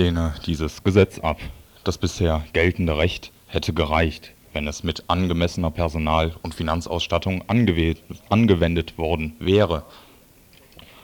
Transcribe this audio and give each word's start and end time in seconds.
Lehne 0.00 0.32
dieses 0.46 0.82
Gesetz 0.82 1.18
ab. 1.18 1.38
Das 1.84 1.98
bisher 1.98 2.42
geltende 2.54 2.96
Recht 2.96 3.32
hätte 3.48 3.74
gereicht, 3.74 4.32
wenn 4.54 4.66
es 4.66 4.82
mit 4.82 5.04
angemessener 5.08 5.70
Personal- 5.70 6.32
und 6.42 6.54
Finanzausstattung 6.54 7.44
angewendet 7.48 8.96
worden 8.96 9.36
wäre. 9.40 9.82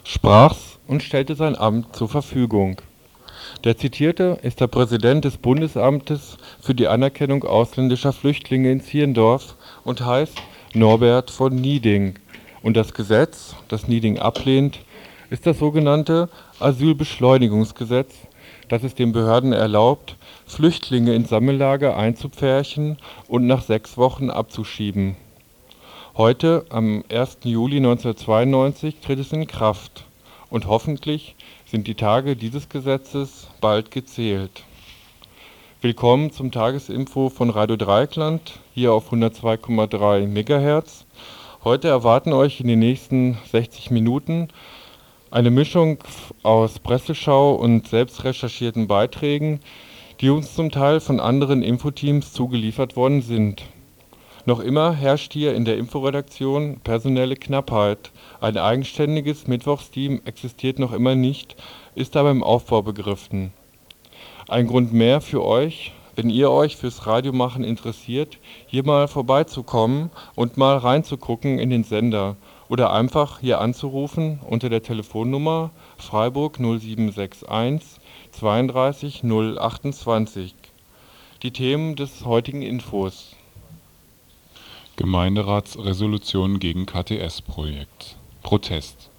Sprach's 0.03 0.79
und 0.87 1.03
stellte 1.03 1.35
sein 1.35 1.57
Amt 1.57 1.95
zur 1.95 2.09
Verfügung. 2.09 2.81
Der 3.65 3.77
Zitierte 3.77 4.39
ist 4.43 4.61
der 4.61 4.69
Präsident 4.69 5.27
des 5.27 5.37
Bundesamtes 5.37 6.39
für 6.63 6.75
die 6.75 6.89
Anerkennung 6.89 7.45
ausländischer 7.45 8.15
Flüchtlinge 8.15 8.73
in 8.73 8.81
Zierndorf 8.81 9.57
und 9.85 10.07
heißt 10.07 10.39
Norbert 10.73 11.31
von 11.31 11.55
Nieding. 11.55 12.19
Und 12.63 12.79
das 12.79 12.95
Gesetz, 12.95 13.57
das 13.69 13.89
Nieding 13.89 14.19
ablehnt, 14.19 14.79
ist 15.29 15.45
das 15.45 15.59
sogenannte 15.59 16.31
Asylbeschleunigungsgesetz 16.61 18.15
das 18.69 18.83
es 18.83 18.95
den 18.95 19.13
Behörden 19.13 19.53
erlaubt, 19.53 20.17
Flüchtlinge 20.47 21.15
in 21.15 21.25
Sammellager 21.25 21.97
einzupferchen 21.97 22.99
und 23.29 23.47
nach 23.47 23.63
sechs 23.63 23.97
Wochen 23.97 24.31
abzuschieben. 24.31 25.17
Heute, 26.17 26.65
am 26.71 27.05
1. 27.11 27.39
Juli 27.45 27.77
1992, 27.77 29.01
tritt 29.01 29.19
es 29.19 29.33
in 29.33 29.47
Kraft, 29.47 30.05
und 30.49 30.67
hoffentlich 30.67 31.37
sind 31.67 31.87
die 31.87 31.95
Tage 31.95 32.37
dieses 32.37 32.69
Gesetzes 32.69 33.49
bald 33.61 33.91
gezählt. 33.91 34.63
Willkommen 35.83 36.33
zum 36.33 36.51
Tagesinfo 36.51 37.29
von 37.29 37.51
Radio 37.51 37.77
Dreikland, 37.77 38.61
hier 38.73 38.93
auf 38.93 39.13
102,3 39.13 40.27
MHz. 40.27 41.05
Heute 41.65 41.89
erwarten 41.89 42.33
euch 42.33 42.61
in 42.61 42.69
den 42.69 42.79
nächsten 42.79 43.37
60 43.53 43.91
Minuten 43.91 44.49
eine 45.31 45.51
Mischung 45.51 45.99
aus 46.43 46.79
Presseschau 46.79 47.55
und 47.55 47.89
selbst 47.89 48.25
recherchierten 48.25 48.87
Beiträgen, 48.87 49.61
die 50.21 50.31
uns 50.31 50.55
zum 50.55 50.71
Teil 50.71 51.01
von 51.01 51.21
anderen 51.21 51.63
Infoteams 51.63 52.33
zugeliefert 52.33 52.97
worden 52.97 53.23
sind. 53.23 53.63
Noch 54.45 54.61
immer 54.61 54.93
herrscht 54.93 55.33
hier 55.33 55.55
in 55.55 55.65
der 55.65 55.77
Inforedaktion 55.77 56.79
personelle 56.85 57.35
Knappheit. 57.35 58.13
Ein 58.41 58.57
eigenständiges 58.57 59.49
Mittwochsteam 59.49 60.21
existiert 60.25 60.79
noch 60.79 60.93
immer 60.93 61.17
nicht, 61.17 61.57
ist 61.97 62.17
aber 62.17 62.31
im 62.31 62.45
Aufbau 62.45 62.83
begriffen. 62.83 63.53
Ein 64.47 64.69
Grund 64.69 64.93
mehr 64.93 65.21
für 65.21 65.45
euch, 65.45 65.93
wenn 66.15 66.31
ihr 66.31 66.53
euch 66.53 66.77
fürs 66.77 67.09
Radiomachen 67.09 67.65
interessiert, 67.65 68.39
hier 68.69 68.85
mal 68.85 69.09
vorbeizukommen 69.09 70.11
und 70.37 70.57
mal 70.57 70.79
reinzugucken 70.79 71.59
in 71.59 71.71
den 71.71 71.83
Sender 71.83 72.37
oder 72.69 72.93
einfach 72.93 73.41
hier 73.41 73.61
anzurufen 73.61 74.41
unter 74.49 74.69
der 74.69 74.83
Telefonnummer 74.83 75.71
Freiburg 75.99 76.59
0761 76.59 78.01
32 78.33 79.23
028. 79.25 80.55
Die 81.43 81.51
Themen 81.51 81.97
des 81.97 82.25
heutigen 82.25 82.63
Infos. 82.63 83.37
Gemeinderatsresolution 84.97 86.59
gegen 86.59 86.87
KTS-Projekt. 86.87 88.17
Protest. 88.43 89.11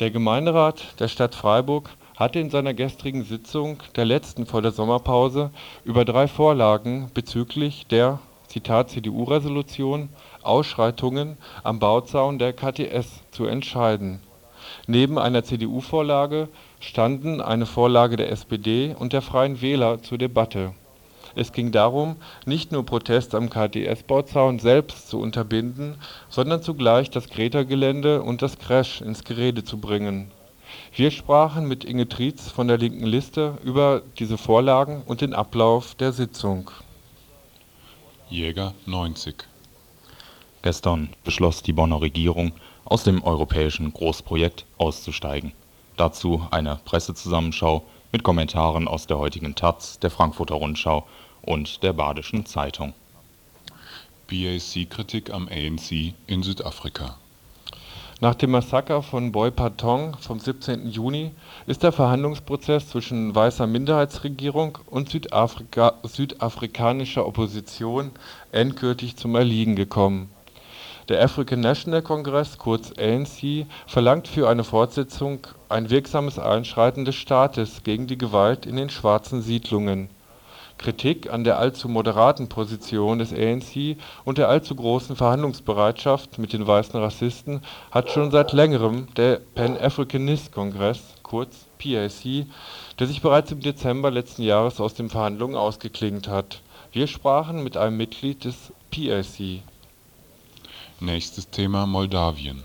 Der 0.00 0.10
Gemeinderat 0.10 1.00
der 1.00 1.08
Stadt 1.08 1.34
Freiburg 1.34 1.90
hatte 2.16 2.38
in 2.38 2.50
seiner 2.50 2.74
gestrigen 2.74 3.24
Sitzung, 3.24 3.82
der 3.96 4.04
letzten 4.04 4.46
vor 4.46 4.62
der 4.62 4.72
Sommerpause, 4.72 5.50
über 5.84 6.04
drei 6.04 6.28
Vorlagen 6.28 7.10
bezüglich 7.14 7.86
der 7.86 8.18
Zitat 8.48 8.90
CDU-Resolution 8.90 10.10
Ausschreitungen 10.44 11.36
am 11.62 11.78
Bauzaun 11.78 12.38
der 12.38 12.52
KTS 12.52 13.22
zu 13.30 13.46
entscheiden. 13.46 14.20
Neben 14.86 15.18
einer 15.18 15.44
CDU-Vorlage 15.44 16.48
standen 16.80 17.40
eine 17.40 17.66
Vorlage 17.66 18.16
der 18.16 18.30
SPD 18.30 18.94
und 18.98 19.12
der 19.12 19.22
Freien 19.22 19.60
Wähler 19.60 20.02
zur 20.02 20.18
Debatte. 20.18 20.74
Es 21.34 21.52
ging 21.52 21.72
darum, 21.72 22.16
nicht 22.44 22.72
nur 22.72 22.84
Protest 22.84 23.34
am 23.34 23.48
KTS-Bauzaun 23.48 24.58
selbst 24.58 25.08
zu 25.08 25.18
unterbinden, 25.18 25.96
sondern 26.28 26.62
zugleich 26.62 27.10
das 27.10 27.30
Greta-Gelände 27.30 28.22
und 28.22 28.42
das 28.42 28.58
Crash 28.58 29.00
ins 29.00 29.24
Gerede 29.24 29.64
zu 29.64 29.78
bringen. 29.78 30.30
Wir 30.94 31.10
sprachen 31.10 31.66
mit 31.66 31.84
Inge 31.84 32.08
Trietz 32.08 32.50
von 32.50 32.68
der 32.68 32.78
Linken 32.78 33.06
Liste 33.06 33.58
über 33.64 34.02
diese 34.18 34.38
Vorlagen 34.38 35.02
und 35.06 35.20
den 35.20 35.34
Ablauf 35.34 35.94
der 35.94 36.12
Sitzung. 36.12 36.70
Jäger 38.28 38.74
90 38.86 39.51
Gestern 40.62 41.08
beschloss 41.24 41.64
die 41.64 41.72
Bonner 41.72 42.00
Regierung, 42.00 42.52
aus 42.84 43.02
dem 43.02 43.24
europäischen 43.24 43.92
Großprojekt 43.92 44.64
auszusteigen. 44.78 45.52
Dazu 45.96 46.46
eine 46.52 46.78
Pressezusammenschau 46.84 47.84
mit 48.12 48.22
Kommentaren 48.22 48.86
aus 48.86 49.08
der 49.08 49.18
heutigen 49.18 49.56
taz, 49.56 49.98
der 49.98 50.10
Frankfurter 50.10 50.54
Rundschau 50.54 51.04
und 51.42 51.82
der 51.82 51.92
Badischen 51.92 52.46
Zeitung. 52.46 52.94
BAC-Kritik 54.28 55.32
am 55.32 55.48
ANC 55.48 56.14
in 56.28 56.44
Südafrika. 56.44 57.16
Nach 58.20 58.36
dem 58.36 58.52
Massaker 58.52 59.02
von 59.02 59.32
Boy 59.32 59.50
Patong 59.50 60.16
vom 60.20 60.38
17. 60.38 60.88
Juni 60.88 61.32
ist 61.66 61.82
der 61.82 61.90
Verhandlungsprozess 61.90 62.88
zwischen 62.88 63.34
weißer 63.34 63.66
Minderheitsregierung 63.66 64.78
und 64.86 65.08
Südafrika 65.08 65.94
südafrikanischer 66.04 67.26
Opposition 67.26 68.12
endgültig 68.52 69.16
zum 69.16 69.34
Erliegen 69.34 69.74
gekommen 69.74 70.30
der 71.08 71.22
African 71.22 71.60
National 71.60 72.02
Congress 72.02 72.58
kurz 72.58 72.92
ANC 72.98 73.66
verlangt 73.86 74.28
für 74.28 74.48
eine 74.48 74.64
Fortsetzung 74.64 75.46
ein 75.68 75.90
wirksames 75.90 76.38
Einschreiten 76.38 77.04
des 77.04 77.16
Staates 77.16 77.82
gegen 77.82 78.06
die 78.06 78.18
Gewalt 78.18 78.66
in 78.66 78.76
den 78.76 78.90
schwarzen 78.90 79.42
Siedlungen. 79.42 80.08
Kritik 80.78 81.32
an 81.32 81.44
der 81.44 81.58
allzu 81.58 81.88
moderaten 81.88 82.48
Position 82.48 83.20
des 83.20 83.32
ANC 83.32 83.96
und 84.24 84.38
der 84.38 84.48
allzu 84.48 84.74
großen 84.74 85.16
Verhandlungsbereitschaft 85.16 86.38
mit 86.38 86.52
den 86.52 86.66
weißen 86.66 86.98
Rassisten 86.98 87.62
hat 87.90 88.10
schon 88.10 88.30
seit 88.30 88.52
längerem 88.52 89.06
der 89.16 89.40
Pan-Africanist 89.54 90.52
Congress 90.52 91.00
kurz 91.22 91.66
PAC, 91.78 92.46
der 92.98 93.06
sich 93.06 93.22
bereits 93.22 93.52
im 93.52 93.60
Dezember 93.60 94.10
letzten 94.10 94.42
Jahres 94.42 94.80
aus 94.80 94.94
den 94.94 95.08
Verhandlungen 95.08 95.56
ausgeklingt 95.56 96.28
hat. 96.28 96.60
Wir 96.90 97.06
sprachen 97.06 97.62
mit 97.62 97.76
einem 97.76 97.96
Mitglied 97.96 98.44
des 98.44 98.72
PAC 98.90 99.62
Nächstes 101.02 101.50
Thema 101.50 101.84
Moldawien. 101.84 102.62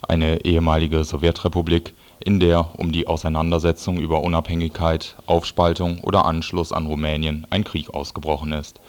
Eine 0.00 0.46
ehemalige 0.46 1.04
Sowjetrepublik, 1.04 1.92
in 2.20 2.40
der 2.40 2.70
um 2.80 2.90
die 2.90 3.06
Auseinandersetzung 3.06 3.98
über 3.98 4.22
Unabhängigkeit, 4.22 5.14
Aufspaltung 5.26 6.00
oder 6.00 6.24
Anschluss 6.24 6.72
an 6.72 6.86
Rumänien 6.86 7.46
ein 7.50 7.62
Krieg 7.62 7.90
ausgebrochen 7.90 8.52
ist. 8.52 8.80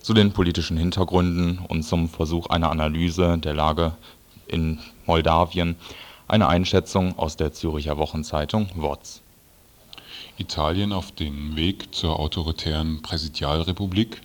Zu 0.00 0.14
den 0.14 0.32
politischen 0.32 0.78
Hintergründen 0.78 1.58
und 1.68 1.82
zum 1.82 2.08
Versuch 2.08 2.46
einer 2.46 2.70
Analyse 2.70 3.36
der 3.36 3.52
Lage 3.52 3.92
in 4.46 4.78
Moldawien 5.04 5.76
eine 6.26 6.48
Einschätzung 6.48 7.18
aus 7.18 7.36
der 7.36 7.52
Zürcher 7.52 7.98
Wochenzeitung 7.98 8.70
WOZ. 8.76 9.20
Italien 10.38 10.94
auf 10.94 11.12
dem 11.12 11.54
Weg 11.54 11.94
zur 11.94 12.18
autoritären 12.18 13.02
Präsidialrepublik 13.02 14.22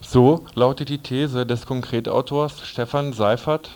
so 0.00 0.44
lautet 0.54 0.88
die 0.88 0.98
These 0.98 1.46
des 1.46 1.66
Konkretautors 1.66 2.60
Stefan 2.66 3.12
Seifert 3.12 3.70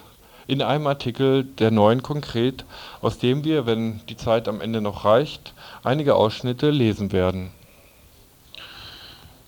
in 0.46 0.62
einem 0.62 0.86
Artikel 0.86 1.44
der 1.44 1.70
Neuen 1.70 2.02
Konkret, 2.02 2.64
aus 3.00 3.18
dem 3.18 3.44
wir, 3.44 3.66
wenn 3.66 4.00
die 4.08 4.16
Zeit 4.16 4.48
am 4.48 4.60
Ende 4.60 4.80
noch 4.80 5.04
reicht, 5.04 5.54
einige 5.82 6.14
Ausschnitte 6.16 6.70
lesen 6.70 7.12
werden. 7.12 7.50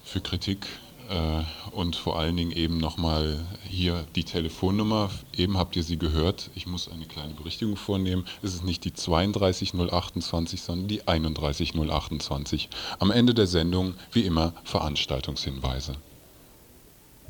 Für 0.05 0.21
Kritik 0.21 0.67
äh, 1.11 1.43
und 1.73 1.97
vor 1.97 2.19
allen 2.19 2.37
Dingen 2.37 2.53
eben 2.53 2.79
nochmal 2.79 3.39
hier 3.69 4.05
die 4.15 4.25
Telefonnummer. 4.25 5.11
Eben 5.37 5.59
habt 5.59 5.77
ihr 5.77 5.83
sie 5.83 5.99
gehört. 5.99 6.51
Ich 6.55 6.67
muss 6.67 6.91
eine 6.91 7.05
kleine 7.05 7.35
Berichtigung 7.35 7.77
vornehmen. 7.77 8.25
Es 8.43 8.55
ist 8.55 8.65
nicht 8.65 8.85
die 8.85 8.95
32028, 8.95 10.63
sondern 10.63 10.89
die 10.89 11.07
31028. 11.07 12.69
Am 12.99 13.11
Ende 13.11 13.35
der 13.35 13.47
Sendung, 13.47 13.95
wie 14.13 14.23
immer, 14.23 14.53
Veranstaltungshinweise. 14.65 15.97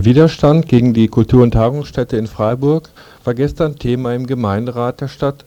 Der 0.00 0.06
Widerstand 0.06 0.66
gegen 0.66 0.94
die 0.94 1.08
Kultur 1.08 1.42
und 1.42 1.50
Tagungsstätte 1.50 2.16
in 2.16 2.26
Freiburg 2.26 2.88
war 3.22 3.34
gestern 3.34 3.78
Thema 3.78 4.14
im 4.14 4.26
Gemeinderat 4.26 5.02
der 5.02 5.08
Stadt 5.08 5.44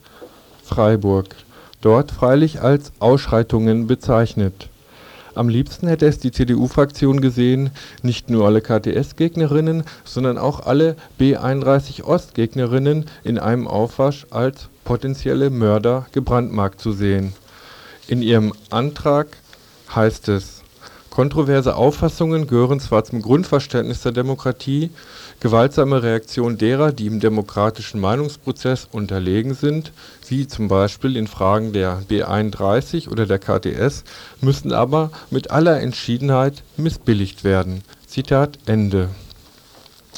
Freiburg, 0.64 1.34
dort 1.82 2.12
freilich 2.12 2.62
als 2.62 2.92
„Ausschreitungen 3.00 3.88
“bezeichnet. 3.88 4.70
Am 5.34 5.50
liebsten 5.50 5.88
hätte 5.88 6.06
es 6.06 6.20
die 6.20 6.32
CDU-Fraktion 6.32 7.20
gesehen, 7.20 7.72
nicht 8.04 8.30
nur 8.30 8.46
alle 8.46 8.62
KTS-Gegnerinnen, 8.62 9.86
sondern 10.06 10.38
auch 10.38 10.60
alle 10.68 10.98
B31-Ost-Gegnerinnen 11.20 13.06
in 13.24 13.40
einem 13.40 13.68
Aufwasch 13.68 14.28
als 14.30 14.70
„potenzielle 14.86 15.50
Mörder 15.50 16.06
“gebrandmarkt 16.12 16.80
zu 16.80 16.92
sehen. 16.92 17.34
In 18.08 18.22
ihrem 18.22 18.54
Antrag 18.70 19.30
heißt 19.96 20.28
es 20.30 20.63
Kontroverse 21.14 21.76
Auffassungen 21.76 22.48
gehören 22.48 22.80
zwar 22.80 23.04
zum 23.04 23.22
Grundverständnis 23.22 24.02
der 24.02 24.14
Demokratie, 24.14 24.90
gewaltsame 25.42 26.02
Reaktionen 26.02 26.58
derer, 26.58 26.92
die 26.92 27.06
im 27.06 27.20
demokratischen 27.20 28.02
Meinungsprozess 28.02 28.88
unterlegen 28.92 29.54
sind, 29.54 29.92
wie 30.28 30.48
z. 30.48 30.70
B. 30.70 31.08
in 31.10 31.28
Fragen 31.28 31.72
der 31.72 32.02
B 32.08 32.24
31 32.24 33.12
oder 33.12 33.28
der 33.28 33.38
KTS, 33.38 34.06
müssen 34.42 34.74
aber 34.74 35.12
mit 35.30 35.52
aller 35.52 35.80
Entschiedenheit 35.82 36.64
missbilligt 36.78 37.44
werden. 37.44 37.84
Zitat 38.08 38.58
Ende. 38.66 39.10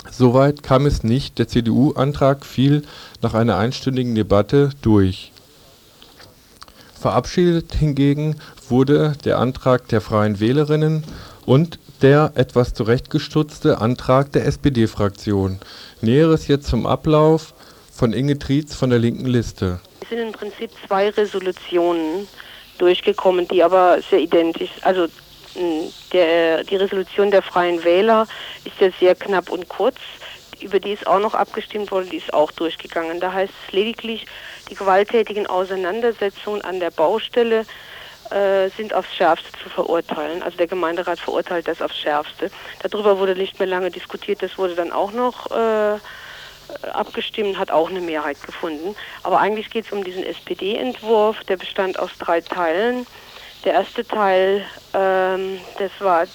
Soweit 0.10 0.64
kam 0.64 0.86
es 0.86 1.04
nicht, 1.04 1.40
der 1.40 1.50
CDU-Antrag 1.50 2.46
fiel 2.46 2.84
nach 3.22 3.34
einer 3.34 3.58
einstündigen 3.58 4.16
Debatte 4.16 4.70
durch. 4.82 5.34
Verabschiedet 6.98 7.76
hingegen 7.76 8.38
wurde 8.70 9.14
der 9.24 9.40
Antrag 9.40 9.88
der 9.90 10.02
Freien 10.02 10.40
Wählerinnen 10.40 11.04
und 11.46 11.80
der 12.02 12.34
etwas 12.36 12.74
zurechtgestutzte 12.74 13.80
Antrag 13.80 14.32
der 14.32 14.46
SPD-Fraktion. 14.46 15.60
Näheres 16.02 16.48
jetzt 16.48 16.68
zum 16.68 16.86
Ablauf 16.86 17.54
von 17.92 18.14
Inge 18.14 18.38
Trietz 18.38 18.76
von 18.76 18.90
der 18.90 19.00
linken 19.00 19.26
Liste. 19.26 19.80
Es 20.02 20.10
sind 20.10 20.20
im 20.20 20.32
Prinzip 20.32 20.72
zwei 20.86 21.10
Resolutionen 21.10 22.28
durchgekommen, 22.78 23.48
die 23.48 23.64
aber 23.64 24.00
sehr 24.10 24.20
identisch, 24.20 24.72
also 24.82 25.08
der, 26.12 26.64
die 26.64 26.76
Resolution 26.76 27.32
der 27.32 27.42
Freien 27.42 27.84
Wähler 27.84 28.28
ist 28.66 28.80
ja 28.80 28.90
sehr 29.00 29.16
knapp 29.16 29.50
und 29.50 29.70
kurz, 29.70 29.96
über 30.62 30.80
die 30.80 30.92
ist 30.92 31.08
auch 31.08 31.20
noch 31.20 31.34
abgestimmt 31.34 31.92
worden, 31.92 32.10
die 32.10 32.18
ist 32.18 32.34
auch 32.34 32.52
durchgegangen. 32.52 33.20
Da 33.20 33.32
heißt 33.32 33.54
es 33.66 33.74
lediglich, 33.74 34.26
die 34.70 34.76
gewalttätigen 34.76 35.48
Auseinandersetzungen 35.48 36.62
an 36.62 36.80
der 36.80 36.92
Baustelle 36.92 37.66
äh, 38.32 38.70
sind 38.70 38.94
aufs 38.94 39.14
Schärfste 39.14 39.52
zu 39.64 39.70
verurteilen. 39.70 40.44
Also 40.44 40.58
der 40.58 40.68
Gemeinderat 40.68 41.20
verurteilt 41.20 41.68
das 41.68 41.82
aufs 41.82 41.98
Schärfste. 41.98 42.52
Darüber 42.82 43.20
wurde 43.20 43.36
nicht 43.36 43.60
mehr 43.60 43.68
lange 43.68 43.92
diskutiert, 43.92 44.42
das 44.42 44.58
wurde 44.58 44.76
dann 44.76 44.92
auch 44.92 45.12
noch 45.12 45.52
äh, 45.52 46.00
abgestimmt, 46.92 47.58
hat 47.58 47.72
auch 47.72 47.90
eine 47.90 48.02
Mehrheit 48.02 48.42
gefunden. 48.44 48.96
Aber 49.24 49.40
eigentlich 49.40 49.70
geht 49.70 49.86
es 49.86 49.92
um 49.92 50.04
diesen 50.04 50.24
SPD-Entwurf, 50.24 51.44
der 51.44 51.58
bestand 51.58 52.00
aus 52.00 52.12
drei 52.20 52.42
Teilen. 52.42 53.06
Der 53.64 53.74
erste 53.74 54.06
Teil, 54.06 54.66
ähm, 54.94 55.60
das 55.80 55.92
war 56.00 56.26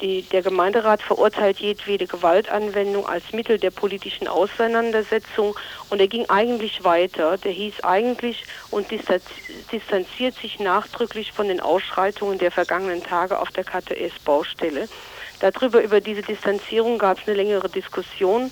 die, 0.00 0.22
der 0.22 0.42
Gemeinderat 0.42 1.02
verurteilt 1.02 1.58
jedwede 1.58 2.06
Gewaltanwendung 2.06 3.06
als 3.06 3.32
Mittel 3.32 3.58
der 3.58 3.70
politischen 3.70 4.28
Auseinandersetzung 4.28 5.54
und 5.90 6.00
er 6.00 6.08
ging 6.08 6.28
eigentlich 6.28 6.84
weiter. 6.84 7.36
Der 7.38 7.52
hieß 7.52 7.82
eigentlich 7.82 8.44
und 8.70 8.90
distanziert 8.90 10.34
sich 10.36 10.58
nachdrücklich 10.58 11.32
von 11.32 11.48
den 11.48 11.60
Ausschreitungen 11.60 12.38
der 12.38 12.50
vergangenen 12.50 13.02
Tage 13.02 13.38
auf 13.38 13.50
der 13.50 13.64
KTS-Baustelle. 13.64 14.88
Darüber, 15.40 15.82
über 15.82 16.00
diese 16.00 16.22
Distanzierung 16.22 16.98
gab 16.98 17.18
es 17.18 17.26
eine 17.26 17.36
längere 17.36 17.68
Diskussion, 17.68 18.50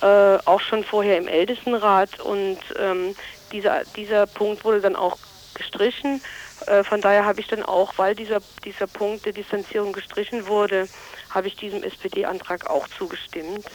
äh, 0.00 0.38
auch 0.44 0.60
schon 0.60 0.84
vorher 0.84 1.18
im 1.18 1.28
Ältestenrat 1.28 2.20
und 2.20 2.58
ähm, 2.78 3.14
dieser, 3.52 3.82
dieser 3.96 4.26
Punkt 4.26 4.64
wurde 4.64 4.80
dann 4.80 4.96
auch 4.96 5.18
gestrichen. 5.54 6.20
Äh, 6.66 6.84
von 6.84 7.00
daher 7.00 7.24
habe 7.24 7.40
ich 7.40 7.46
dann 7.46 7.62
auch, 7.62 7.94
weil 7.96 8.14
dieser, 8.14 8.40
dieser 8.64 8.86
Punkt 8.86 9.26
der 9.26 9.32
Distanzierung 9.32 9.92
gestrichen 9.92 10.46
wurde, 10.46 10.88
habe 11.30 11.48
ich 11.48 11.56
diesem 11.56 11.82
SPD-Antrag 11.82 12.68
auch 12.70 12.88
zugestimmt. 12.88 13.66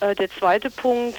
Äh, 0.00 0.14
der 0.14 0.30
zweite 0.30 0.70
Punkt, 0.70 1.18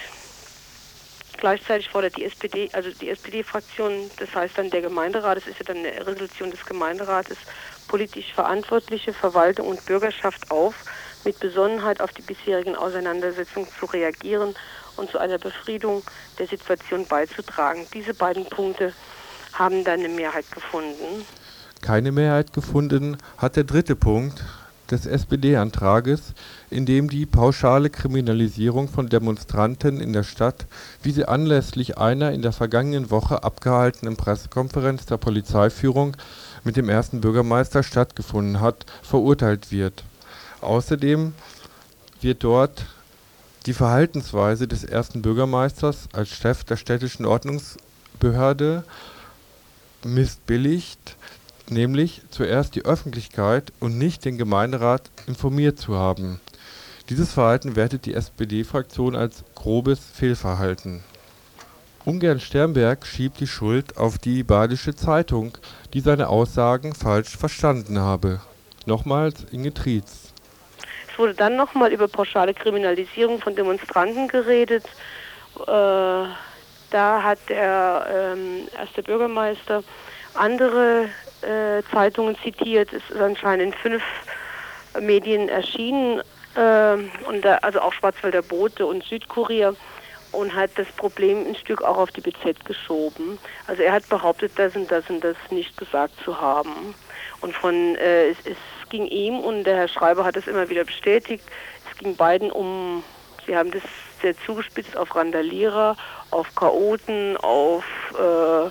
gleichzeitig 1.37 1.89
fordert 1.89 2.17
die 2.17 2.25
SPD, 2.25 2.69
also 2.73 2.89
die 2.91 3.09
SPD-Fraktion, 3.09 4.11
das 4.17 4.33
heißt 4.35 4.57
dann 4.57 4.69
der 4.69 4.81
Gemeinderat, 4.81 5.37
das 5.37 5.47
ist 5.47 5.59
ja 5.59 5.65
dann 5.65 5.77
eine 5.77 6.05
Resolution 6.05 6.51
des 6.51 6.65
Gemeinderates, 6.65 7.37
politisch 7.87 8.33
Verantwortliche, 8.33 9.13
Verwaltung 9.13 9.67
und 9.67 9.85
Bürgerschaft 9.85 10.51
auf, 10.51 10.75
mit 11.23 11.39
Besonnenheit 11.39 12.01
auf 12.01 12.11
die 12.13 12.21
bisherigen 12.21 12.75
Auseinandersetzungen 12.75 13.67
zu 13.79 13.85
reagieren 13.85 14.55
und 14.97 15.09
zu 15.11 15.19
einer 15.19 15.37
Befriedung 15.37 16.03
der 16.39 16.47
Situation 16.47 17.05
beizutragen. 17.05 17.87
Diese 17.93 18.13
beiden 18.13 18.45
Punkte 18.45 18.93
haben 19.57 19.83
dann 19.83 19.99
eine 19.99 20.09
Mehrheit 20.09 20.49
gefunden. 20.51 21.25
Keine 21.81 22.11
Mehrheit 22.11 22.53
gefunden 22.53 23.17
hat 23.37 23.55
der 23.55 23.63
dritte 23.63 23.95
Punkt 23.95 24.43
des 24.89 25.05
SPD-Antrages, 25.05 26.33
in 26.69 26.85
dem 26.85 27.09
die 27.09 27.25
pauschale 27.25 27.89
Kriminalisierung 27.89 28.87
von 28.87 29.09
Demonstranten 29.09 29.99
in 29.99 30.13
der 30.13 30.23
Stadt, 30.23 30.65
wie 31.03 31.11
sie 31.11 31.25
anlässlich 31.27 31.97
einer 31.97 32.31
in 32.31 32.41
der 32.41 32.53
vergangenen 32.53 33.11
Woche 33.11 33.43
abgehaltenen 33.43 34.15
Pressekonferenz 34.15 35.05
der 35.05 35.17
Polizeiführung 35.17 36.15
mit 36.63 36.77
dem 36.77 36.89
ersten 36.89 37.21
Bürgermeister 37.21 37.83
stattgefunden 37.83 38.61
hat, 38.61 38.85
verurteilt 39.03 39.71
wird. 39.71 40.03
Außerdem 40.61 41.33
wird 42.21 42.43
dort 42.43 42.85
die 43.65 43.73
Verhaltensweise 43.73 44.67
des 44.67 44.83
ersten 44.83 45.21
Bürgermeisters 45.21 46.07
als 46.13 46.29
Chef 46.29 46.63
der 46.63 46.77
städtischen 46.77 47.25
Ordnungsbehörde 47.25 48.83
missbilligt, 50.03 51.15
nämlich 51.69 52.21
zuerst 52.29 52.75
die 52.75 52.85
Öffentlichkeit 52.85 53.73
und 53.79 53.97
nicht 53.97 54.25
den 54.25 54.37
Gemeinderat 54.37 55.09
informiert 55.27 55.79
zu 55.79 55.95
haben. 55.95 56.39
Dieses 57.09 57.31
Verhalten 57.31 57.75
wertet 57.75 58.05
die 58.05 58.13
SPD-Fraktion 58.13 59.15
als 59.15 59.43
grobes 59.55 59.99
Fehlverhalten. 60.13 61.03
Ungern 62.03 62.39
Sternberg 62.39 63.05
schiebt 63.05 63.39
die 63.39 63.47
Schuld 63.47 63.97
auf 63.97 64.17
die 64.17 64.43
Badische 64.43 64.95
Zeitung, 64.95 65.57
die 65.93 65.99
seine 65.99 66.29
Aussagen 66.29 66.95
falsch 66.95 67.35
verstanden 67.35 67.99
habe. 67.99 68.39
Nochmals 68.85 69.45
Inge 69.51 69.73
Trietz. 69.73 70.33
Es 71.11 71.19
wurde 71.19 71.33
dann 71.33 71.57
nochmal 71.57 71.91
über 71.91 72.07
pauschale 72.07 72.53
Kriminalisierung 72.53 73.41
von 73.41 73.55
Demonstranten 73.55 74.27
geredet. 74.29 74.85
Äh, 75.65 76.25
da 76.91 77.21
hat 77.23 77.39
der 77.49 78.07
ähm, 78.11 78.67
erste 78.77 79.03
Bürgermeister 79.03 79.83
andere 80.33 81.09
äh, 81.41 81.81
Zeitungen 81.91 82.37
zitiert. 82.43 82.93
Es 82.93 83.03
ist 83.09 83.21
anscheinend 83.21 83.73
in 83.73 83.73
fünf 83.73 84.03
Medien 84.99 85.49
erschienen, 85.49 86.21
äh, 86.57 86.97
und 87.27 87.45
da, 87.45 87.55
also 87.61 87.79
auch 87.79 87.93
Schwarzwälder 87.93 88.41
Bote 88.41 88.85
und 88.85 89.03
Südkurier 89.03 89.75
und 90.31 90.53
hat 90.53 90.71
das 90.75 90.87
Problem 90.97 91.45
ein 91.47 91.55
Stück 91.55 91.81
auch 91.81 91.97
auf 91.97 92.11
die 92.11 92.21
BZ 92.21 92.65
geschoben. 92.65 93.37
Also 93.67 93.83
er 93.83 93.93
hat 93.93 94.09
behauptet, 94.09 94.51
das 94.55 94.75
und 94.75 94.91
das 94.91 95.09
und 95.09 95.23
das 95.23 95.37
nicht 95.51 95.77
gesagt 95.77 96.13
zu 96.23 96.39
haben. 96.39 96.95
Und 97.41 97.55
von 97.55 97.95
äh, 97.95 98.29
es, 98.29 98.37
es 98.45 98.57
ging 98.89 99.05
ihm 99.05 99.39
und 99.39 99.63
der 99.63 99.77
Herr 99.77 99.87
Schreiber 99.87 100.25
hat 100.25 100.35
es 100.35 100.47
immer 100.47 100.69
wieder 100.69 100.83
bestätigt. 100.83 101.43
Es 101.89 101.97
ging 101.97 102.15
beiden 102.15 102.51
um, 102.51 103.03
sie 103.45 103.55
haben 103.55 103.71
das 103.71 103.83
sehr 104.21 104.35
zugespitzt 104.45 104.95
auf 104.97 105.15
Randalierer, 105.15 105.95
auf 106.31 106.53
Chaoten, 106.55 107.37
auf, 107.37 107.83
äh, 108.13 108.69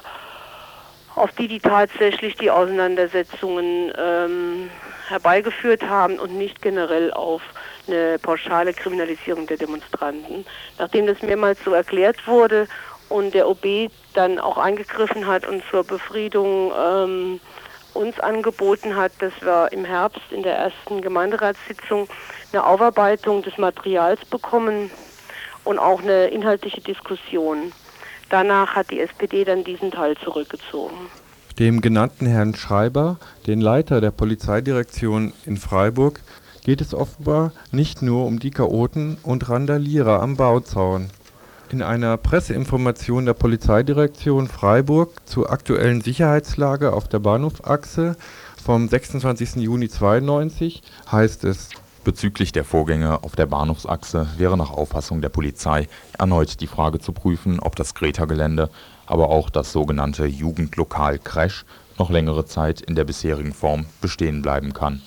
auf 1.19 1.33
die, 1.39 1.49
die 1.49 1.61
tatsächlich 1.61 2.37
die 2.37 2.51
Auseinandersetzungen 2.51 3.93
ähm, 3.97 4.71
herbeigeführt 5.09 5.83
haben 5.83 6.19
und 6.19 6.37
nicht 6.37 6.61
generell 6.63 7.13
auf 7.13 7.43
eine 7.89 8.19
pauschale 8.19 8.73
Kriminalisierung 8.73 9.47
der 9.47 9.57
Demonstranten. 9.57 10.45
Nachdem 10.79 11.07
das 11.07 11.23
mehrmals 11.23 11.59
so 11.65 11.73
erklärt 11.73 12.27
wurde 12.27 12.67
und 13.09 13.35
der 13.35 13.49
OB 13.49 13.91
dann 14.15 14.39
auch 14.39 14.59
eingegriffen 14.59 15.27
hat 15.27 15.47
und 15.47 15.63
zur 15.71 15.85
Befriedung 15.85 16.73
ähm, 16.77 17.41
uns 17.95 18.19
angeboten 18.21 18.97
hat, 18.97 19.13
dass 19.21 19.33
wir 19.41 19.73
im 19.73 19.85
Herbst 19.85 20.31
in 20.31 20.43
der 20.43 20.57
ersten 20.57 21.01
Gemeinderatssitzung 21.01 22.09
eine 22.53 22.65
Aufarbeitung 22.65 23.43
des 23.43 23.57
Materials 23.59 24.25
bekommen 24.27 24.91
und 25.67 25.79
auch 25.79 26.03
eine 26.03 26.29
inhaltliche 26.29 26.81
Diskussion. 26.81 27.73
Danach 28.31 28.75
hat 28.75 28.91
die 28.91 29.01
SPD 29.01 29.45
dann 29.45 29.65
diesen 29.65 29.91
Teil 29.91 30.17
zurückgezogen. 30.17 30.97
Dem 31.59 31.81
genannten 31.81 32.27
Herrn 32.27 32.55
Schreiber, 32.55 33.19
den 33.47 33.61
Leiter 33.61 34.01
der 34.01 34.11
Polizeidirektion 34.11 35.33
in 35.45 35.57
Freiburg, 35.57 36.21
geht 36.65 36.81
es 36.81 36.95
offenbar 36.95 37.53
nicht 37.71 38.03
nur 38.03 38.27
um 38.27 38.39
die 38.39 38.51
Chaoten 38.51 39.19
und 39.23 39.49
Randalierer 39.49 40.21
am 40.21 40.37
Bauzaun. 40.37 41.11
In 41.71 41.83
einer 41.83 42.17
Presseinformation 42.17 43.27
der 43.27 43.35
Polizeidirektion 43.35 44.49
Freiburg 44.49 45.11
zur 45.27 45.51
aktuellen 45.51 46.01
Sicherheitslage 46.01 46.93
auf 46.93 47.09
der 47.09 47.19
Bahnhofachse 47.21 48.17
vom 48.63 48.89
26. 48.89 49.57
Juni 49.57 49.89
92 49.89 50.83
heißt 51.11 51.45
es 51.45 51.71
Bezüglich 52.07 52.53
der 52.53 52.63
Vorgänge 52.63 53.25
auf 53.25 53.35
der 53.35 53.47
Bahnhofsachse 53.47 54.29
wäre 54.37 54.57
nach 54.57 54.71
Auffassung 54.71 55.21
der 55.21 55.29
Polizei 55.29 55.89
erneut 56.17 56.61
die 56.61 56.69
Frage 56.69 57.01
zu 57.01 57.11
prüfen, 57.11 57.59
ob 57.59 57.75
das 57.75 57.97
Greta-Gelände, 57.97 58.71
aber 59.07 59.29
auch 59.29 59.51
das 59.51 59.73
sogenannte 59.73 60.25
Jugendlokal 60.25 61.19
Crash 61.19 61.65
noch 61.99 62.09
längere 62.09 62.45
Zeit 62.45 62.81
in 62.81 62.95
der 62.95 63.03
bisherigen 63.03 63.53
Form 63.53 63.87
bestehen 64.01 64.41
bleiben 64.41 64.73
kann. 64.73 65.03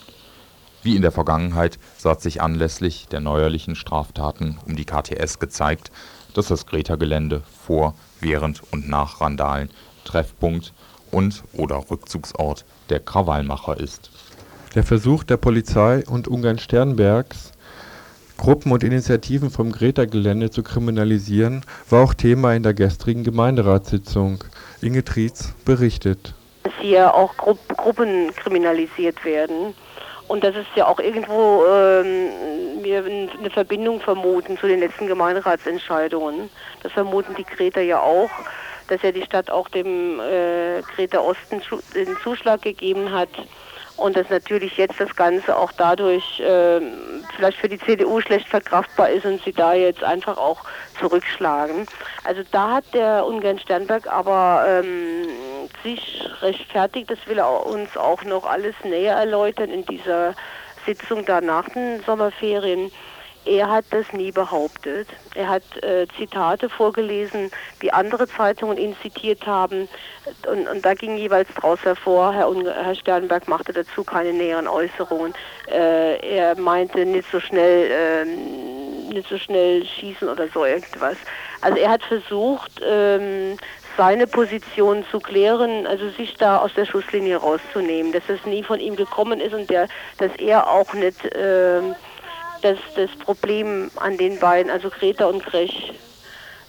Wie 0.84 0.98
in 0.98 1.02
der 1.02 1.14
Vergangenheit 1.14 1.80
so 1.98 2.10
hat 2.10 2.22
sich 2.22 2.42
anlässlich 2.42 3.08
der 3.08 3.22
neuerlichen 3.22 3.76
Straftaten 3.76 4.60
um 4.68 4.76
die 4.76 4.84
KTS 4.84 5.40
gezeigt, 5.40 5.92
dass 6.34 6.50
das 6.50 6.66
Greta-Gelände 6.66 7.44
vor, 7.66 7.94
während 8.20 8.62
und 8.74 8.90
nach 8.90 9.22
Randalen 9.22 9.70
Treffpunkt 10.04 10.74
und/oder 11.12 11.90
Rückzugsort 11.90 12.66
der 12.90 13.00
Krawallmacher 13.00 13.80
ist 13.80 14.12
der 14.76 14.84
Versuch 14.84 15.24
der 15.24 15.38
Polizei 15.38 16.04
und 16.08 16.28
Ungarn-Sternbergs, 16.28 17.52
Gruppen 18.38 18.72
und 18.72 18.84
Initiativen 18.84 19.50
vom 19.50 19.72
Greta-Gelände 19.72 20.50
zu 20.50 20.64
kriminalisieren, 20.64 21.66
war 21.90 22.04
auch 22.04 22.14
Thema 22.14 22.54
in 22.54 22.64
der 22.64 22.74
gestrigen 22.74 23.24
Gemeinderatssitzung. 23.24 24.44
Inge 24.82 25.04
Trietz 25.04 25.54
berichtet. 25.66 26.34
Dass 26.64 26.74
hier 26.80 27.14
auch 27.14 27.36
Gru 27.36 27.58
Gruppen 27.76 28.34
kriminalisiert 28.36 29.26
werden 29.26 29.74
und 30.28 30.44
dass 30.44 30.56
es 30.56 30.66
ja 30.76 30.88
auch 30.88 31.00
irgendwo 31.00 31.66
ähm, 31.66 32.30
wir 32.82 33.04
eine 33.04 33.50
Verbindung 33.50 34.00
vermuten 34.00 34.58
zu 34.58 34.68
den 34.68 34.80
letzten 34.80 35.08
Gemeinderatsentscheidungen. 35.08 36.50
Das 36.84 36.92
vermuten 36.94 37.36
die 37.36 37.44
Greta 37.44 37.82
ja 37.82 38.00
auch, 38.00 38.30
dass 38.88 39.02
ja 39.02 39.12
die 39.12 39.24
Stadt 39.24 39.50
auch 39.50 39.68
dem 39.68 40.20
äh, 40.20 40.82
Greta 40.96 41.20
Osten 41.20 41.62
den 41.94 42.16
Zuschlag 42.24 42.62
gegeben 42.62 43.12
hat 43.12 43.30
und 44.00 44.16
dass 44.16 44.30
natürlich 44.30 44.78
jetzt 44.78 45.00
das 45.00 45.16
Ganze 45.16 45.56
auch 45.56 45.72
dadurch 45.72 46.40
äh, 46.40 46.82
vielleicht 47.36 47.58
für 47.58 47.70
die 47.70 47.80
CDU 47.80 48.22
schlecht 48.22 48.48
verkraftbar 48.48 49.10
ist 49.10 49.26
und 49.26 49.44
sie 49.44 49.52
da 49.52 49.74
jetzt 49.74 50.04
einfach 50.04 50.38
auch 50.38 50.62
zurückschlagen. 51.00 51.86
Also 52.24 52.42
da 52.52 52.76
hat 52.76 52.86
der 52.94 53.26
Ungern 53.26 53.60
Sternberg 53.60 54.08
aber 54.08 54.66
ähm, 54.68 55.28
sich 55.84 56.28
rechtfertigt, 56.42 57.10
das 57.12 57.20
will 57.28 57.40
er 57.40 57.66
uns 57.66 57.96
auch 57.98 58.24
noch 58.24 58.46
alles 58.46 58.76
näher 58.84 59.16
erläutern 59.16 59.70
in 59.70 59.86
dieser 59.86 60.34
Sitzung 60.86 61.26
da 61.26 61.42
nach 61.42 61.70
den 61.70 62.02
Sommerferien. 62.04 62.92
Er 63.50 63.68
hat 63.68 63.86
das 63.90 64.06
nie 64.14 64.32
behauptet. 64.32 65.08
Er 65.34 65.50
hat 65.50 65.64
äh, 65.82 66.06
Zitate 66.16 66.70
vorgelesen, 66.70 67.50
die 67.82 67.92
andere 67.92 68.28
Zeitungen 68.28 68.78
ihn 68.78 68.96
zitiert 69.02 69.48
haben. 69.48 69.90
Und, 70.48 70.68
und 70.68 70.86
da 70.86 70.94
ging 70.94 71.18
jeweils 71.18 71.50
draus 71.56 71.80
hervor, 71.84 72.32
Herr, 72.32 72.54
Herr, 72.54 72.94
Sternberg 72.94 73.48
machte 73.48 73.74
dazu 73.74 74.04
keine 74.04 74.34
näheren 74.34 74.68
Äußerungen. 74.68 75.34
Äh, 75.68 76.18
er 76.38 76.60
meinte 76.60 77.04
nicht 77.08 77.28
so 77.32 77.40
schnell, 77.40 77.90
äh, 77.90 79.14
nicht 79.16 79.28
so 79.28 79.40
schnell 79.40 79.84
schießen 79.84 80.30
oder 80.30 80.48
so 80.54 80.64
irgendwas. 80.64 81.18
Also 81.62 81.80
er 81.80 81.90
hat 81.90 82.04
versucht, 82.04 82.80
ähm, 82.88 83.58
seine 83.98 84.28
Position 84.28 85.04
zu 85.10 85.20
klären, 85.20 85.88
also 85.88 86.08
sich 86.10 86.36
da 86.36 86.60
aus 86.60 86.72
der 86.76 86.86
Schusslinie 86.86 87.38
rauszunehmen, 87.38 88.12
dass 88.12 88.30
es 88.30 88.46
nie 88.46 88.62
von 88.62 88.80
ihm 88.80 88.96
gekommen 88.96 89.42
ist 89.42 89.56
und 89.56 89.72
der, 89.72 89.88
dass 90.20 90.34
er 90.38 90.70
auch 90.70 90.94
nicht 90.94 91.26
äh, 91.26 91.82
dass 92.62 92.78
das 92.96 93.10
Problem 93.24 93.90
an 93.96 94.18
den 94.18 94.40
beiden, 94.40 94.72
also 94.72 94.90
Greta 94.90 95.26
und 95.26 95.44
Grech, 95.46 95.94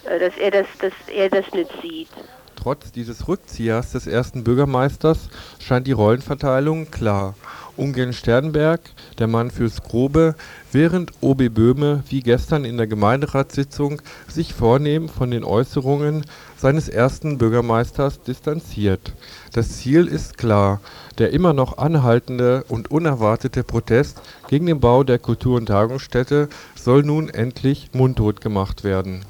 äh, 0.05 0.19
dass 0.19 0.37
er 0.37 0.51
das, 0.51 0.67
dass 0.81 0.93
er 1.13 1.29
das 1.29 1.51
nicht 1.53 1.71
sieht. 1.83 2.09
Trotz 2.57 2.93
dieses 2.93 3.27
Rückziehers 3.27 3.93
des 3.93 4.07
ersten 4.07 4.45
Bürgermeisters 4.45 5.31
scheint 5.59 5.87
die 5.87 5.93
Rollenverteilung 5.93 6.91
klar. 6.91 7.35
Ungen 7.79 8.13
Sternberg, 8.13 8.81
der 9.19 9.29
Mann 9.29 9.51
fürs 9.51 9.83
Grobe, 9.83 10.35
während 10.71 11.13
OB 11.23 11.49
Böhme 11.49 12.05
wie 12.11 12.21
gestern 12.21 12.67
in 12.67 12.77
der 12.77 12.87
Gemeinderatssitzung 12.87 14.03
sich 14.29 14.53
vornehm 14.53 15.09
von 15.09 15.31
den 15.31 15.45
Äußerungen 15.45 16.27
seines 16.61 16.91
ersten 16.91 17.39
Bürgermeisters 17.39 18.23
distanziert. 18.23 19.15
Das 19.53 19.79
Ziel 19.79 20.07
ist 20.07 20.37
klar, 20.37 20.81
der 21.17 21.33
immer 21.33 21.55
noch 21.55 21.79
anhaltende 21.79 22.65
und 22.69 22.91
unerwartete 22.91 23.65
Protest 23.65 24.21
gegen 24.49 24.67
den 24.67 24.79
Bau 24.79 25.03
der 25.03 25.19
Kultur- 25.19 25.57
und 25.57 25.67
Tagungsstätte 25.67 26.49
soll 26.75 27.03
nun 27.03 27.31
endlich 27.31 27.91
mundtot 27.95 28.43
gemacht 28.43 28.85
werden. 28.85 29.25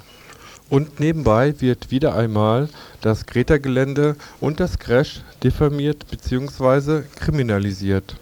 Und 0.69 0.99
nebenbei 0.99 1.55
wird 1.59 1.89
wieder 1.91 2.15
einmal 2.15 2.69
das 3.01 3.25
Greta-Gelände 3.25 4.15
und 4.39 4.59
das 4.59 4.77
Crash 4.77 5.21
diffamiert 5.43 6.05
bzw. 6.09 7.03
kriminalisiert 7.15 8.15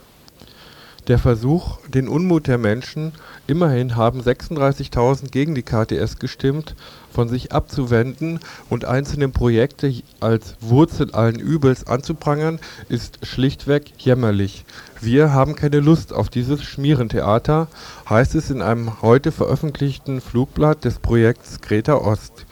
der 1.09 1.17
Versuch, 1.17 1.79
den 1.87 2.07
Unmut 2.07 2.45
der 2.47 2.59
Menschen 2.59 3.13
(immerhin 3.47 3.95
haben 3.95 4.21
36.000 4.21 5.31
gegen 5.31 5.55
die 5.55 5.63
KTS 5.63 6.19
gestimmt) 6.19 6.75
von 7.11 7.27
sich 7.27 7.51
abzuwenden 7.51 8.39
und 8.69 8.85
einzelne 8.85 9.27
Projekte 9.27 9.91
als 10.19 10.55
Wurzel 10.61 11.11
allen 11.11 11.39
Übels 11.39 11.87
anzuprangern, 11.87 12.59
ist 12.87 13.25
schlichtweg 13.25 13.91
jämmerlich. 13.97 14.65
Wir 15.01 15.33
haben 15.33 15.55
keine 15.55 15.79
Lust 15.79 16.13
auf 16.13 16.29
dieses 16.29 16.63
Schmierentheater, 16.63 17.67
heißt 18.07 18.35
es 18.35 18.51
in 18.51 18.61
einem 18.61 19.01
heute 19.01 19.31
veröffentlichten 19.31 20.21
Flugblatt 20.21 20.85
des 20.85 20.99
Projekts 20.99 21.59
Greta 21.59 21.95
Ost. 21.95 22.45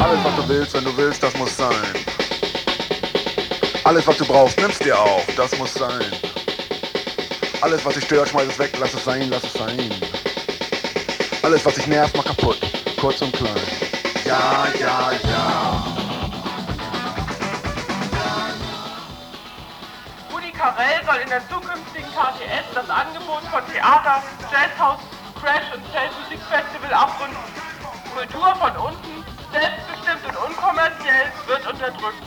Alles, 0.00 0.18
was 0.24 0.36
du 0.36 0.48
willst, 0.48 0.74
wenn 0.74 0.84
du 0.84 0.96
willst, 0.96 1.22
das 1.22 1.38
muss 1.38 1.56
sein. 1.56 1.94
Alles, 3.84 4.04
was 4.04 4.16
du 4.18 4.24
brauchst, 4.24 4.60
nimmst 4.60 4.84
dir 4.84 4.98
auch, 4.98 5.22
das 5.36 5.56
muss 5.56 5.72
sein. 5.72 6.02
Alles, 7.66 7.84
was 7.84 7.94
dich 7.94 8.04
stört, 8.04 8.28
schmeiß 8.28 8.46
es 8.46 8.58
weg, 8.60 8.70
lass 8.78 8.94
es 8.94 9.04
sein, 9.04 9.28
lass 9.28 9.42
es 9.42 9.52
sein. 9.54 9.90
Alles, 11.42 11.66
was 11.66 11.74
dich 11.74 11.88
nervt, 11.88 12.16
mach 12.16 12.24
kaputt, 12.24 12.60
kurz 13.00 13.20
und 13.20 13.32
klein. 13.32 13.56
Ja, 14.24 14.68
ja, 14.78 15.10
ja. 15.10 15.84
Rudi 20.32 20.52
Carell 20.52 21.04
soll 21.04 21.16
in 21.16 21.28
der 21.28 21.42
zukünftigen 21.48 22.08
KTS 22.10 22.72
das 22.72 22.88
Angebot 22.88 23.42
von 23.50 23.62
Theater, 23.72 24.22
Jazzhaus, 24.42 25.00
Crash 25.42 25.74
und 25.74 25.82
Musikfestival 26.22 26.94
abrunden. 26.94 27.36
Kultur 28.14 28.54
von 28.60 28.76
unten, 28.76 29.24
selbstbestimmt 29.50 30.24
und 30.28 30.50
unkommerziell, 30.50 31.32
wird 31.48 31.66
unterdrückt. 31.66 32.22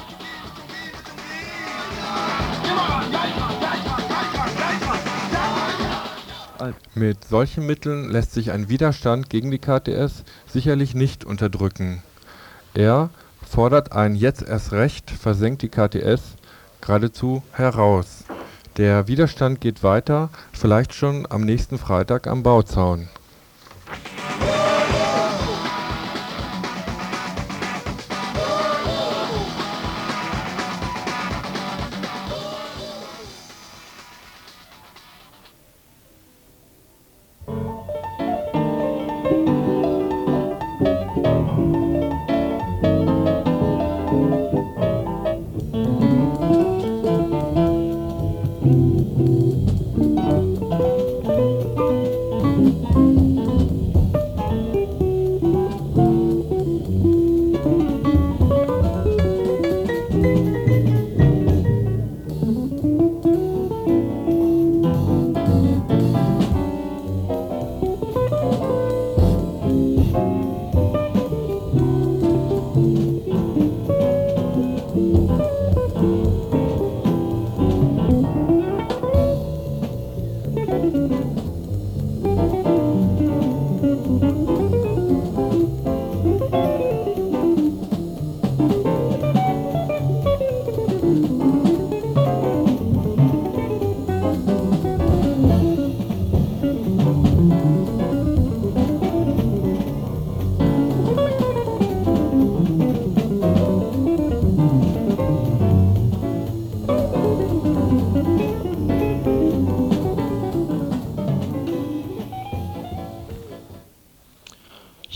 Mit 6.93 7.23
solchen 7.25 7.65
Mitteln 7.65 8.09
lässt 8.09 8.33
sich 8.33 8.51
ein 8.51 8.69
Widerstand 8.69 9.29
gegen 9.29 9.51
die 9.51 9.59
KTS 9.59 10.23
sicherlich 10.47 10.93
nicht 10.93 11.25
unterdrücken. 11.25 12.03
Er 12.73 13.09
fordert 13.47 13.93
ein 13.93 14.15
Jetzt 14.15 14.41
erst 14.41 14.71
recht 14.71 15.09
versenkt 15.09 15.61
die 15.61 15.69
KTS 15.69 16.21
geradezu 16.81 17.43
heraus. 17.53 18.23
Der 18.77 19.07
Widerstand 19.07 19.59
geht 19.59 19.83
weiter, 19.83 20.29
vielleicht 20.53 20.93
schon 20.93 21.27
am 21.29 21.41
nächsten 21.41 21.77
Freitag 21.77 22.27
am 22.27 22.43
Bauzaun 22.43 23.09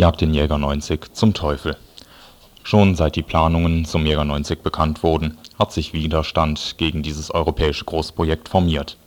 jagt 0.03 0.19
den 0.19 0.33
Jäger 0.33 0.57
90 0.57 1.13
zum 1.13 1.33
Teufel. 1.33 1.77
Schon 2.61 2.95
seit 2.95 3.15
die 3.15 3.21
Planungen 3.21 3.85
zum 3.85 4.05
Jäger 4.05 4.25
90 4.25 4.61
bekannt 4.61 5.01
wurden, 5.01 5.37
hat 5.57 5.71
sich 5.71 5.93
Widerstand 5.93 6.75
gegen 6.77 7.03
dieses 7.03 7.31
europäische 7.31 7.85
Großprojekt 7.85 8.49
formiert. 8.49 8.97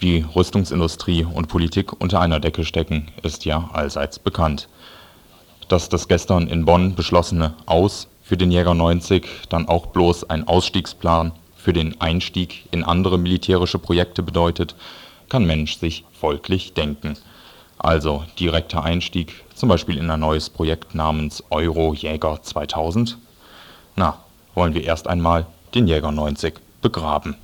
Wie 0.00 0.24
Rüstungsindustrie 0.34 1.22
und 1.22 1.46
Politik 1.46 1.92
unter 2.00 2.20
einer 2.20 2.40
Decke 2.40 2.64
stecken, 2.64 3.12
ist 3.22 3.44
ja 3.44 3.70
allseits 3.72 4.18
bekannt. 4.18 4.68
Dass 5.68 5.88
das 5.88 6.08
gestern 6.08 6.48
in 6.48 6.64
Bonn 6.64 6.96
beschlossene 6.96 7.54
Aus 7.66 8.08
für 8.24 8.36
den 8.36 8.50
Jäger 8.50 8.74
90 8.74 9.24
dann 9.48 9.68
auch 9.68 9.86
bloß 9.86 10.28
ein 10.30 10.48
Ausstiegsplan 10.48 11.30
für 11.54 11.72
den 11.72 12.00
Einstieg 12.00 12.66
in 12.72 12.82
andere 12.82 13.18
militärische 13.18 13.78
Projekte 13.78 14.24
bedeutet, 14.24 14.74
kann 15.28 15.46
Mensch 15.46 15.76
sich 15.76 16.04
folglich 16.12 16.74
denken. 16.74 17.16
Also 17.78 18.24
direkter 18.40 18.82
Einstieg, 18.82 19.44
zum 19.58 19.68
Beispiel 19.68 19.98
in 19.98 20.10
ein 20.10 20.20
neues 20.20 20.50
Projekt 20.50 20.94
namens 20.94 21.42
Euro 21.50 21.92
Jäger 21.92 22.40
2000? 22.42 23.18
Na, 23.96 24.18
wollen 24.54 24.74
wir 24.74 24.84
erst 24.84 25.08
einmal 25.08 25.46
den 25.74 25.88
Jäger 25.88 26.12
90 26.12 26.54
begraben. 26.80 27.36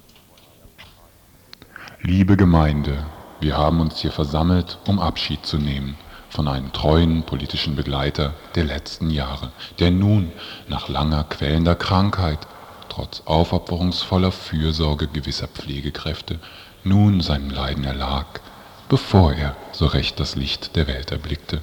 Liebe 2.01 2.37
Gemeinde, 2.37 3.05
wir 3.41 3.57
haben 3.57 3.81
uns 3.81 3.99
hier 3.99 4.13
versammelt, 4.13 4.79
um 4.87 5.01
Abschied 5.01 5.45
zu 5.45 5.59
nehmen 5.59 5.97
von 6.31 6.49
einem 6.49 6.73
treuen 6.73 7.23
politischen 7.23 7.77
Begleiter 7.77 8.35
der 8.57 8.65
letzten 8.65 9.11
Jahre, 9.11 9.53
der 9.79 9.91
nun 9.91 10.33
nach 10.69 10.89
langer 10.89 11.25
quälender 11.25 11.77
Krankheit, 11.77 12.41
trotz 12.89 13.23
aufopferungsvoller 13.25 14.33
Fürsorge 14.33 15.07
gewisser 15.07 15.47
Pflegekräfte, 15.47 16.41
nun 16.83 17.21
seinem 17.21 17.51
Leiden 17.51 17.85
erlag, 17.85 18.41
bevor 18.89 19.33
er 19.33 19.57
so 19.73 19.87
recht 19.87 20.21
das 20.21 20.37
Licht 20.37 20.77
der 20.77 20.87
Welt 20.87 21.13
erblickte. 21.13 21.61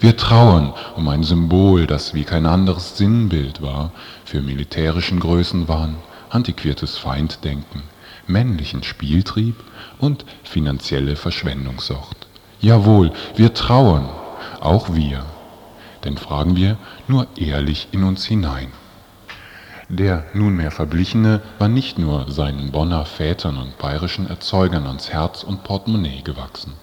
Wir 0.00 0.16
trauern 0.16 0.72
um 0.96 1.08
ein 1.08 1.22
Symbol, 1.22 1.86
das 1.86 2.14
wie 2.14 2.24
kein 2.24 2.46
anderes 2.46 2.96
Sinnbild 2.96 3.62
war, 3.62 3.92
für 4.24 4.42
militärischen 4.42 5.20
Größenwahn, 5.20 5.96
antiquiertes 6.30 6.96
Feinddenken, 6.98 7.82
männlichen 8.26 8.82
Spieltrieb 8.82 9.56
und 9.98 10.24
finanzielle 10.42 11.16
Verschwendungssucht. 11.16 12.28
Jawohl, 12.60 13.12
wir 13.36 13.54
trauern, 13.54 14.08
auch 14.60 14.94
wir. 14.94 15.24
Denn 16.04 16.16
fragen 16.16 16.56
wir 16.56 16.78
nur 17.08 17.26
ehrlich 17.36 17.88
in 17.92 18.04
uns 18.04 18.24
hinein. 18.24 18.72
Der 19.92 20.24
nunmehr 20.34 20.70
Verblichene 20.70 21.42
war 21.58 21.66
nicht 21.66 21.98
nur 21.98 22.30
seinen 22.30 22.70
Bonner 22.70 23.04
Vätern 23.04 23.56
und 23.56 23.76
bayerischen 23.76 24.28
Erzeugern 24.30 24.86
ans 24.86 25.10
Herz 25.10 25.42
und 25.42 25.64
Portemonnaie 25.64 26.22
gewachsen. 26.22 26.74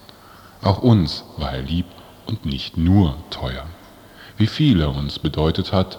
Auch 0.60 0.82
uns 0.82 1.24
war 1.38 1.52
er 1.54 1.62
lieb 1.62 1.86
und 2.26 2.44
nicht 2.44 2.76
nur 2.76 3.16
teuer. 3.30 3.64
Wie 4.36 4.46
viel 4.46 4.82
er 4.82 4.94
uns 4.94 5.18
bedeutet 5.18 5.72
hat, 5.72 5.98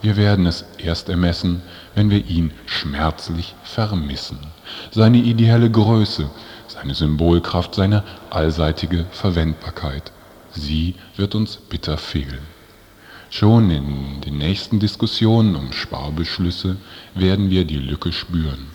wir 0.00 0.16
werden 0.16 0.46
es 0.46 0.64
erst 0.78 1.10
ermessen, 1.10 1.60
wenn 1.94 2.08
wir 2.08 2.24
ihn 2.24 2.52
schmerzlich 2.64 3.54
vermissen. 3.62 4.38
Seine 4.90 5.18
ideelle 5.18 5.70
Größe, 5.70 6.30
seine 6.66 6.94
Symbolkraft, 6.94 7.74
seine 7.74 8.04
allseitige 8.30 9.04
Verwendbarkeit, 9.10 10.12
sie 10.52 10.94
wird 11.14 11.34
uns 11.34 11.56
bitter 11.56 11.98
fehlen. 11.98 12.57
Schon 13.30 13.70
in 13.70 14.20
den 14.22 14.38
nächsten 14.38 14.80
Diskussionen 14.80 15.54
um 15.54 15.72
Sparbeschlüsse 15.72 16.76
werden 17.14 17.50
wir 17.50 17.66
die 17.66 17.76
Lücke 17.76 18.10
spüren. 18.10 18.68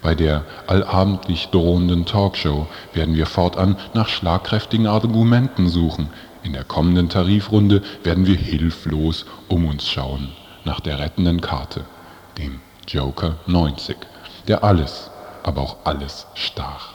Bei 0.00 0.14
der 0.14 0.44
allabendlich 0.66 1.48
drohenden 1.48 2.06
Talkshow 2.06 2.68
werden 2.94 3.16
wir 3.16 3.26
fortan 3.26 3.76
nach 3.92 4.08
schlagkräftigen 4.08 4.86
Argumenten 4.86 5.68
suchen. 5.68 6.08
In 6.42 6.54
der 6.54 6.64
kommenden 6.64 7.10
Tarifrunde 7.10 7.82
werden 8.02 8.26
wir 8.26 8.36
hilflos 8.36 9.26
um 9.48 9.66
uns 9.66 9.86
schauen 9.86 10.28
nach 10.64 10.80
der 10.80 10.98
rettenden 10.98 11.40
Karte, 11.42 11.84
dem 12.38 12.60
Joker 12.86 13.36
90, 13.46 13.96
der 14.46 14.64
alles, 14.64 15.10
aber 15.42 15.60
auch 15.60 15.76
alles 15.84 16.26
stach. 16.34 16.94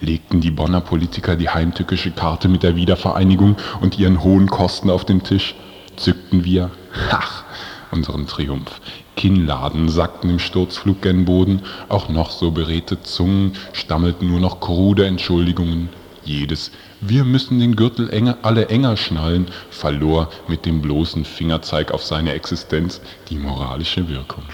Legten 0.00 0.40
die 0.40 0.50
Bonner 0.50 0.80
Politiker 0.80 1.36
die 1.36 1.50
heimtückische 1.50 2.10
Karte 2.10 2.48
mit 2.48 2.64
der 2.64 2.74
Wiedervereinigung 2.74 3.56
und 3.80 3.98
ihren 3.98 4.24
hohen 4.24 4.48
Kosten 4.48 4.90
auf 4.90 5.04
den 5.04 5.22
Tisch, 5.22 5.54
zückten 5.98 6.44
wir, 6.44 6.70
ach, 7.10 7.44
unseren 7.90 8.26
Triumph. 8.26 8.80
Kinnladen 9.16 9.88
sackten 9.88 10.30
im 10.30 10.38
Sturzflug 10.38 11.02
gen 11.02 11.24
Boden, 11.24 11.62
auch 11.88 12.08
noch 12.08 12.30
so 12.30 12.50
beredte 12.52 13.00
Zungen 13.02 13.52
stammelten 13.72 14.28
nur 14.28 14.40
noch 14.40 14.60
krude 14.60 15.06
Entschuldigungen. 15.06 15.88
Jedes 16.24 16.70
Wir 17.00 17.24
müssen 17.24 17.58
den 17.58 17.74
Gürtel 17.74 18.10
enger, 18.10 18.38
alle 18.42 18.68
enger 18.68 18.96
schnallen 18.96 19.46
verlor 19.70 20.30
mit 20.46 20.66
dem 20.66 20.82
bloßen 20.82 21.24
Fingerzeig 21.24 21.90
auf 21.90 22.04
seine 22.04 22.32
Existenz 22.32 23.00
die 23.30 23.38
moralische 23.38 24.08
Wirkung. 24.08 24.44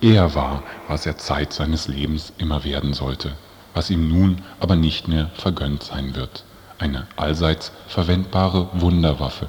Er 0.00 0.34
war, 0.34 0.62
was 0.86 1.06
er 1.06 1.18
Zeit 1.18 1.52
seines 1.52 1.88
Lebens 1.88 2.32
immer 2.38 2.64
werden 2.64 2.94
sollte, 2.94 3.32
was 3.74 3.90
ihm 3.90 4.08
nun 4.08 4.42
aber 4.60 4.76
nicht 4.76 5.08
mehr 5.08 5.30
vergönnt 5.34 5.82
sein 5.82 6.14
wird. 6.14 6.44
Eine 6.78 7.06
allseits 7.16 7.72
verwendbare 7.88 8.68
Wunderwaffe, 8.74 9.48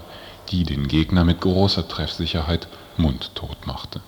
die 0.51 0.63
den 0.63 0.87
Gegner 0.87 1.23
mit 1.23 1.41
großer 1.41 1.87
Treffsicherheit 1.87 2.67
mundtot 2.97 3.67
machte. 3.67 4.01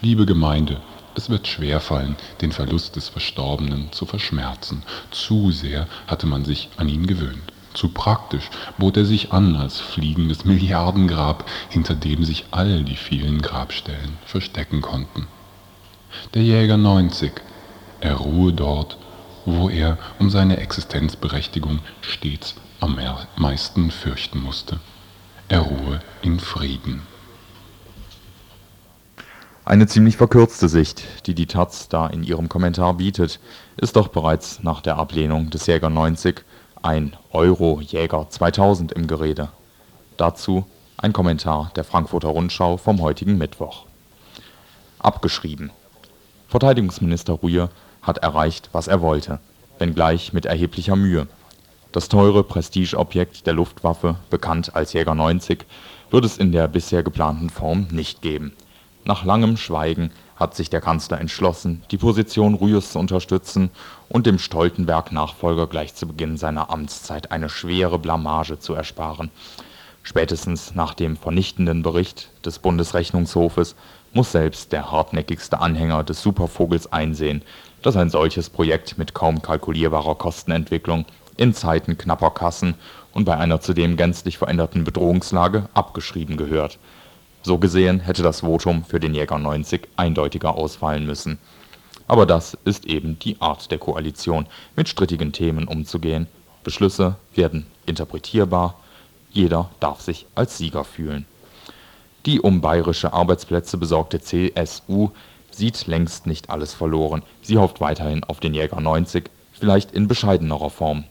Liebe 0.00 0.26
Gemeinde, 0.26 0.80
es 1.14 1.28
wird 1.28 1.48
schwerfallen, 1.48 2.16
den 2.40 2.52
Verlust 2.52 2.96
des 2.96 3.08
Verstorbenen 3.08 3.92
zu 3.92 4.06
verschmerzen. 4.06 4.82
Zu 5.10 5.50
sehr 5.50 5.86
hatte 6.06 6.26
man 6.26 6.44
sich 6.44 6.68
an 6.76 6.88
ihn 6.88 7.06
gewöhnt. 7.06 7.52
Zu 7.74 7.88
praktisch 7.88 8.50
bot 8.78 8.96
er 8.96 9.04
sich 9.04 9.32
an 9.32 9.56
als 9.56 9.78
fliegendes 9.78 10.44
Milliardengrab, 10.44 11.48
hinter 11.68 11.94
dem 11.94 12.24
sich 12.24 12.46
all 12.50 12.82
die 12.82 12.96
vielen 12.96 13.42
Grabstellen 13.42 14.18
verstecken 14.24 14.80
konnten. 14.80 15.26
Der 16.34 16.42
Jäger 16.42 16.76
90, 16.76 17.32
er 18.00 18.14
ruhe 18.14 18.52
dort, 18.52 18.96
wo 19.44 19.68
er 19.68 19.98
um 20.18 20.30
seine 20.30 20.56
Existenzberechtigung 20.56 21.80
stets 22.00 22.54
am 22.80 22.98
meisten 23.36 23.90
fürchten 23.90 24.42
musste. 24.42 24.80
Er 25.50 25.62
ruhe 25.62 25.98
in 26.22 26.38
Frieden. 26.38 27.02
Eine 29.64 29.88
ziemlich 29.88 30.16
verkürzte 30.16 30.68
Sicht, 30.68 31.02
die 31.26 31.34
die 31.34 31.46
taz 31.46 31.88
da 31.88 32.06
in 32.06 32.22
ihrem 32.22 32.48
Kommentar 32.48 32.94
bietet, 32.94 33.40
ist 33.76 33.96
doch 33.96 34.06
bereits 34.06 34.62
nach 34.62 34.80
der 34.80 34.96
Ablehnung 34.96 35.50
des 35.50 35.66
Jäger 35.66 35.90
90 35.90 36.44
ein 36.82 37.16
Euro-Jäger 37.32 38.30
2000 38.30 38.92
im 38.92 39.08
Gerede. 39.08 39.48
Dazu 40.16 40.66
ein 40.96 41.12
Kommentar 41.12 41.72
der 41.74 41.82
Frankfurter 41.82 42.28
Rundschau 42.28 42.76
vom 42.76 43.00
heutigen 43.00 43.36
Mittwoch. 43.36 43.86
Abgeschrieben. 45.00 45.72
Verteidigungsminister 46.46 47.42
Rühe 47.42 47.70
hat 48.02 48.18
erreicht, 48.18 48.68
was 48.70 48.86
er 48.86 49.02
wollte, 49.02 49.40
wenngleich 49.80 50.32
mit 50.32 50.46
erheblicher 50.46 50.94
Mühe. 50.94 51.26
Das 51.92 52.08
teure 52.08 52.44
Prestigeobjekt 52.44 53.48
der 53.48 53.54
Luftwaffe, 53.54 54.14
bekannt 54.30 54.76
als 54.76 54.92
Jäger 54.92 55.16
90, 55.16 55.66
wird 56.10 56.24
es 56.24 56.38
in 56.38 56.52
der 56.52 56.68
bisher 56.68 57.02
geplanten 57.02 57.50
Form 57.50 57.88
nicht 57.90 58.22
geben. 58.22 58.52
Nach 59.04 59.24
langem 59.24 59.56
Schweigen 59.56 60.12
hat 60.36 60.54
sich 60.54 60.70
der 60.70 60.80
Kanzler 60.80 61.20
entschlossen, 61.20 61.82
die 61.90 61.98
Position 61.98 62.54
Rührs 62.54 62.92
zu 62.92 63.00
unterstützen 63.00 63.70
und 64.08 64.26
dem 64.26 64.38
Stoltenberg-Nachfolger 64.38 65.66
gleich 65.66 65.96
zu 65.96 66.06
Beginn 66.06 66.36
seiner 66.36 66.70
Amtszeit 66.70 67.32
eine 67.32 67.48
schwere 67.48 67.98
Blamage 67.98 68.60
zu 68.60 68.74
ersparen. 68.74 69.32
Spätestens 70.04 70.76
nach 70.76 70.94
dem 70.94 71.16
vernichtenden 71.16 71.82
Bericht 71.82 72.30
des 72.44 72.60
Bundesrechnungshofes 72.60 73.74
muss 74.12 74.30
selbst 74.30 74.70
der 74.70 74.92
hartnäckigste 74.92 75.60
Anhänger 75.60 76.04
des 76.04 76.22
Supervogels 76.22 76.92
einsehen, 76.92 77.42
dass 77.82 77.96
ein 77.96 78.10
solches 78.10 78.48
Projekt 78.48 78.96
mit 78.96 79.12
kaum 79.12 79.42
kalkulierbarer 79.42 80.14
Kostenentwicklung 80.14 81.04
in 81.40 81.54
Zeiten 81.54 81.98
knapper 81.98 82.30
Kassen 82.30 82.74
und 83.12 83.24
bei 83.24 83.36
einer 83.36 83.60
zudem 83.60 83.96
gänzlich 83.96 84.38
veränderten 84.38 84.84
Bedrohungslage 84.84 85.68
abgeschrieben 85.74 86.36
gehört 86.36 86.78
so 87.42 87.58
gesehen 87.58 88.00
hätte 88.00 88.22
das 88.22 88.40
Votum 88.40 88.84
für 88.84 89.00
den 89.00 89.14
Jäger 89.14 89.38
90 89.38 89.88
eindeutiger 89.96 90.54
ausfallen 90.56 91.06
müssen. 91.06 91.38
Aber 92.06 92.26
das 92.26 92.56
ist 92.64 92.86
eben 92.86 93.18
die 93.18 93.40
Art 93.40 93.70
der 93.70 93.78
Koalition, 93.78 94.46
mit 94.76 94.88
strittigen 94.88 95.32
Themen 95.32 95.66
umzugehen. 95.66 96.26
Beschlüsse 96.64 97.16
werden 97.34 97.66
interpretierbar, 97.86 98.78
jeder 99.30 99.70
darf 99.80 100.00
sich 100.00 100.26
als 100.34 100.58
Sieger 100.58 100.84
fühlen. 100.84 101.24
Die 102.26 102.40
um 102.40 102.60
bayerische 102.60 103.14
Arbeitsplätze 103.14 103.78
besorgte 103.78 104.20
CSU 104.20 105.10
sieht 105.50 105.86
längst 105.86 106.26
nicht 106.26 106.50
alles 106.50 106.74
verloren. 106.74 107.22
Sie 107.40 107.56
hofft 107.56 107.80
weiterhin 107.80 108.24
auf 108.24 108.40
den 108.40 108.52
Jäger 108.52 108.80
90, 108.80 109.30
vielleicht 109.52 109.92
in 109.92 110.08
bescheidenerer 110.08 110.68
Form. 110.68 111.04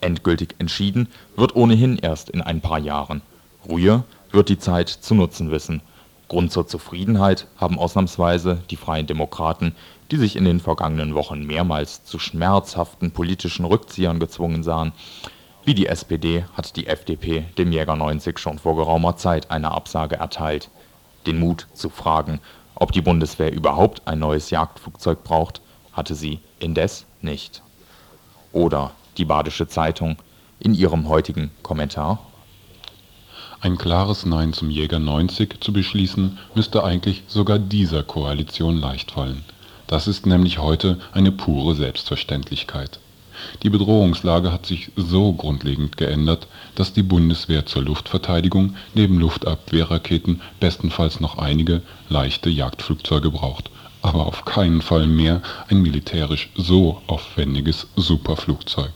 Endgültig 0.00 0.54
entschieden 0.58 1.08
wird 1.36 1.56
ohnehin 1.56 1.98
erst 1.98 2.30
in 2.30 2.40
ein 2.42 2.60
paar 2.60 2.78
Jahren. 2.78 3.22
Rühe 3.68 4.04
wird 4.32 4.48
die 4.48 4.58
Zeit 4.58 4.88
zu 4.88 5.14
nutzen 5.14 5.50
wissen. 5.50 5.82
Grund 6.28 6.52
zur 6.52 6.66
Zufriedenheit 6.66 7.48
haben 7.56 7.78
ausnahmsweise 7.78 8.62
die 8.70 8.76
Freien 8.76 9.06
Demokraten, 9.06 9.74
die 10.10 10.16
sich 10.16 10.36
in 10.36 10.44
den 10.44 10.60
vergangenen 10.60 11.14
Wochen 11.14 11.44
mehrmals 11.44 12.04
zu 12.04 12.18
schmerzhaften 12.18 13.10
politischen 13.10 13.64
Rückziehern 13.64 14.20
gezwungen 14.20 14.62
sahen. 14.62 14.92
Wie 15.64 15.74
die 15.74 15.86
SPD 15.86 16.44
hat 16.54 16.76
die 16.76 16.86
FDP 16.86 17.44
dem 17.58 17.72
Jäger 17.72 17.96
90 17.96 18.38
schon 18.38 18.58
vor 18.58 18.76
geraumer 18.76 19.16
Zeit 19.16 19.50
eine 19.50 19.72
Absage 19.72 20.16
erteilt. 20.16 20.70
Den 21.26 21.38
Mut 21.38 21.66
zu 21.74 21.90
fragen, 21.90 22.40
ob 22.74 22.92
die 22.92 23.02
Bundeswehr 23.02 23.52
überhaupt 23.52 24.06
ein 24.06 24.20
neues 24.20 24.50
Jagdflugzeug 24.50 25.22
braucht, 25.22 25.60
hatte 25.92 26.14
sie 26.14 26.40
indes 26.60 27.06
nicht. 27.20 27.62
Oder 28.52 28.92
die 29.20 29.26
Badische 29.26 29.68
Zeitung 29.68 30.16
in 30.58 30.74
ihrem 30.74 31.08
heutigen 31.08 31.50
Kommentar. 31.62 32.26
Ein 33.60 33.76
klares 33.76 34.24
Nein 34.24 34.54
zum 34.54 34.70
Jäger 34.70 34.98
90 34.98 35.60
zu 35.60 35.74
beschließen, 35.74 36.38
müsste 36.54 36.82
eigentlich 36.82 37.24
sogar 37.26 37.58
dieser 37.58 38.02
Koalition 38.02 38.80
leicht 38.80 39.10
fallen. 39.10 39.44
Das 39.86 40.08
ist 40.08 40.24
nämlich 40.24 40.58
heute 40.58 40.98
eine 41.12 41.32
pure 41.32 41.74
Selbstverständlichkeit. 41.74 42.98
Die 43.62 43.68
Bedrohungslage 43.68 44.52
hat 44.52 44.64
sich 44.64 44.90
so 44.96 45.34
grundlegend 45.34 45.98
geändert, 45.98 46.46
dass 46.74 46.94
die 46.94 47.02
Bundeswehr 47.02 47.66
zur 47.66 47.82
Luftverteidigung 47.82 48.76
neben 48.94 49.18
Luftabwehrraketen 49.18 50.40
bestenfalls 50.60 51.20
noch 51.20 51.36
einige 51.36 51.82
leichte 52.08 52.48
Jagdflugzeuge 52.48 53.30
braucht, 53.30 53.70
aber 54.00 54.26
auf 54.26 54.46
keinen 54.46 54.80
Fall 54.80 55.06
mehr 55.06 55.42
ein 55.68 55.82
militärisch 55.82 56.48
so 56.54 57.02
aufwendiges 57.06 57.86
Superflugzeug. 57.96 58.92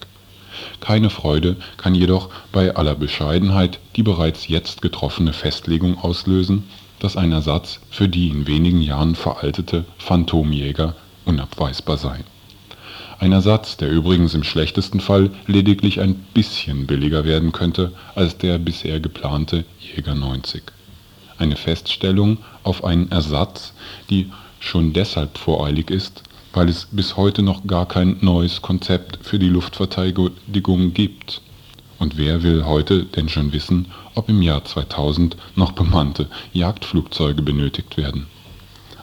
Keine 0.80 1.10
Freude 1.10 1.56
kann 1.76 1.94
jedoch 1.94 2.30
bei 2.52 2.74
aller 2.74 2.94
Bescheidenheit 2.94 3.78
die 3.96 4.02
bereits 4.02 4.48
jetzt 4.48 4.82
getroffene 4.82 5.32
Festlegung 5.32 5.98
auslösen, 5.98 6.64
dass 6.98 7.16
ein 7.16 7.32
Ersatz 7.32 7.80
für 7.90 8.08
die 8.08 8.28
in 8.28 8.46
wenigen 8.46 8.80
Jahren 8.80 9.14
veraltete 9.14 9.84
Phantomjäger 9.98 10.94
unabweisbar 11.24 11.98
sei 11.98 12.24
ein 13.24 13.32
Ersatz, 13.32 13.76
der 13.76 13.90
übrigens 13.90 14.34
im 14.34 14.44
schlechtesten 14.44 15.00
Fall 15.00 15.30
lediglich 15.46 16.00
ein 16.00 16.14
bisschen 16.34 16.87
billiger 16.87 17.24
werden 17.24 17.52
könnte 17.52 17.92
als 18.14 18.37
der 18.37 18.58
bisher 18.58 19.00
geplante 19.00 19.64
Jäger 19.80 20.14
90. 20.14 20.62
Eine 21.38 21.56
Feststellung 21.56 22.37
auf 22.64 22.84
einen 22.84 23.10
Ersatz, 23.10 23.72
die 24.10 24.30
schon 24.60 24.92
deshalb 24.92 25.38
voreilig 25.38 25.90
ist, 25.90 26.22
weil 26.54 26.68
es 26.68 26.86
bis 26.90 27.16
heute 27.16 27.42
noch 27.42 27.66
gar 27.66 27.86
kein 27.86 28.16
neues 28.20 28.62
Konzept 28.62 29.18
für 29.22 29.38
die 29.38 29.48
Luftverteidigung 29.48 30.94
gibt. 30.94 31.42
Und 31.98 32.16
wer 32.16 32.42
will 32.42 32.64
heute 32.64 33.04
denn 33.04 33.28
schon 33.28 33.52
wissen, 33.52 33.86
ob 34.14 34.28
im 34.28 34.40
Jahr 34.40 34.64
2000 34.64 35.36
noch 35.56 35.72
bemannte 35.72 36.28
Jagdflugzeuge 36.52 37.42
benötigt 37.42 37.96
werden 37.96 38.26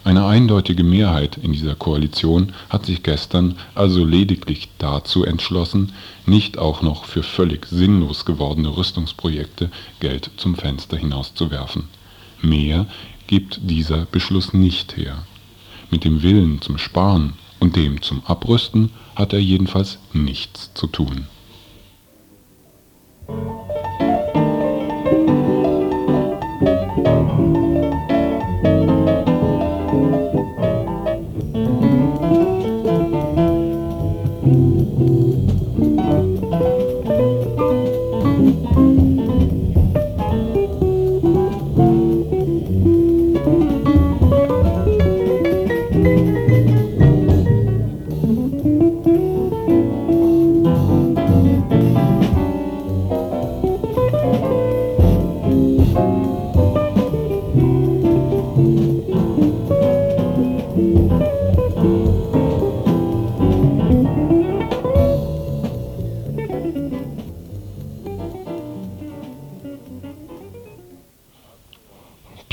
eine 0.04 0.26
eindeutige 0.26 0.84
Mehrheit 0.84 1.38
in 1.38 1.54
dieser 1.54 1.76
Koalition 1.76 2.54
hat 2.70 2.88
sich 2.88 3.04
gestern 3.04 3.56
also 3.76 4.04
lediglich 4.04 4.70
dazu 4.80 5.24
entschlossen, 5.24 5.94
nicht 6.26 6.58
auch 6.58 6.82
noch 6.82 7.06
für 7.06 7.22
völlig 7.22 7.68
sinnlos 7.68 8.26
gewordene 8.26 8.76
Rüstungsprojekte 8.76 9.70
Geld 10.00 10.32
zum 10.38 10.56
Fenster 10.56 10.98
hinauszuwerfen. 10.98 11.84
Mehr 12.42 12.88
gibt 13.28 13.60
dieser 13.62 14.06
Beschluss 14.06 14.54
nicht 14.54 14.98
her. 14.98 15.24
Mit 15.92 16.04
dem 16.04 16.24
Willen 16.24 16.62
zum 16.62 16.80
Sparen 16.80 17.34
und 17.62 17.78
dem 17.78 18.02
zum 18.02 18.26
Abrüsten 18.26 18.92
hat 19.16 19.32
er 19.32 19.40
jedenfalls 19.40 20.00
nichts 20.14 20.72
zu 20.74 20.88
tun 20.88 21.28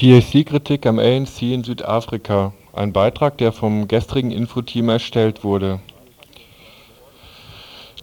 PAC-Kritik 0.09 0.87
am 0.87 0.99
ANC 0.99 1.43
in 1.43 1.65
Südafrika, 1.65 2.55
ein 2.73 2.95
Beitrag, 2.95 3.37
der 3.37 3.53
vom 3.53 3.89
gestrigen 3.89 4.31
Infoteam 4.31 4.89
erstellt 4.89 5.45
wurde. 5.45 5.81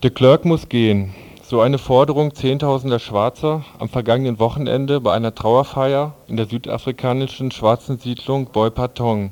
De 0.04 0.12
Klerk 0.12 0.46
muss 0.46 0.70
gehen, 0.70 1.16
so 1.42 1.62
eine 1.62 1.80
Forderung 1.80 2.36
zehntausender 2.36 3.00
Schwarzer 3.00 3.66
am 3.80 3.90
vergangenen 3.90 4.38
Wochenende 4.38 5.02
bei 5.02 5.14
einer 5.14 5.34
Trauerfeier 5.34 6.14
in 6.28 6.38
der 6.38 6.46
südafrikanischen 6.46 7.50
schwarzen 7.50 7.98
Siedlung 7.98 8.52
Boipatong. 8.52 9.32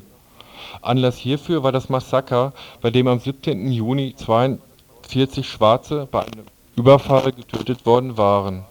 Anlass 0.82 1.16
hierfür 1.16 1.62
war 1.62 1.70
das 1.70 1.88
Massaker, 1.88 2.54
bei 2.80 2.90
dem 2.90 3.06
am 3.06 3.20
17. 3.20 3.70
Juni 3.70 4.16
42 4.16 5.48
Schwarze 5.48 6.08
bei 6.10 6.22
einem 6.22 6.46
Überfall 6.74 7.30
getötet 7.30 7.86
worden 7.86 8.18
waren 8.18 8.64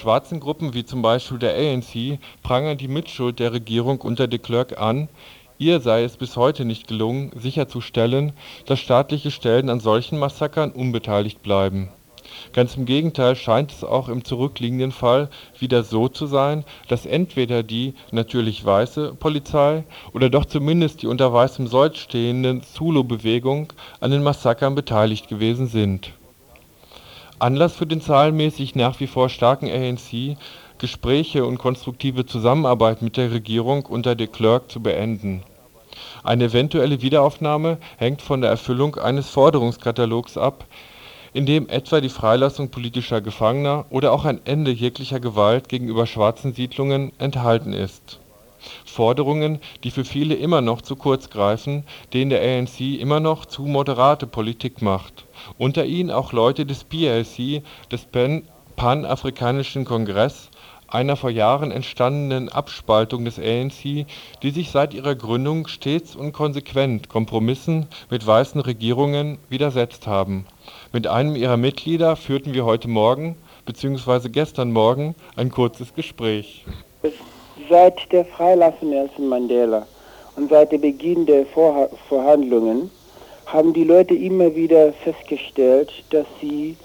Schwarzen 0.00 0.40
Gruppen 0.40 0.72
wie 0.72 0.86
zum 0.86 1.02
Beispiel 1.02 1.38
der 1.38 1.54
ANC 1.54 2.18
prangern 2.42 2.78
die 2.78 2.88
Mitschuld 2.88 3.38
der 3.38 3.52
Regierung 3.52 4.00
unter 4.00 4.28
de 4.28 4.38
Klerk 4.38 4.80
an, 4.80 5.10
ihr 5.58 5.80
sei 5.80 6.04
es 6.04 6.16
bis 6.16 6.38
heute 6.38 6.64
nicht 6.64 6.88
gelungen, 6.88 7.32
sicherzustellen, 7.36 8.32
dass 8.64 8.80
staatliche 8.80 9.30
Stellen 9.30 9.68
an 9.68 9.78
solchen 9.78 10.18
Massakern 10.18 10.70
unbeteiligt 10.70 11.42
bleiben. 11.42 11.90
Ganz 12.54 12.78
im 12.78 12.86
Gegenteil 12.86 13.36
scheint 13.36 13.72
es 13.72 13.84
auch 13.84 14.08
im 14.08 14.24
zurückliegenden 14.24 14.92
Fall 14.92 15.28
wieder 15.58 15.82
so 15.82 16.08
zu 16.08 16.24
sein, 16.24 16.64
dass 16.88 17.04
entweder 17.04 17.62
die 17.62 17.92
(natürlich 18.10 18.64
weiße) 18.64 19.16
Polizei 19.20 19.84
oder 20.14 20.30
doch 20.30 20.46
zumindest 20.46 21.02
die 21.02 21.08
unter 21.08 21.30
weißem 21.30 21.66
Sold 21.66 21.98
stehende 21.98 22.62
Zulu-Bewegung 22.62 23.74
an 24.00 24.12
den 24.12 24.22
Massakern 24.22 24.74
beteiligt 24.74 25.28
gewesen 25.28 25.66
sind 25.66 26.14
Anlass 27.40 27.74
für 27.74 27.86
den 27.86 28.02
zahlenmäßig 28.02 28.74
nach 28.74 29.00
wie 29.00 29.06
vor 29.06 29.30
starken 29.30 29.70
ANC, 29.70 30.36
Gespräche 30.76 31.46
und 31.46 31.56
konstruktive 31.56 32.26
Zusammenarbeit 32.26 33.00
mit 33.00 33.16
der 33.16 33.32
Regierung 33.32 33.86
unter 33.86 34.14
de 34.14 34.26
Klerk 34.26 34.70
zu 34.70 34.82
beenden. 34.82 35.42
Eine 36.22 36.44
eventuelle 36.44 37.00
Wiederaufnahme 37.00 37.78
hängt 37.96 38.20
von 38.20 38.42
der 38.42 38.50
Erfüllung 38.50 38.96
eines 38.96 39.30
Forderungskatalogs 39.30 40.36
ab, 40.36 40.66
in 41.32 41.46
dem 41.46 41.66
etwa 41.70 42.02
die 42.02 42.10
Freilassung 42.10 42.70
politischer 42.70 43.22
Gefangener 43.22 43.86
oder 43.88 44.12
auch 44.12 44.26
ein 44.26 44.42
Ende 44.44 44.70
jeglicher 44.70 45.18
Gewalt 45.18 45.70
gegenüber 45.70 46.06
schwarzen 46.06 46.52
Siedlungen 46.52 47.12
enthalten 47.18 47.72
ist 47.72 48.20
Forderungen, 48.84 49.60
die 49.84 49.90
für 49.90 50.04
viele 50.04 50.34
immer 50.34 50.60
noch 50.60 50.82
zu 50.82 50.94
kurz 50.94 51.30
greifen, 51.30 51.84
denen 52.12 52.28
der 52.28 52.42
ANC 52.42 52.80
immer 52.80 53.18
noch 53.18 53.46
zu 53.46 53.62
moderate 53.62 54.26
Politik 54.26 54.82
macht 54.82 55.24
unter 55.58 55.84
ihnen 55.84 56.10
auch 56.10 56.32
Leute 56.32 56.66
des 56.66 56.84
PLC, 56.84 57.62
des 57.90 58.06
Pan-Afrikanischen 58.76 59.84
Kongress, 59.84 60.50
einer 60.92 61.16
vor 61.16 61.30
Jahren 61.30 61.70
entstandenen 61.70 62.48
Abspaltung 62.48 63.24
des 63.24 63.38
ANC, 63.38 64.06
die 64.42 64.50
sich 64.50 64.70
seit 64.70 64.92
ihrer 64.92 65.14
Gründung 65.14 65.66
stets 65.68 66.16
und 66.16 66.32
konsequent 66.32 67.08
Kompromissen 67.08 67.86
mit 68.10 68.26
weißen 68.26 68.60
Regierungen 68.60 69.38
widersetzt 69.48 70.06
haben. 70.06 70.46
Mit 70.92 71.06
einem 71.06 71.36
ihrer 71.36 71.56
Mitglieder 71.56 72.16
führten 72.16 72.54
wir 72.54 72.64
heute 72.64 72.88
Morgen 72.88 73.36
bzw. 73.66 74.28
gestern 74.28 74.72
Morgen 74.72 75.14
ein 75.36 75.50
kurzes 75.50 75.94
Gespräch. 75.94 76.64
Seit 77.68 78.10
der 78.10 78.24
Freilassung 78.24 78.90
Nelson 78.90 79.28
Mandela 79.28 79.86
und 80.36 80.50
seit 80.50 80.72
dem 80.72 80.80
Beginn 80.80 81.26
der 81.26 81.46
Verhandlungen 82.08 82.90
haben 83.52 83.72
die 83.72 83.84
Leute 83.84 84.14
immer 84.14 84.54
wieder 84.54 84.92
festgestellt, 84.92 85.90
dass 86.10 86.26
sie 86.40 86.76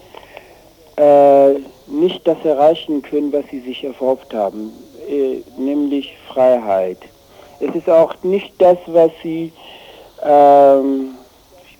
äh, 0.98 1.54
nicht 1.88 2.26
das 2.26 2.38
erreichen 2.44 3.02
können, 3.02 3.32
was 3.32 3.46
sie 3.52 3.60
sich 3.62 3.84
erhofft 3.84 4.34
haben, 4.34 4.72
äh, 5.10 5.42
nämlich 5.60 6.16
Freiheit. 6.28 7.00
Es 7.60 7.74
ist 7.76 7.90
auch 7.90 8.16
nicht 8.24 8.54
das, 8.60 8.78
was 8.88 9.12
sie 9.24 9.52
ähm, 10.24 11.16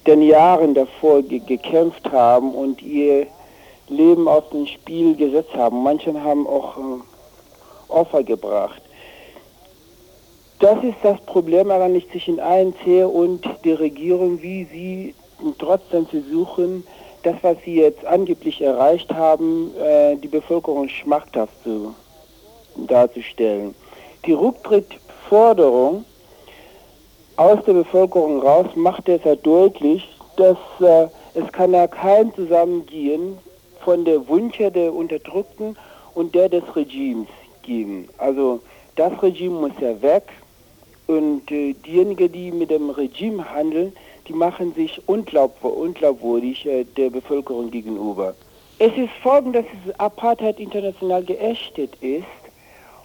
den 0.06 0.22
Jahren 0.22 0.74
davor 0.74 1.22
ge 1.24 1.40
gekämpft 1.40 2.12
haben 2.12 2.54
und 2.54 2.82
ihr 2.82 3.28
Leben 3.88 4.28
auf 4.28 4.50
den 4.50 4.68
Spiel 4.68 5.16
gesetzt 5.16 5.56
haben. 5.56 5.84
Manche 5.84 6.14
haben 6.22 6.48
auch 6.48 6.78
äh, 6.78 7.92
Opfer 7.92 8.24
gebracht. 8.24 8.82
Das 10.60 10.82
ist 10.84 10.98
das 11.04 11.20
Problem 11.22 11.70
eigentlich 11.70 12.10
zwischen 12.12 12.40
ANC 12.40 13.06
und 13.06 13.48
der 13.66 13.80
Regierung, 13.80 14.42
wie 14.42 14.64
sie 14.66 15.16
trotzdem 15.60 16.06
versuchen, 16.06 16.86
das, 17.24 17.36
was 17.42 17.58
sie 17.66 17.76
jetzt 17.76 18.06
angeblich 18.06 18.62
erreicht 18.62 19.12
haben, 19.14 19.72
äh, 19.78 20.16
die 20.16 20.28
Bevölkerung 20.28 20.88
schmackhaft 20.88 21.54
zu, 21.64 21.94
darzustellen. 22.76 23.76
Die 24.26 24.34
Rücktrittforderung 24.34 26.06
aus 27.36 27.60
der 27.66 27.74
Bevölkerung 27.74 28.42
raus 28.42 28.68
macht 28.76 29.08
deshalb 29.08 29.44
deutlich, 29.44 30.08
dass 30.38 30.58
äh, 30.80 31.08
es 31.34 31.52
kann 31.52 31.74
ja 31.74 31.88
kein 31.88 32.34
Zusammengehen 32.34 33.38
von 33.84 34.06
der 34.06 34.28
Wünsche 34.30 34.72
der 34.72 34.94
Unterdrückten 34.94 35.76
und 36.14 36.34
der 36.34 36.48
des 36.48 36.64
Regimes 36.76 37.28
geben. 37.62 38.08
Also 38.18 38.62
das 38.96 39.12
Regime 39.22 39.60
muss 39.60 39.74
ja 39.82 40.02
weg 40.02 40.24
und 41.08 41.50
äh, 41.52 41.74
diejenigen, 41.86 42.32
die 42.32 42.52
mit 42.52 42.72
dem 42.72 42.90
Regime 42.90 43.50
handeln, 43.54 43.94
die 44.28 44.34
machen 44.34 44.74
sich 44.74 45.02
unglaub, 45.08 45.64
unglaubwürdig 45.64 46.66
äh, 46.66 46.84
der 46.84 47.10
Bevölkerung 47.10 47.70
gegenüber. 47.72 48.34
Es 48.80 48.92
ist 48.98 49.12
folgendes, 49.22 49.66
dass 49.86 50.00
Apartheid 50.00 50.60
international 50.60 51.24
geächtet 51.24 51.92
ist 52.02 52.26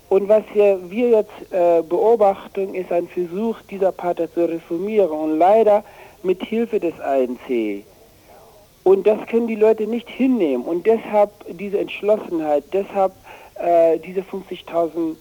und 0.09 0.29
was 0.29 0.43
wir, 0.53 0.81
jetzt 0.91 1.53
äh, 1.53 1.83
beobachten, 1.83 2.75
ist 2.75 2.91
ein 2.91 3.07
Versuch, 3.07 3.57
dieser 3.71 3.89
Apartheid 3.89 4.35
zu 4.35 4.49
reformieren 4.49 5.11
und 5.11 5.39
leider 5.39 5.85
mit 6.25 6.43
Hilfe 6.43 6.81
des 6.81 6.99
ANC. 6.99 7.85
Und 8.83 9.07
das 9.07 9.25
können 9.29 9.47
die 9.47 9.55
Leute 9.55 9.87
nicht 9.87 10.09
hinnehmen 10.09 10.65
und 10.65 10.85
deshalb 10.87 11.31
diese 11.49 11.79
Entschlossenheit, 11.79 12.65
deshalb 12.73 13.13
äh, 13.55 13.99
diese 13.99 14.23
50.000 14.23 15.13
äh, 15.13 15.15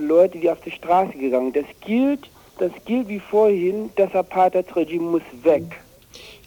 Leute, 0.00 0.38
die 0.38 0.50
auf 0.50 0.60
die 0.60 0.70
Straße 0.70 1.16
gegangen. 1.16 1.52
Das 1.52 1.66
gilt, 1.84 2.28
das 2.58 2.72
gilt 2.84 3.08
wie 3.08 3.20
vorhin, 3.20 3.90
das 3.96 4.14
Apartheid-Regime 4.14 5.10
muss 5.10 5.22
weg. 5.42 5.64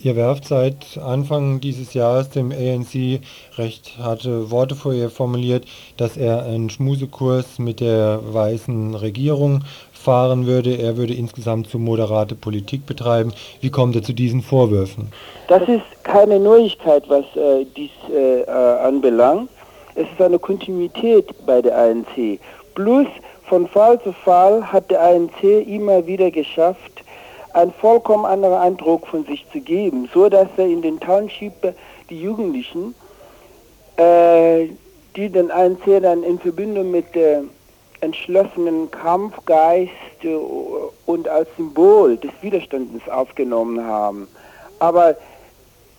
Ihr 0.03 0.15
werft 0.15 0.45
seit 0.45 0.97
Anfang 0.97 1.61
dieses 1.61 1.93
Jahres 1.93 2.29
dem 2.31 2.51
ANC 2.51 3.21
recht 3.57 3.99
harte 3.99 4.49
Worte 4.49 4.75
vor 4.75 4.93
ihr 4.93 5.11
formuliert, 5.11 5.65
dass 5.97 6.17
er 6.17 6.43
einen 6.43 6.71
Schmusekurs 6.71 7.59
mit 7.59 7.79
der 7.79 8.19
weißen 8.33 8.95
Regierung 8.95 9.63
fahren 9.93 10.47
würde. 10.47 10.75
Er 10.75 10.97
würde 10.97 11.13
insgesamt 11.13 11.69
zu 11.69 11.77
moderate 11.77 12.33
Politik 12.33 12.87
betreiben. 12.87 13.31
Wie 13.61 13.69
kommt 13.69 13.95
er 13.95 14.01
zu 14.01 14.13
diesen 14.13 14.41
Vorwürfen? 14.41 15.11
Das 15.47 15.61
ist 15.67 16.03
keine 16.03 16.39
Neuigkeit, 16.39 17.03
was 17.07 17.25
äh, 17.35 17.65
dies 17.77 17.91
äh, 18.11 18.49
anbelangt. 18.49 19.49
Es 19.93 20.07
ist 20.11 20.21
eine 20.21 20.39
Kontinuität 20.39 21.27
bei 21.45 21.61
der 21.61 21.77
ANC. 21.77 22.39
Plus 22.73 23.07
von 23.51 23.67
Fall 23.67 24.01
zu 24.01 24.13
Fall 24.13 24.71
hat 24.71 24.89
der 24.91 25.01
ANC 25.01 25.43
immer 25.43 26.07
wieder 26.07 26.31
geschafft, 26.31 27.03
einen 27.51 27.73
vollkommen 27.73 28.23
anderen 28.23 28.53
Eindruck 28.53 29.05
von 29.07 29.25
sich 29.25 29.45
zu 29.51 29.59
geben, 29.59 30.09
so 30.13 30.29
dass 30.29 30.47
er 30.55 30.67
in 30.67 30.81
den 30.81 30.97
Township 31.01 31.75
die 32.09 32.21
Jugendlichen, 32.21 32.95
äh, 33.97 34.67
die 35.17 35.27
den 35.27 35.51
ANC 35.51 36.01
dann 36.01 36.23
in 36.23 36.39
Verbindung 36.39 36.91
mit 36.91 37.13
der 37.13 37.43
entschlossenen 37.99 38.89
Kampfgeist 38.89 39.91
und 41.05 41.27
als 41.27 41.49
Symbol 41.57 42.15
des 42.15 42.31
Widerstandes 42.39 43.01
aufgenommen 43.09 43.85
haben. 43.85 44.29
Aber 44.79 45.17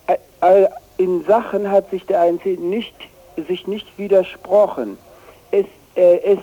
äh, 0.07 0.67
in 0.97 1.23
Sachen 1.25 1.69
hat 1.69 1.87
sich 1.91 2.03
der 2.07 2.21
ANC 2.21 2.59
nicht, 2.59 2.95
sich 3.47 3.67
nicht 3.67 3.95
widersprochen. 3.99 4.97
Es, 5.51 5.67
äh, 5.95 6.17
es 6.23 6.39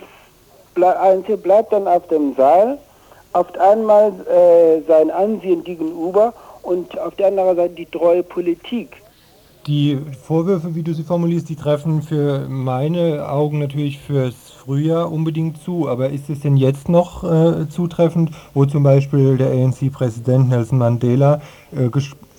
ANC 0.75 1.41
bleibt 1.41 1.73
dann 1.73 1.87
auf 1.87 2.07
dem 2.07 2.35
Seil, 2.35 2.77
auf 3.33 3.47
einmal 3.59 4.11
äh, 4.27 4.81
sein 4.87 5.11
Ansehen 5.11 5.63
gegenüber 5.63 6.33
und 6.63 6.97
auf 6.99 7.15
der 7.15 7.27
anderen 7.27 7.55
Seite 7.55 7.73
die 7.75 7.85
treue 7.85 8.23
Politik. 8.23 9.01
Die 9.67 9.99
Vorwürfe, 10.23 10.73
wie 10.73 10.81
du 10.81 10.91
sie 10.93 11.03
formulierst, 11.03 11.47
die 11.47 11.55
treffen 11.55 12.01
für 12.01 12.47
meine 12.49 13.29
Augen 13.29 13.59
natürlich 13.59 13.99
fürs 13.99 14.33
Frühjahr 14.33 15.11
unbedingt 15.11 15.61
zu. 15.61 15.87
Aber 15.87 16.09
ist 16.09 16.31
es 16.31 16.39
denn 16.39 16.57
jetzt 16.57 16.89
noch 16.89 17.23
äh, 17.23 17.69
zutreffend, 17.69 18.31
wo 18.55 18.65
zum 18.65 18.81
Beispiel 18.81 19.37
der 19.37 19.51
ANC-Präsident 19.51 20.49
Nelson 20.49 20.79
Mandela 20.79 21.41
äh, 21.75 21.89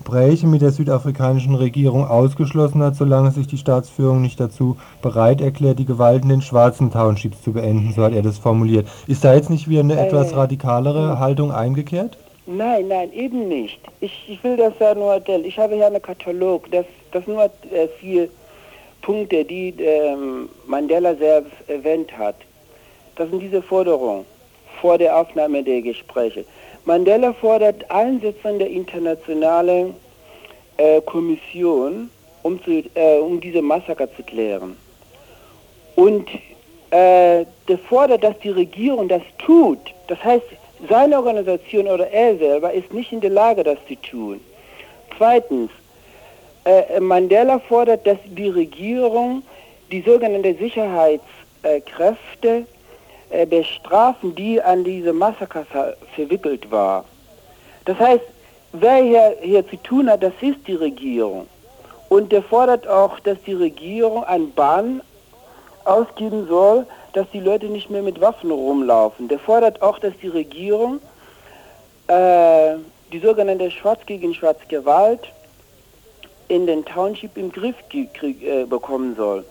Gespräche 0.03 0.49
mit 0.49 0.63
der 0.63 0.73
südafrikanischen 0.73 1.55
Regierung 1.55 2.05
ausgeschlossen 2.05 2.83
hat, 2.83 2.97
solange 2.97 3.31
sich 3.31 3.47
die 3.47 3.57
Staatsführung 3.57 4.21
nicht 4.21 4.41
dazu 4.41 4.77
bereit 5.01 5.41
erklärt, 5.41 5.79
die 5.79 5.85
Gewalt 5.85 6.25
in 6.25 6.29
den 6.29 6.43
schwarzen 6.43 6.91
Townships 6.91 7.41
zu 7.43 7.53
beenden, 7.53 7.93
so 7.95 8.03
hat 8.03 8.13
er 8.13 8.23
das 8.23 8.37
formuliert. 8.37 8.89
Ist 9.07 9.23
da 9.23 9.33
jetzt 9.33 9.49
nicht 9.49 9.69
wieder 9.69 9.81
eine 9.81 9.95
äh, 9.95 10.07
etwas 10.07 10.35
radikalere 10.35 11.21
Haltung 11.21 11.53
eingekehrt? 11.53 12.19
Nein, 12.47 12.89
nein, 12.89 13.13
eben 13.13 13.47
nicht. 13.47 13.79
Ich, 14.01 14.25
ich 14.29 14.43
will 14.43 14.57
das 14.57 14.73
ja 14.81 14.93
nur. 14.97 15.23
Ich 15.45 15.57
habe 15.57 15.77
hier 15.77 15.87
einen 15.87 16.03
Katalog, 16.03 16.69
das, 16.73 16.85
das 17.13 17.25
nur 17.29 17.45
äh, 17.45 17.87
vier 18.01 18.29
Punkte, 19.03 19.45
die 19.45 19.69
ähm, 19.79 20.49
Mandela 20.67 21.15
selbst 21.15 21.53
erwähnt 21.69 22.11
hat. 22.19 22.35
Das 23.15 23.31
sind 23.31 23.41
diese 23.41 23.63
Forderungen 23.63 24.25
vor 24.81 24.99
der 24.99 25.17
Aufnahme 25.17 25.63
der 25.63 25.81
Gespräche. 25.81 26.45
Mandela 26.85 27.33
fordert 27.33 27.89
Einsetzung 27.91 28.59
der 28.59 28.71
internationalen 28.71 29.95
äh, 30.79 31.01
Kommission, 31.03 32.11
um, 32.43 32.61
zu, 32.65 32.83
äh, 32.95 33.19
um 33.19 33.41
diese 33.41 33.63
Massaker 33.63 34.13
zu 34.17 34.25
klären. 34.25 34.77
Und 35.95 36.29
äh, 36.91 37.45
der 37.69 37.79
fordert, 37.89 38.25
dass 38.25 38.37
die 38.41 38.51
Regierung 38.51 39.09
das 39.09 39.23
tut. 39.39 39.79
Das 40.09 40.23
heißt, 40.25 40.45
seine 40.89 41.17
Organisation 41.17 41.87
oder 41.87 42.11
er 42.11 42.37
selber 42.37 42.73
ist 42.73 42.93
nicht 42.93 43.13
in 43.13 43.21
der 43.21 43.31
Lage, 43.31 43.63
das 43.63 43.79
zu 43.87 43.95
tun. 44.03 44.41
Zweitens, 45.17 45.71
äh, 46.65 46.99
Mandela 47.01 47.59
fordert, 47.61 48.05
dass 48.07 48.19
die 48.25 48.49
Regierung 48.49 49.43
die 49.91 50.03
sogenannten 50.03 50.59
Sicherheitskräfte 50.59 52.67
äh, 53.33 53.47
bestrafen, 53.47 54.35
die 54.35 54.61
an 54.61 54.85
diese 54.85 55.13
Massaker 55.13 55.65
verwickelt 56.15 56.71
war. 56.71 57.05
Das 57.87 57.99
heißt, 57.99 58.25
wer 58.73 58.97
hier, 58.97 59.37
hier 59.41 59.67
zu 59.67 59.77
tun 59.77 60.11
hat, 60.11 60.23
das 60.23 60.35
ist 60.41 60.67
die 60.67 60.75
Regierung. 60.75 61.47
Und 62.11 62.31
er 62.33 62.43
fordert 62.43 62.87
auch, 62.87 63.19
dass 63.21 63.39
die 63.47 63.55
Regierung 63.55 64.23
einen 64.25 64.53
Bann 64.53 65.01
ausgeben 65.85 66.47
soll, 66.47 66.87
dass 67.15 67.27
die 67.33 67.41
Leute 67.41 67.67
nicht 67.67 67.89
mehr 67.89 68.03
mit 68.03 68.21
Waffen 68.21 68.51
rumlaufen. 68.51 69.29
Der 69.29 69.39
fordert 69.39 69.81
auch, 69.81 69.99
dass 69.99 70.13
die 70.21 70.29
Regierung 70.29 71.01
äh, 72.09 72.75
die 73.13 73.19
sogenannte 73.19 73.71
Schwarz 73.71 74.01
gegen 74.05 74.35
Schwarz 74.35 74.59
Gewalt 74.69 75.33
in 76.49 76.67
den 76.67 76.85
Township 76.85 77.37
im 77.39 77.51
Griff 77.51 77.77
äh, 77.93 78.65
bekommen 78.65 79.17
soll. 79.17 79.45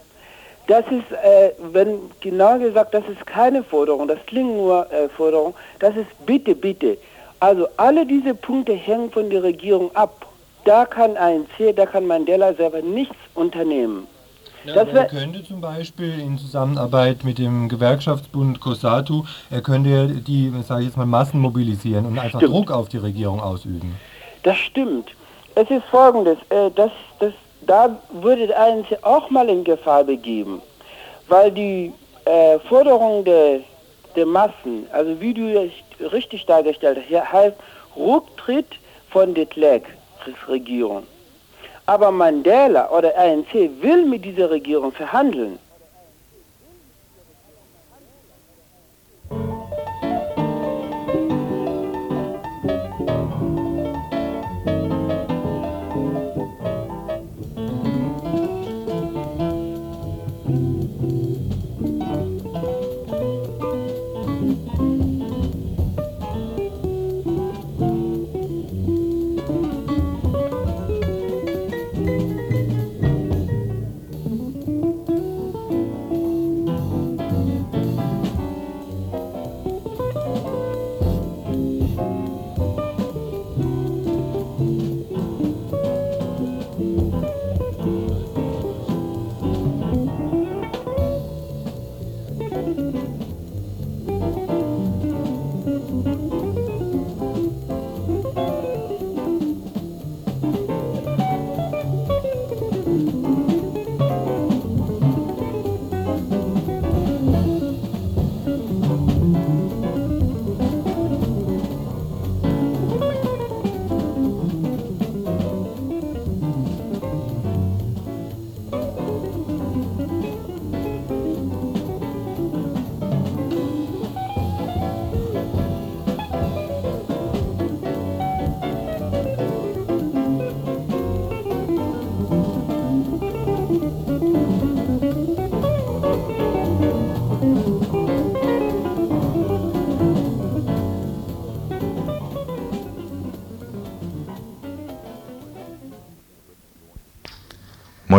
Das 0.71 0.85
ist, 0.85 1.11
äh, 1.11 1.51
wenn 1.73 1.99
genau 2.21 2.57
gesagt, 2.57 2.93
das 2.93 3.03
ist 3.09 3.27
keine 3.27 3.61
Forderung, 3.61 4.07
das 4.07 4.19
klingt 4.25 4.55
nur 4.55 4.89
äh, 4.89 5.09
Forderung, 5.09 5.53
das 5.79 5.97
ist 5.97 6.07
bitte, 6.25 6.55
bitte. 6.55 6.97
Also 7.41 7.67
alle 7.75 8.05
diese 8.05 8.33
Punkte 8.33 8.71
hängen 8.71 9.11
von 9.11 9.29
der 9.29 9.43
Regierung 9.43 9.93
ab. 9.97 10.25
Da 10.63 10.85
kann 10.85 11.17
ANC, 11.17 11.75
da 11.75 11.85
kann 11.85 12.07
Mandela 12.07 12.53
selber 12.53 12.81
nichts 12.81 13.17
unternehmen. 13.35 14.07
Ja, 14.63 14.75
er 14.75 15.05
könnte 15.07 15.43
zum 15.43 15.59
Beispiel 15.59 16.17
in 16.17 16.37
Zusammenarbeit 16.37 17.25
mit 17.25 17.37
dem 17.37 17.67
Gewerkschaftsbund 17.67 18.61
COSATU, 18.61 19.25
er 19.49 19.61
könnte 19.61 20.21
die, 20.25 20.53
sage 20.65 20.83
ich 20.83 20.87
jetzt 20.87 20.97
mal, 20.97 21.05
Massen 21.05 21.41
mobilisieren 21.41 22.05
und 22.05 22.17
einfach 22.17 22.39
stimmt. 22.39 22.53
Druck 22.53 22.71
auf 22.71 22.87
die 22.87 22.97
Regierung 22.97 23.41
ausüben. 23.41 23.99
Das 24.43 24.55
stimmt. 24.55 25.09
Es 25.55 25.69
ist 25.69 25.83
folgendes, 25.91 26.37
äh, 26.47 26.71
das, 26.73 26.91
das, 27.19 27.33
da 27.67 27.95
würde 28.11 28.55
ANC 28.57 28.97
auch 29.01 29.29
mal 29.29 29.49
in 29.49 29.63
Gefahr 29.63 30.03
begeben, 30.03 30.61
weil 31.27 31.51
die 31.51 31.93
äh, 32.25 32.59
Forderung 32.59 33.23
der, 33.23 33.61
der 34.15 34.25
Massen, 34.25 34.87
also 34.91 35.19
wie 35.19 35.33
du 35.33 35.47
es 35.47 35.71
richtig 36.11 36.45
dargestellt 36.45 36.99
hast, 37.09 37.31
heißt 37.31 37.55
Rücktritt 37.95 38.67
von 39.09 39.33
der 39.33 39.45
Klerk-Regierung. 39.45 41.03
Aber 41.85 42.11
Mandela 42.11 42.89
oder 42.91 43.17
ANC 43.17 43.53
will 43.81 44.05
mit 44.05 44.23
dieser 44.23 44.49
Regierung 44.49 44.91
verhandeln. 44.91 45.59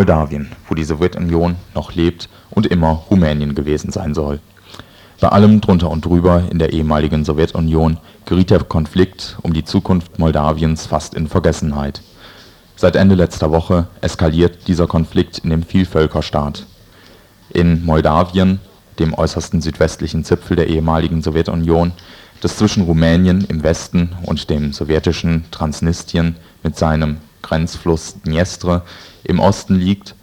Moldawien, 0.03 0.51
wo 0.69 0.75
die 0.75 0.83
Sowjetunion 0.83 1.55
noch 1.77 1.95
lebt 1.95 2.29
und 2.51 2.67
immer 2.67 3.05
Rumänien 3.09 3.55
gewesen 3.55 3.93
sein 3.93 4.15
soll. 4.15 4.41
Bei 5.21 5.29
allem 5.29 5.61
drunter 5.61 5.93
und 5.93 6.05
drüber 6.05 6.43
in 6.51 6.59
der 6.59 6.73
ehemaligen 6.73 7.25
Sowjetunion 7.25 7.99
geriet 8.25 8.51
der 8.51 8.65
Konflikt 8.65 9.39
um 9.43 9.53
die 9.53 9.65
Zukunft 9.65 10.19
Moldawiens 10.19 10.87
fast 10.87 11.15
in 11.15 11.29
Vergessenheit. 11.29 12.03
Seit 12.75 12.97
Ende 12.97 13.15
letzter 13.15 13.53
Woche 13.53 13.87
eskaliert 14.01 14.67
dieser 14.67 14.89
Konflikt 14.89 15.39
in 15.39 15.51
dem 15.51 15.63
Vielvölkerstaat. 15.63 16.67
In 17.51 17.85
Moldawien, 17.85 18.59
dem 18.99 19.15
äußersten 19.15 19.61
südwestlichen 19.61 20.25
Zipfel 20.25 20.57
der 20.57 20.67
ehemaligen 20.67 21.23
Sowjetunion, 21.23 21.93
das 22.41 22.57
zwischen 22.57 22.83
Rumänien 22.83 23.45
im 23.45 23.63
Westen 23.63 24.17
und 24.27 24.51
dem 24.51 24.73
sowjetischen 24.73 25.45
Transnistrien 25.53 26.35
mit 26.65 26.77
seinem 26.77 27.19
Grenzfluss 27.43 28.17
Dniestre 28.23 28.83
im 29.25 29.41
Osten 29.41 29.75
liegt, 29.75 30.15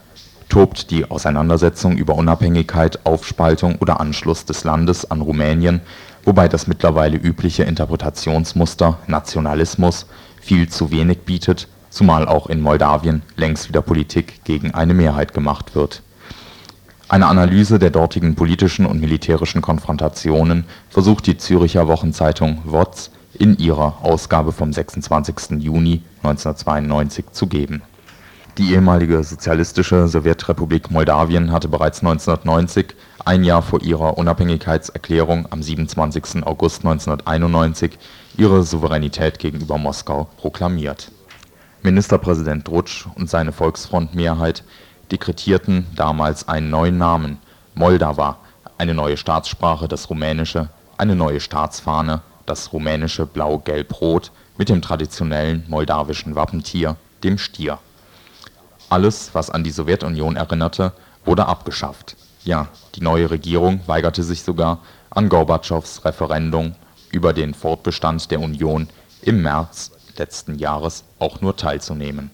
tobt 0.49 0.89
die 0.89 1.09
Auseinandersetzung 1.09 1.97
über 1.97 2.15
Unabhängigkeit, 2.15 3.05
Aufspaltung 3.05 3.75
oder 3.75 3.99
Anschluss 3.99 4.45
des 4.45 4.63
Landes 4.63 5.09
an 5.09 5.21
Rumänien, 5.21 5.81
wobei 6.25 6.47
das 6.47 6.67
mittlerweile 6.67 7.17
übliche 7.17 7.63
Interpretationsmuster 7.63 8.97
Nationalismus 9.07 10.07
viel 10.41 10.67
zu 10.67 10.91
wenig 10.91 11.19
bietet, 11.19 11.67
zumal 11.89 12.27
auch 12.27 12.47
in 12.47 12.61
Moldawien 12.61 13.21
längst 13.35 13.69
wieder 13.69 13.81
Politik 13.81 14.43
gegen 14.43 14.73
eine 14.73 14.93
Mehrheit 14.93 15.33
gemacht 15.33 15.75
wird. 15.75 16.01
Eine 17.07 17.25
Analyse 17.25 17.79
der 17.79 17.89
dortigen 17.89 18.35
politischen 18.35 18.85
und 18.85 19.01
militärischen 19.01 19.61
Konfrontationen 19.61 20.65
versucht 20.89 21.25
die 21.25 21.37
Zürcher 21.37 21.87
Wochenzeitung 21.87 22.61
WOZ 22.65 23.11
in 23.39 23.57
ihrer 23.57 24.03
Ausgabe 24.03 24.51
vom 24.51 24.71
26. 24.71 25.61
Juni 25.61 26.03
1992 26.23 27.31
zu 27.31 27.47
geben. 27.47 27.81
Die 28.57 28.73
ehemalige 28.73 29.23
sozialistische 29.23 30.09
Sowjetrepublik 30.09 30.91
Moldawien 30.91 31.53
hatte 31.53 31.69
bereits 31.69 32.01
1990, 32.01 32.93
ein 33.23 33.45
Jahr 33.45 33.61
vor 33.61 33.81
ihrer 33.81 34.17
Unabhängigkeitserklärung 34.17 35.47
am 35.49 35.63
27. 35.63 36.45
August 36.45 36.83
1991, 36.83 37.97
ihre 38.37 38.63
Souveränität 38.63 39.39
gegenüber 39.39 39.77
Moskau 39.77 40.27
proklamiert. 40.35 41.09
Ministerpräsident 41.81 42.67
Rutsch 42.67 43.07
und 43.15 43.29
seine 43.29 43.53
Volksfrontmehrheit 43.53 44.65
dekretierten 45.09 45.87
damals 45.95 46.49
einen 46.49 46.69
neuen 46.69 46.97
Namen: 46.97 47.37
Moldava, 47.73 48.39
eine 48.77 48.93
neue 48.93 49.15
Staatssprache 49.15 49.87
das 49.87 50.09
Rumänische, 50.09 50.67
eine 50.97 51.15
neue 51.15 51.39
Staatsfahne 51.39 52.21
das 52.49 52.73
rumänische 52.73 53.25
Blau-Gelb-Rot 53.25 54.31
mit 54.57 54.69
dem 54.69 54.81
traditionellen 54.81 55.63
moldawischen 55.67 56.35
Wappentier, 56.35 56.95
dem 57.23 57.37
Stier. 57.37 57.79
Alles, 58.89 59.29
was 59.33 59.49
an 59.49 59.63
die 59.63 59.71
Sowjetunion 59.71 60.35
erinnerte, 60.35 60.93
wurde 61.23 61.45
abgeschafft. 61.45 62.17
Ja, 62.43 62.67
die 62.95 63.01
neue 63.01 63.29
Regierung 63.29 63.81
weigerte 63.85 64.23
sich 64.23 64.41
sogar, 64.41 64.79
an 65.11 65.29
Gorbatschows 65.29 66.03
Referendum 66.05 66.75
über 67.11 67.33
den 67.33 67.53
Fortbestand 67.53 68.31
der 68.31 68.39
Union 68.39 68.89
im 69.21 69.41
März 69.41 69.91
letzten 70.17 70.57
Jahres 70.57 71.03
auch 71.19 71.41
nur 71.41 71.55
teilzunehmen. 71.55 72.31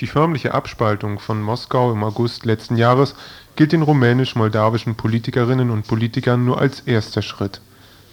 Die 0.00 0.06
förmliche 0.06 0.52
Abspaltung 0.52 1.18
von 1.18 1.40
Moskau 1.40 1.92
im 1.92 2.04
August 2.04 2.44
letzten 2.44 2.76
Jahres 2.76 3.14
gilt 3.56 3.72
den 3.72 3.82
rumänisch-moldawischen 3.82 4.94
Politikerinnen 4.96 5.70
und 5.70 5.86
Politikern 5.86 6.44
nur 6.44 6.60
als 6.60 6.80
erster 6.80 7.22
Schritt. 7.22 7.62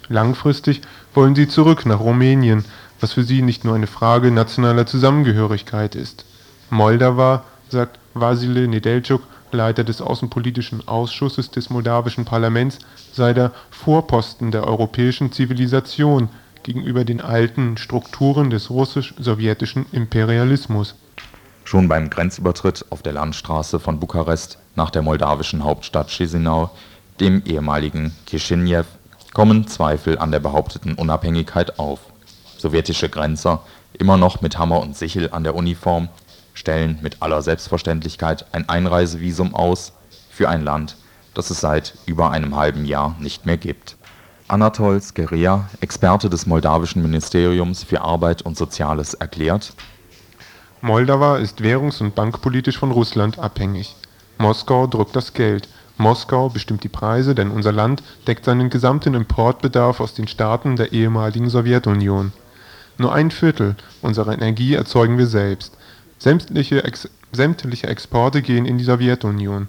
Langfristig 0.10 0.82
wollen 1.14 1.36
sie 1.36 1.48
zurück 1.48 1.86
nach 1.86 2.00
Rumänien, 2.00 2.66
was 3.00 3.14
für 3.14 3.24
sie 3.24 3.42
nicht 3.42 3.66
nur 3.66 3.76
eine 3.76 3.88
Frage 3.88 4.32
nationaler 4.32 4.86
Zusammengehörigkeit 4.86 5.96
ist. 5.96 6.26
Moldau, 6.70 7.42
sagt 7.70 8.00
Wasile 8.14 8.68
Nedelchuk, 8.68 9.24
Leiter 9.52 9.84
des 9.84 10.02
Außenpolitischen 10.02 10.88
Ausschusses 10.88 11.52
des 11.52 11.70
moldawischen 11.70 12.26
Parlaments, 12.26 12.80
sei 13.12 13.34
der 13.34 13.52
Vorposten 13.70 14.52
der 14.52 14.66
europäischen 14.66 15.32
Zivilisation 15.32 16.30
gegenüber 16.64 17.06
den 17.06 17.22
alten 17.22 17.78
Strukturen 17.78 18.50
des 18.50 18.70
russisch-sowjetischen 18.70 19.86
Imperialismus. 19.92 20.96
Schon 21.66 21.88
beim 21.88 22.10
Grenzübertritt 22.10 22.86
auf 22.90 23.02
der 23.04 23.14
Landstraße 23.14 23.80
von 23.80 24.00
Bukarest 24.00 24.60
nach 24.76 24.90
der 24.90 25.02
moldawischen 25.02 25.64
Hauptstadt 25.64 26.10
Chisinau, 26.10 26.72
dem 27.20 27.44
ehemaligen 27.46 28.14
Chisinjew, 28.28 28.84
kommen 29.34 29.68
Zweifel 29.68 30.20
an 30.20 30.32
der 30.32 30.40
behaupteten 30.40 30.94
Unabhängigkeit 30.94 31.80
auf. 31.80 32.00
Sowjetische 32.58 33.10
Grenzer, 33.10 33.64
immer 33.94 34.18
noch 34.18 34.42
mit 34.42 34.58
Hammer 34.58 34.80
und 34.80 34.96
Sichel 34.96 35.30
an 35.32 35.44
der 35.44 35.56
Uniform, 35.56 36.08
stellen 36.54 37.00
mit 37.02 37.22
aller 37.22 37.42
Selbstverständlichkeit 37.42 38.46
ein 38.52 38.70
Einreisevisum 38.70 39.56
aus 39.56 39.94
für 40.30 40.50
ein 40.50 40.64
Land, 40.64 40.96
das 41.34 41.50
es 41.50 41.60
seit 41.60 41.96
über 42.06 42.32
einem 42.32 42.56
halben 42.56 42.86
Jahr 42.86 43.16
nicht 43.20 43.46
mehr 43.46 43.58
gibt. 43.58 43.98
Anatol 44.48 45.02
Skeria, 45.02 45.68
Experte 45.82 46.30
des 46.30 46.46
moldawischen 46.46 47.02
Ministeriums 47.02 47.84
für 47.84 48.02
Arbeit 48.02 48.44
und 48.44 48.56
Soziales, 48.56 49.16
erklärt: 49.16 49.74
Moldau 50.82 51.36
ist 51.36 51.64
währungs 51.64 52.02
und 52.02 52.14
bankpolitisch 52.14 52.78
von 52.78 52.92
Russland 52.92 53.40
abhängig. 53.40 53.96
Moskau 54.38 54.86
drückt 54.86 55.16
das 55.16 55.34
Geld, 55.34 55.70
Moskau 55.98 56.50
bestimmt 56.50 56.84
die 56.84 56.90
Preise, 56.90 57.36
denn 57.36 57.52
unser 57.52 57.72
Land 57.72 58.04
deckt 58.28 58.46
seinen 58.46 58.70
gesamten 58.70 59.14
Importbedarf 59.14 60.00
aus 60.00 60.14
den 60.14 60.28
Staaten 60.28 60.76
der 60.76 60.92
ehemaligen 60.92 61.50
Sowjetunion. 61.50 62.34
Nur 62.98 63.14
ein 63.14 63.32
Viertel 63.32 63.76
unserer 64.02 64.34
Energie 64.34 64.74
erzeugen 64.74 65.18
wir 65.18 65.28
selbst 65.28 65.78
Sämtliche, 66.20 66.84
Ex 66.84 67.10
sämtliche 67.32 67.88
Exporte 67.88 68.42
gehen 68.42 68.66
in 68.66 68.78
die 68.78 68.84
Sowjetunion. 68.84 69.68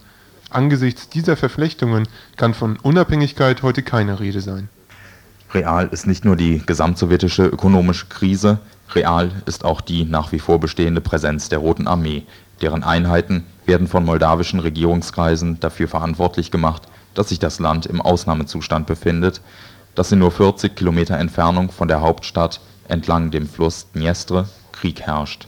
Angesichts 0.51 1.09
dieser 1.09 1.37
Verflechtungen 1.37 2.07
kann 2.37 2.55
von 2.55 2.77
Unabhängigkeit 2.77 3.63
heute 3.63 3.83
keine 3.83 4.21
Rede 4.21 4.41
sein. 4.41 4.69
Real 5.53 5.89
ist 5.89 6.07
nicht 6.07 6.25
nur 6.25 6.37
die 6.37 6.63
gesamtsowjetische 6.65 7.47
ökonomische 7.47 8.07
Krise, 8.07 8.59
real 8.93 9.31
ist 9.47 9.65
auch 9.65 9.81
die 9.81 10.05
nach 10.05 10.33
wie 10.33 10.39
vor 10.39 10.61
bestehende 10.61 11.01
Präsenz 11.01 11.49
der 11.49 11.59
Roten 11.59 11.87
Armee, 11.87 12.25
deren 12.61 12.85
Einheiten 12.85 13.45
werden 13.67 13.89
von 13.89 14.05
moldawischen 14.05 14.61
Regierungskreisen 14.61 15.61
dafür 15.61 15.89
verantwortlich 15.89 16.51
gemacht, 16.51 16.83
dass 17.15 17.29
sich 17.29 17.39
das 17.39 17.59
Land 17.61 17.87
im 17.87 18.01
Ausnahmezustand 18.01 18.87
befindet, 18.87 19.41
dass 19.95 20.13
in 20.13 20.19
nur 20.19 20.31
40 20.31 20.77
Kilometer 20.77 21.17
Entfernung 21.19 21.71
von 21.71 21.89
der 21.89 22.01
Hauptstadt 22.01 22.61
entlang 22.89 23.31
dem 23.31 23.49
Fluss 23.49 23.87
Dniestre 23.95 24.49
Krieg 24.73 25.01
herrscht. 25.01 25.47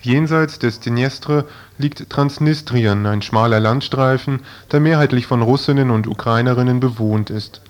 Jenseits 0.00 0.58
des 0.58 0.80
Dniestre 0.80 1.44
liegt 1.78 2.10
Transnistrien, 2.10 3.06
ein 3.06 3.22
schmaler 3.22 3.60
Landstreifen, 3.60 4.40
der 4.70 4.80
mehrheitlich 4.80 5.26
von 5.26 5.42
Russinnen 5.42 5.90
und 5.90 6.08
Ukrainerinnen 6.08 6.80
bewohnt 6.80 7.30
ist. 7.30 7.60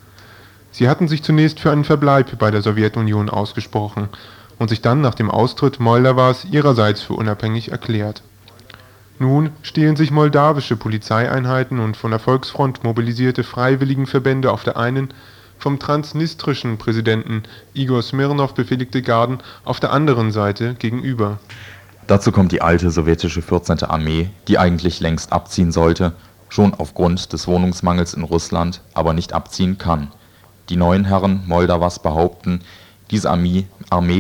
Sie 0.71 0.89
hatten 0.89 1.09
sich 1.09 1.23
zunächst 1.23 1.61
für 1.61 1.71
einen 1.71 1.85
Verbleib 1.85 2.39
bei 2.39 2.51
der 2.51 2.63
Sowjetunion 2.63 3.29
ausgesprochen 3.29 4.09
und 4.63 4.69
sich 4.69 4.81
dann 4.81 5.01
nach 5.01 5.15
dem 5.15 5.31
Austritt 5.31 5.81
Moldawas 5.81 6.47
ihrerseits 6.47 7.03
für 7.03 7.15
unabhängig 7.15 7.71
erklärt. 7.71 8.23
Nun 9.19 9.51
stehen 9.63 9.97
sich 9.97 10.11
moldawische 10.11 10.77
Polizeieinheiten 10.77 11.79
und 11.81 11.97
von 11.97 12.11
der 12.13 12.21
Volksfront 12.21 12.83
mobilisierte 12.83 13.45
Freiwilligenverbände 13.45 14.51
auf 14.51 14.65
der 14.65 14.77
einen, 14.77 15.13
vom 15.59 15.79
transnistrischen 15.79 16.79
Präsidenten 16.79 17.43
Igor 17.75 18.03
Smirnov 18.03 18.55
befehligte 18.55 19.03
Garden 19.03 19.39
auf 19.65 19.79
der 19.79 19.93
anderen 19.93 20.33
Seite 20.33 20.75
gegenüber 20.75 21.39
Dazu 22.09 22.33
kommt 22.33 22.51
die 22.53 22.63
alte 22.63 22.91
sowjetische 22.91 23.43
14. 23.43 23.85
Armee, 23.85 24.31
die 24.49 24.59
eigentlich 24.59 25.01
längst 25.01 25.33
abziehen 25.33 25.71
sollte, 25.71 26.13
schon 26.49 26.75
aufgrund 26.75 27.33
des 27.33 27.47
Wohnungsmangels 27.47 28.15
in 28.15 28.25
Russland 28.25 28.83
aber 28.93 29.15
nicht 29.15 29.33
abziehen 29.33 29.79
kann. 29.79 30.09
Die 30.69 30.77
neuen 30.77 31.05
Herren 31.05 31.45
Moldawas 31.47 32.01
behaupten, 32.01 32.61
diese 33.11 33.31
Armee 33.31 33.67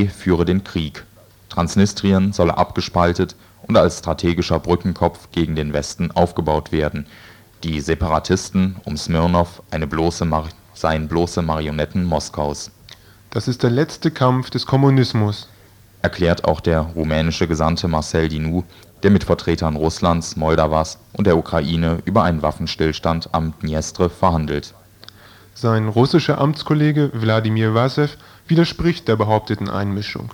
führe 0.08 0.44
den 0.44 0.64
Krieg. 0.64 1.04
Transnistrien 1.48 2.32
solle 2.32 2.58
abgespaltet 2.58 3.36
und 3.66 3.76
als 3.76 3.98
strategischer 3.98 4.58
Brückenkopf 4.58 5.28
gegen 5.32 5.54
den 5.54 5.72
Westen 5.72 6.10
aufgebaut 6.10 6.72
werden, 6.72 7.06
die 7.62 7.80
Separatisten 7.80 8.76
um 8.84 8.96
Smirnov 8.96 9.62
seien 10.74 11.08
bloße 11.08 11.42
Marionetten 11.42 12.04
Moskaus. 12.04 12.70
Das 13.30 13.48
ist 13.48 13.62
der 13.62 13.70
letzte 13.70 14.10
Kampf 14.10 14.50
des 14.50 14.66
Kommunismus 14.66 15.48
erklärt 16.02 16.44
auch 16.44 16.60
der 16.60 16.80
rumänische 16.80 17.46
Gesandte 17.46 17.88
Marcel 17.88 18.28
Dinu, 18.28 18.64
der 19.02 19.10
mit 19.10 19.24
Vertretern 19.24 19.76
Russlands, 19.76 20.36
Moldawas 20.36 20.98
und 21.12 21.26
der 21.26 21.38
Ukraine 21.38 21.98
über 22.04 22.24
einen 22.24 22.42
Waffenstillstand 22.42 23.30
am 23.32 23.54
Dniestre 23.60 24.10
verhandelt. 24.10 24.74
Sein 25.54 25.88
russischer 25.88 26.38
Amtskollege 26.40 27.10
Wladimir 27.14 27.74
Wassew 27.74 28.08
widerspricht 28.48 29.08
der 29.08 29.16
behaupteten 29.16 29.68
Einmischung. 29.68 30.32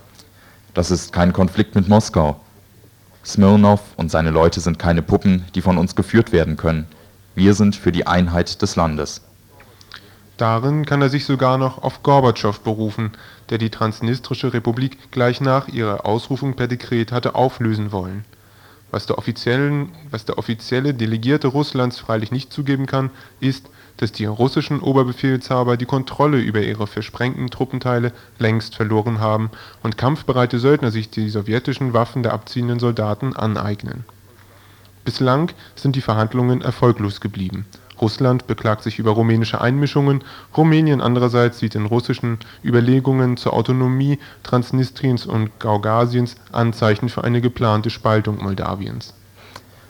Das 0.74 0.90
ist 0.90 1.12
kein 1.12 1.32
Konflikt 1.32 1.74
mit 1.74 1.88
Moskau. 1.88 2.40
Smirnov 3.24 3.80
und 3.96 4.10
seine 4.10 4.30
Leute 4.30 4.60
sind 4.60 4.78
keine 4.78 5.02
Puppen, 5.02 5.44
die 5.54 5.60
von 5.60 5.76
uns 5.76 5.94
geführt 5.94 6.32
werden 6.32 6.56
können. 6.56 6.86
Wir 7.34 7.54
sind 7.54 7.76
für 7.76 7.92
die 7.92 8.06
Einheit 8.06 8.62
des 8.62 8.76
Landes. 8.76 9.22
Darin 10.38 10.86
kann 10.86 11.02
er 11.02 11.08
sich 11.08 11.24
sogar 11.26 11.58
noch 11.58 11.82
auf 11.82 12.02
Gorbatschow 12.04 12.60
berufen, 12.60 13.12
der 13.50 13.58
die 13.58 13.70
Transnistrische 13.70 14.52
Republik 14.52 15.10
gleich 15.10 15.40
nach 15.40 15.68
ihrer 15.68 16.06
Ausrufung 16.06 16.54
per 16.54 16.68
Dekret 16.68 17.10
hatte 17.10 17.34
auflösen 17.34 17.90
wollen. 17.90 18.24
Was 18.90 19.06
der, 19.06 19.16
was 19.16 20.24
der 20.24 20.38
offizielle 20.38 20.94
Delegierte 20.94 21.48
Russlands 21.48 21.98
freilich 21.98 22.30
nicht 22.30 22.52
zugeben 22.52 22.86
kann, 22.86 23.10
ist, 23.40 23.68
dass 23.98 24.12
die 24.12 24.24
russischen 24.24 24.80
Oberbefehlshaber 24.80 25.76
die 25.76 25.84
Kontrolle 25.84 26.38
über 26.38 26.62
ihre 26.62 26.86
versprengten 26.86 27.50
Truppenteile 27.50 28.12
längst 28.38 28.74
verloren 28.74 29.20
haben 29.20 29.50
und 29.82 29.98
kampfbereite 29.98 30.58
Söldner 30.58 30.90
sich 30.90 31.10
die 31.10 31.28
sowjetischen 31.28 31.92
Waffen 31.92 32.22
der 32.22 32.32
abziehenden 32.32 32.78
Soldaten 32.78 33.36
aneignen. 33.36 34.04
Bislang 35.04 35.50
sind 35.74 35.96
die 35.96 36.00
Verhandlungen 36.00 36.62
erfolglos 36.62 37.20
geblieben. 37.20 37.66
Russland 38.00 38.46
beklagt 38.46 38.84
sich 38.84 38.98
über 38.98 39.10
rumänische 39.10 39.60
Einmischungen, 39.60 40.22
Rumänien 40.56 41.00
andererseits 41.00 41.58
sieht 41.58 41.74
in 41.74 41.86
russischen 41.86 42.38
Überlegungen 42.64 43.36
zur 43.36 43.54
Autonomie 43.54 44.18
Transnistriens 44.44 45.26
und 45.26 45.58
Gaugasiens 45.58 46.36
Anzeichen 46.52 47.08
für 47.08 47.24
eine 47.24 47.40
geplante 47.40 47.90
Spaltung 47.90 48.42
Moldawiens. 48.42 49.14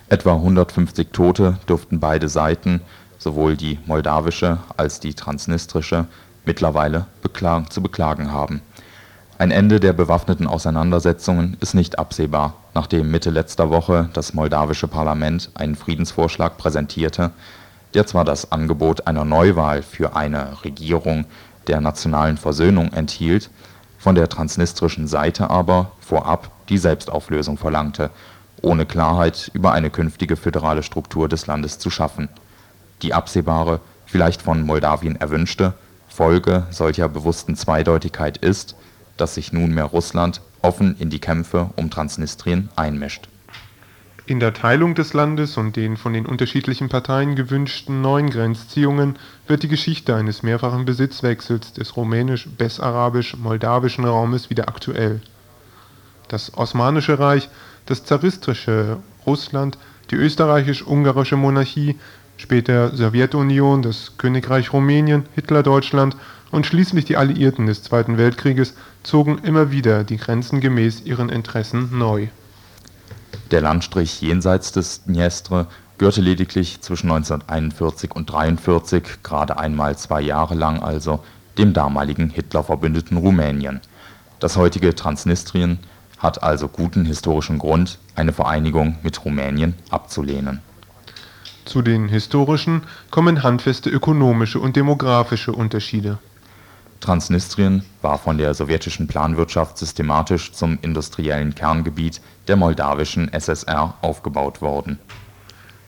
Etwa 0.08 0.34
150 0.34 1.08
Tote 1.12 1.58
dürften 1.68 2.00
beide 2.00 2.30
Seiten, 2.30 2.80
sowohl 3.28 3.58
die 3.58 3.78
moldawische 3.84 4.56
als 4.78 5.00
die 5.00 5.12
transnistrische, 5.12 6.06
mittlerweile 6.46 7.04
beklag 7.20 7.70
zu 7.70 7.82
beklagen 7.82 8.32
haben. 8.32 8.62
Ein 9.36 9.50
Ende 9.50 9.80
der 9.80 9.92
bewaffneten 9.92 10.46
Auseinandersetzungen 10.46 11.58
ist 11.60 11.74
nicht 11.74 11.98
absehbar, 11.98 12.54
nachdem 12.72 13.10
Mitte 13.10 13.28
letzter 13.28 13.68
Woche 13.68 14.08
das 14.14 14.32
moldawische 14.32 14.88
Parlament 14.88 15.50
einen 15.52 15.76
Friedensvorschlag 15.76 16.56
präsentierte, 16.56 17.32
der 17.92 18.06
zwar 18.06 18.24
das 18.24 18.50
Angebot 18.50 19.06
einer 19.06 19.26
Neuwahl 19.26 19.82
für 19.82 20.16
eine 20.16 20.64
Regierung 20.64 21.26
der 21.66 21.82
nationalen 21.82 22.38
Versöhnung 22.38 22.94
enthielt, 22.94 23.50
von 23.98 24.14
der 24.14 24.30
transnistrischen 24.30 25.06
Seite 25.06 25.50
aber 25.50 25.92
vorab 26.00 26.50
die 26.70 26.78
Selbstauflösung 26.78 27.58
verlangte, 27.58 28.08
ohne 28.62 28.86
Klarheit 28.86 29.50
über 29.52 29.72
eine 29.72 29.90
künftige 29.90 30.36
föderale 30.36 30.82
Struktur 30.82 31.28
des 31.28 31.46
Landes 31.46 31.78
zu 31.78 31.90
schaffen. 31.90 32.30
Die 33.02 33.14
absehbare, 33.14 33.80
vielleicht 34.06 34.42
von 34.42 34.62
Moldawien 34.62 35.16
erwünschte, 35.16 35.74
Folge 36.08 36.66
solcher 36.70 37.08
bewussten 37.08 37.56
Zweideutigkeit 37.56 38.38
ist, 38.38 38.76
dass 39.16 39.34
sich 39.34 39.52
nunmehr 39.52 39.84
Russland 39.84 40.40
offen 40.62 40.96
in 40.98 41.10
die 41.10 41.20
Kämpfe 41.20 41.70
um 41.76 41.90
Transnistrien 41.90 42.68
einmischt 42.76 43.28
in 44.28 44.38
der 44.40 44.52
Teilung 44.52 44.94
des 44.94 45.14
Landes 45.14 45.56
und 45.56 45.76
den 45.76 45.96
von 45.96 46.12
den 46.12 46.26
unterschiedlichen 46.26 46.90
Parteien 46.90 47.34
gewünschten 47.34 48.02
neuen 48.02 48.28
Grenzziehungen 48.28 49.16
wird 49.46 49.62
die 49.62 49.68
Geschichte 49.68 50.14
eines 50.14 50.42
mehrfachen 50.42 50.84
Besitzwechsels 50.84 51.72
des 51.72 51.96
rumänisch-bessarabisch-moldawischen 51.96 54.04
Raumes 54.04 54.50
wieder 54.50 54.68
aktuell. 54.68 55.22
Das 56.28 56.54
Osmanische 56.58 57.18
Reich, 57.18 57.48
das 57.86 58.04
zaristische 58.04 58.98
Russland, 59.26 59.78
die 60.10 60.16
österreichisch-ungarische 60.16 61.36
Monarchie, 61.36 61.98
später 62.38 62.96
Sowjetunion, 62.96 63.82
das 63.82 64.14
Königreich 64.16 64.72
Rumänien, 64.72 65.26
Hitlerdeutschland 65.34 66.16
und 66.50 66.64
schließlich 66.64 67.04
die 67.04 67.18
Alliierten 67.18 67.66
des 67.66 67.82
Zweiten 67.82 68.16
Weltkrieges 68.16 68.74
zogen 69.02 69.38
immer 69.42 69.70
wieder 69.70 70.02
die 70.02 70.16
Grenzen 70.16 70.60
gemäß 70.60 71.02
ihren 71.04 71.28
Interessen 71.28 71.98
neu 71.98 72.28
der 73.50 73.60
Landstrich 73.62 74.20
jenseits 74.20 74.72
des 74.72 75.04
Dniestre 75.04 75.66
gehörte 75.96 76.20
lediglich 76.20 76.80
zwischen 76.80 77.10
1941 77.10 78.14
und 78.14 78.30
1943, 78.30 79.22
gerade 79.22 79.58
einmal 79.58 79.96
zwei 79.96 80.20
Jahre 80.20 80.54
lang 80.54 80.82
also, 80.82 81.20
dem 81.56 81.72
damaligen 81.72 82.30
Hitler-Verbündeten 82.30 83.16
Rumänien. 83.16 83.80
Das 84.38 84.56
heutige 84.56 84.94
Transnistrien 84.94 85.78
hat 86.18 86.42
also 86.42 86.68
guten 86.68 87.04
historischen 87.04 87.58
Grund, 87.58 87.98
eine 88.14 88.32
Vereinigung 88.32 88.98
mit 89.02 89.24
Rumänien 89.24 89.74
abzulehnen. 89.90 90.60
Zu 91.68 91.82
den 91.82 92.08
historischen 92.08 92.84
kommen 93.10 93.42
handfeste 93.42 93.90
ökonomische 93.90 94.58
und 94.58 94.74
demografische 94.74 95.52
Unterschiede 95.52 96.16
Transnistrien 97.00 97.82
war 98.00 98.16
von 98.16 98.38
der 98.38 98.54
sowjetischen 98.54 99.06
Planwirtschaft 99.06 99.76
systematisch 99.76 100.52
zum 100.52 100.78
industriellen 100.80 101.54
Kerngebiet 101.54 102.22
der 102.48 102.56
moldawischen 102.56 103.30
SSR 103.30 103.94
aufgebaut 104.00 104.62
worden. 104.62 104.98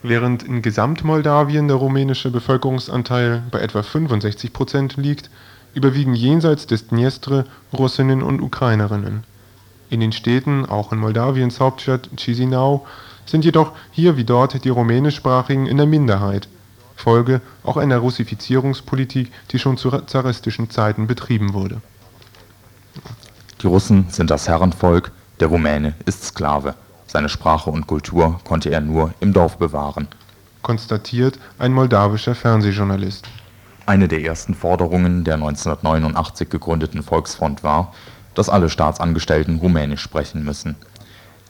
Während 0.02 0.42
in 0.42 0.60
Gesamtmoldawien 0.60 1.66
der 1.66 1.78
rumänische 1.78 2.30
Bevölkerungsanteil 2.30 3.42
bei 3.50 3.60
etwa 3.60 3.82
65 3.82 4.52
Prozent 4.52 4.98
liegt, 4.98 5.30
überwiegen 5.72 6.14
jenseits 6.14 6.66
des 6.66 6.88
Dniestre 6.88 7.46
Russinnen 7.72 8.22
und 8.22 8.42
Ukrainerinnen. 8.42 9.24
In 9.88 10.00
den 10.00 10.12
Städten, 10.12 10.66
auch 10.66 10.92
in 10.92 10.98
Moldawiens 10.98 11.58
Hauptstadt 11.58 12.10
Chisinau, 12.18 12.86
sind 13.30 13.44
jedoch 13.44 13.72
hier 13.90 14.16
wie 14.16 14.24
dort 14.24 14.64
die 14.64 14.68
Rumänischsprachigen 14.68 15.66
in 15.66 15.76
der 15.76 15.86
Minderheit 15.86 16.48
Folge 17.00 17.40
auch 17.64 17.76
einer 17.76 17.98
Russifizierungspolitik, 17.98 19.32
die 19.50 19.58
schon 19.58 19.76
zu 19.76 19.90
zaristischen 19.90 20.70
Zeiten 20.70 21.06
betrieben 21.06 21.54
wurde. 21.54 21.80
Die 23.62 23.66
Russen 23.66 24.06
sind 24.10 24.30
das 24.30 24.48
Herrenvolk, 24.48 25.10
der 25.40 25.48
Rumäne 25.48 25.94
ist 26.04 26.24
Sklave. 26.24 26.74
Seine 27.06 27.28
Sprache 27.28 27.70
und 27.70 27.86
Kultur 27.86 28.40
konnte 28.44 28.70
er 28.70 28.80
nur 28.80 29.14
im 29.20 29.32
Dorf 29.32 29.56
bewahren. 29.56 30.08
Konstatiert 30.62 31.38
ein 31.58 31.72
moldawischer 31.72 32.34
Fernsehjournalist. 32.34 33.24
Eine 33.86 34.06
der 34.06 34.22
ersten 34.22 34.54
Forderungen 34.54 35.24
der 35.24 35.34
1989 35.34 36.50
gegründeten 36.50 37.02
Volksfront 37.02 37.64
war, 37.64 37.94
dass 38.34 38.48
alle 38.48 38.68
Staatsangestellten 38.68 39.58
Rumänisch 39.58 40.02
sprechen 40.02 40.44
müssen 40.44 40.76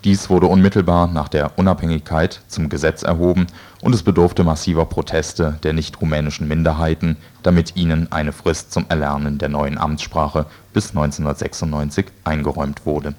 dies 0.04 0.30
wurde 0.30 0.46
unmittelbar 0.46 1.08
nach 1.08 1.28
der 1.28 1.58
Unabhängigkeit 1.58 2.40
zum 2.48 2.70
Gesetz 2.70 3.02
erhoben 3.02 3.46
und 3.82 3.94
es 3.94 4.02
bedurfte 4.02 4.44
massiver 4.44 4.86
Proteste 4.86 5.58
der 5.62 5.74
nicht-rumänischen 5.74 6.48
Minderheiten, 6.48 7.16
damit 7.42 7.76
ihnen 7.76 8.10
eine 8.10 8.32
Frist 8.32 8.72
zum 8.72 8.86
Erlernen 8.88 9.36
der 9.38 9.50
neuen 9.50 9.76
Amtssprache 9.76 10.46
bis 10.72 10.90
1996 10.90 12.06
eingeräumt 12.24 12.86
wurde. 12.86 13.14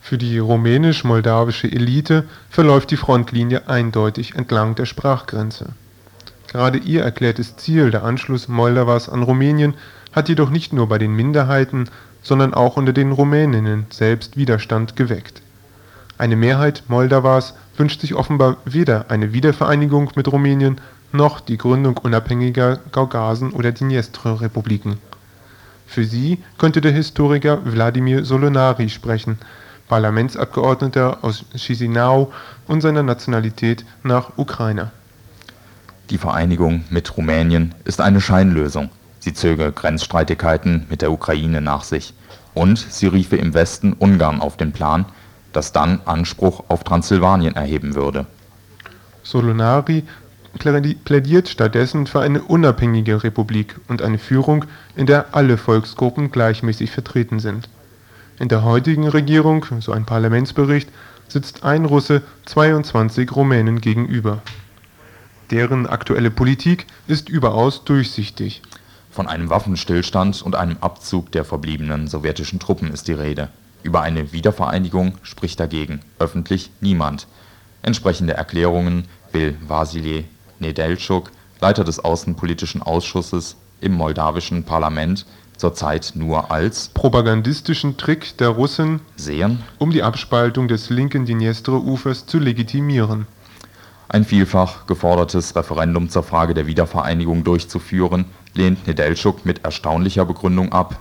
Für 0.00 0.16
die 0.16 0.38
rumänisch-moldawische 0.38 1.70
Elite 1.70 2.24
verläuft 2.48 2.90
die 2.90 2.96
Frontlinie 2.96 3.68
eindeutig 3.68 4.36
entlang 4.36 4.74
der 4.74 4.86
Sprachgrenze. 4.86 5.70
Gerade 6.46 6.78
ihr 6.78 7.02
erklärtes 7.02 7.56
Ziel, 7.56 7.90
der 7.90 8.04
Anschluss 8.04 8.48
Moldawas 8.48 9.08
an 9.08 9.22
Rumänien, 9.22 9.74
hat 10.12 10.28
jedoch 10.30 10.48
nicht 10.48 10.72
nur 10.72 10.88
bei 10.88 10.98
den 10.98 11.12
Minderheiten 11.12 11.90
sondern 12.26 12.54
auch 12.54 12.76
unter 12.76 12.92
den 12.92 13.12
Rumäninnen 13.12 13.86
selbst 13.88 14.36
Widerstand 14.36 14.96
geweckt. 14.96 15.42
Eine 16.18 16.34
Mehrheit 16.34 16.82
Moldawas 16.88 17.54
wünscht 17.76 18.00
sich 18.00 18.16
offenbar 18.16 18.56
weder 18.64 19.06
eine 19.10 19.32
Wiedervereinigung 19.32 20.10
mit 20.16 20.26
Rumänien 20.32 20.80
noch 21.12 21.38
die 21.38 21.56
Gründung 21.56 21.96
unabhängiger 21.98 22.80
Gaugasen 22.90 23.52
oder 23.52 23.70
Dniestr-Republiken. 23.70 24.98
Für 25.86 26.04
sie 26.04 26.42
könnte 26.58 26.80
der 26.80 26.90
Historiker 26.90 27.60
Wladimir 27.64 28.24
Solonari 28.24 28.88
sprechen, 28.88 29.38
Parlamentsabgeordneter 29.88 31.18
aus 31.22 31.44
Chisinau 31.54 32.32
und 32.66 32.80
seiner 32.80 33.04
Nationalität 33.04 33.84
nach 34.02 34.36
Ukrainer. 34.36 34.90
Die 36.10 36.18
Vereinigung 36.18 36.82
mit 36.90 37.16
Rumänien 37.16 37.72
ist 37.84 38.00
eine 38.00 38.20
Scheinlösung 38.20 38.90
sie 39.26 39.34
zöge 39.34 39.72
Grenzstreitigkeiten 39.72 40.86
mit 40.88 41.02
der 41.02 41.10
Ukraine 41.10 41.60
nach 41.60 41.82
sich, 41.82 42.14
und 42.54 42.78
sie 42.78 43.08
riefe 43.08 43.36
im 43.36 43.54
Westen 43.54 43.92
Ungarn 43.92 44.40
auf 44.40 44.56
den 44.56 44.70
Plan, 44.70 45.04
das 45.52 45.72
dann 45.72 46.00
Anspruch 46.04 46.62
auf 46.68 46.84
Transsilvanien 46.84 47.56
erheben 47.56 47.96
würde. 47.96 48.26
Solonari 49.24 50.04
plädiert 51.04 51.48
stattdessen 51.48 52.06
für 52.06 52.20
eine 52.20 52.40
unabhängige 52.40 53.24
Republik 53.24 53.74
und 53.88 54.00
eine 54.00 54.18
Führung, 54.18 54.64
in 54.94 55.06
der 55.06 55.34
alle 55.34 55.58
Volksgruppen 55.58 56.30
gleichmäßig 56.30 56.92
vertreten 56.92 57.40
sind. 57.40 57.68
In 58.38 58.48
der 58.48 58.62
heutigen 58.62 59.08
Regierung, 59.08 59.66
so 59.80 59.90
ein 59.90 60.06
Parlamentsbericht, 60.06 60.88
sitzt 61.26 61.64
ein 61.64 61.84
Russe 61.84 62.22
22 62.44 63.34
Rumänen 63.34 63.80
gegenüber. 63.80 64.40
Deren 65.50 65.88
aktuelle 65.88 66.30
Politik 66.30 66.86
ist 67.08 67.28
überaus 67.28 67.82
durchsichtig 67.82 68.62
von 69.16 69.26
einem 69.26 69.48
Waffenstillstand 69.48 70.42
und 70.42 70.56
einem 70.56 70.76
Abzug 70.82 71.32
der 71.32 71.46
verbliebenen 71.46 72.06
sowjetischen 72.06 72.60
Truppen 72.60 72.92
ist 72.92 73.08
die 73.08 73.14
Rede. 73.14 73.48
Über 73.82 74.02
eine 74.02 74.32
Wiedervereinigung 74.32 75.14
spricht 75.22 75.58
dagegen 75.58 76.00
öffentlich 76.18 76.70
niemand. 76.82 77.26
Entsprechende 77.80 78.34
Erklärungen 78.34 79.06
will 79.32 79.56
Wasilij 79.66 80.26
Nedelchuk, 80.58 81.32
Leiter 81.60 81.82
des 81.82 82.04
Außenpolitischen 82.04 82.82
Ausschusses 82.82 83.56
im 83.80 83.92
moldawischen 83.94 84.64
Parlament, 84.64 85.24
zurzeit 85.56 86.12
nur 86.14 86.50
als 86.50 86.88
propagandistischen 86.88 87.96
Trick 87.96 88.36
der 88.36 88.50
Russen 88.50 89.00
sehen, 89.16 89.62
um 89.78 89.92
die 89.92 90.02
Abspaltung 90.02 90.68
des 90.68 90.90
linken 90.90 91.24
Dniester-Ufers 91.24 92.26
zu 92.26 92.38
legitimieren. 92.38 93.26
Ein 94.08 94.24
vielfach 94.24 94.86
gefordertes 94.86 95.56
Referendum 95.56 96.10
zur 96.10 96.22
Frage 96.22 96.52
der 96.52 96.66
Wiedervereinigung 96.66 97.44
durchzuführen, 97.44 98.26
lehnt 98.56 98.86
Nedelchuk 98.86 99.44
mit 99.44 99.64
erstaunlicher 99.64 100.24
Begründung 100.24 100.72
ab. 100.72 100.98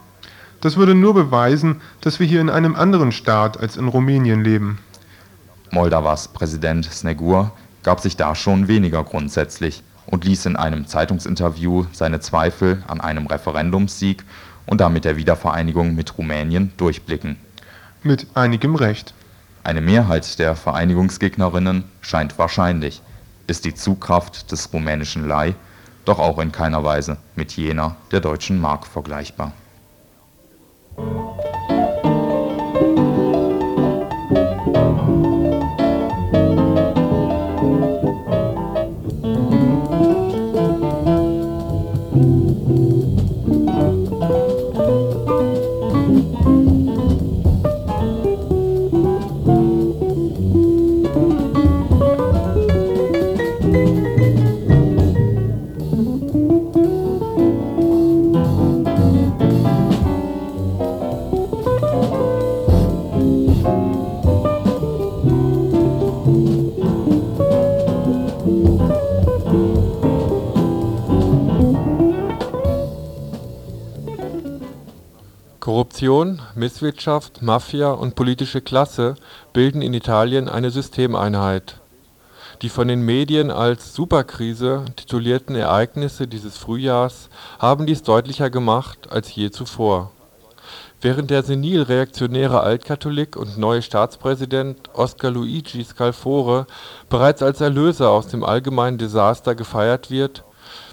Das 0.62 0.78
würde 0.78 0.96
nur 0.96 1.14
beweisen, 1.14 1.82
dass 2.02 2.20
wir 2.20 2.28
hier 2.28 2.42
in 2.42 2.50
einem 2.50 2.76
anderen 2.76 3.12
Staat 3.12 3.60
als 3.60 3.78
in 3.78 3.88
Rumänien 3.88 4.44
leben. 4.44 4.80
Moldauas 5.72 6.30
Präsident 6.30 6.86
Snegur 6.86 7.52
gab 7.84 8.00
sich 8.00 8.18
da 8.18 8.36
schon 8.36 8.68
weniger 8.68 9.04
grundsätzlich 9.04 9.84
und 10.06 10.26
ließ 10.26 10.46
in 10.46 10.56
einem 10.56 10.88
Zeitungsinterview 10.88 11.86
seine 11.92 12.20
Zweifel 12.20 12.84
an 12.88 13.02
einem 13.02 13.28
Referendumssieg 13.28 14.24
und 14.66 14.82
damit 14.82 15.06
der 15.06 15.18
Wiedervereinigung 15.18 15.96
mit 15.96 16.18
Rumänien 16.18 16.72
durchblicken. 16.78 17.38
Mit 18.04 18.28
einigem 18.36 18.76
Recht. 18.76 19.14
Eine 19.64 19.82
Mehrheit 19.82 20.38
der 20.38 20.56
Vereinigungsgegnerinnen 20.56 21.86
scheint 22.02 22.38
wahrscheinlich, 22.38 23.02
ist 23.48 23.66
die 23.66 23.74
Zugkraft 23.74 24.52
des 24.52 24.72
rumänischen 24.72 25.28
Lei 25.28 25.56
doch 26.06 26.20
auch 26.20 26.40
in 26.40 26.52
keiner 26.52 26.84
Weise 26.84 27.18
mit 27.36 27.54
jener 27.54 27.96
der 28.12 28.22
deutschen 28.22 28.60
Mark 28.62 28.88
vergleichbar. 28.88 29.52
Korruption, 76.06 76.40
Misswirtschaft, 76.54 77.42
Mafia 77.42 77.90
und 77.90 78.14
politische 78.14 78.62
Klasse 78.62 79.16
bilden 79.54 79.82
in 79.82 79.96
Italien 79.96 80.48
eine 80.48 80.70
Systemeinheit. 80.70 81.82
Die 82.62 82.70
von 82.70 82.88
den 82.88 83.02
Medien 83.02 83.50
als 83.50 83.94
„Superkrise 83.96 84.86
“titulierten 84.96 85.56
Ereignisse 85.56 86.28
dieses 86.28 86.58
Frühjahrs 86.58 87.30
haben 87.58 87.88
dies 87.88 88.04
deutlicher 88.04 88.52
gemacht 88.52 89.10
als 89.10 89.34
je 89.34 89.50
zuvor. 89.50 90.12
Während 91.02 91.32
der 91.32 91.42
senil-reaktionäre 91.42 92.60
Altkatholik 92.60 93.36
und 93.36 93.58
neue 93.58 93.82
Staatspräsident 93.82 94.94
Oscar 94.94 95.32
Luigi 95.32 95.84
Scalfore 95.84 96.68
bereits 97.10 97.42
als 97.42 97.62
Erlöser 97.62 98.12
aus 98.12 98.28
dem 98.28 98.44
allgemeinen 98.44 99.00
Desaster 99.00 99.56
gefeiert 99.56 100.12
wird, 100.12 100.44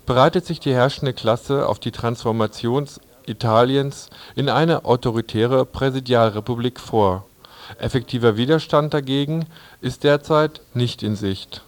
bereitet 0.06 0.46
sich 0.46 0.58
die 0.58 0.72
herrschende 0.72 1.12
Klasse 1.12 1.68
auf 1.68 1.78
die 1.78 1.92
Transformation 1.92 2.86
Italiens 3.32 4.10
in 4.36 4.48
eine 4.48 4.84
autoritäre 4.84 5.64
Präsidialrepublik 5.64 6.78
vor. 6.78 7.24
Effektiver 7.78 8.36
Widerstand 8.36 8.94
dagegen 8.94 9.46
ist 9.80 10.04
derzeit 10.04 10.60
nicht 10.74 11.02
in 11.02 11.16
Sicht. 11.16 11.62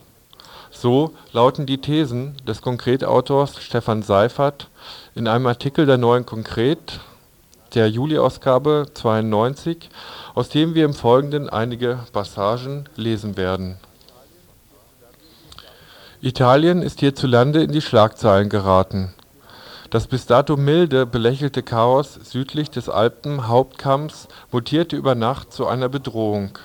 So 0.70 1.14
lauten 1.32 1.66
die 1.66 1.80
Thesen 1.80 2.36
des 2.46 2.60
Konkretautors 2.60 3.62
Stefan 3.62 4.02
Seiffert 4.02 4.68
in 5.14 5.26
einem 5.28 5.46
Artikel 5.46 5.86
der 5.86 5.98
Neuen 5.98 6.26
Konkret 6.26 7.00
der 7.74 7.88
Juliausgabe 7.88 8.86
92, 8.92 9.88
aus 10.34 10.48
dem 10.48 10.74
wir 10.74 10.84
im 10.84 10.94
Folgenden 10.94 11.48
einige 11.48 12.00
Passagen 12.12 12.88
lesen 12.96 13.36
werden. 13.36 13.78
Italien 16.20 16.82
ist 16.82 17.00
hierzulande 17.00 17.62
in 17.62 17.72
die 17.72 17.82
Schlagzeilen 17.82 18.48
geraten 18.48 19.14
das 19.94 20.08
bis 20.08 20.26
dato 20.26 20.56
milde 20.56 21.06
belächelte 21.06 21.62
Chaos 21.62 22.18
südlich 22.24 22.68
des 22.68 22.88
Alpenhauptkamms 22.88 24.26
mutierte 24.50 24.96
über 24.96 25.14
Nacht 25.14 25.52
zu 25.52 25.68
einer 25.68 25.88
Bedrohung. 25.88 26.58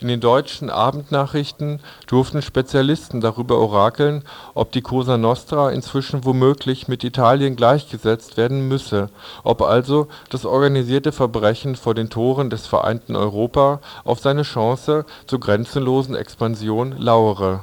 In 0.00 0.08
den 0.08 0.18
deutschen 0.18 0.68
Abendnachrichten 0.68 1.78
durften 2.08 2.42
Spezialisten 2.42 3.20
darüber 3.20 3.58
orakeln, 3.58 4.24
ob 4.54 4.72
die 4.72 4.82
Cosa 4.82 5.18
Nostra 5.18 5.70
inzwischen 5.70 6.24
womöglich 6.24 6.88
mit 6.88 7.04
Italien 7.04 7.54
gleichgesetzt 7.54 8.36
werden 8.36 8.66
müsse, 8.66 9.10
ob 9.44 9.62
also 9.62 10.08
das 10.28 10.44
organisierte 10.44 11.12
Verbrechen 11.12 11.76
vor 11.76 11.94
den 11.94 12.10
Toren 12.10 12.50
des 12.50 12.66
vereinten 12.66 13.14
Europa 13.14 13.78
auf 14.02 14.18
seine 14.18 14.42
Chance 14.42 15.06
zur 15.28 15.38
grenzenlosen 15.38 16.16
Expansion 16.16 16.96
lauere 16.98 17.62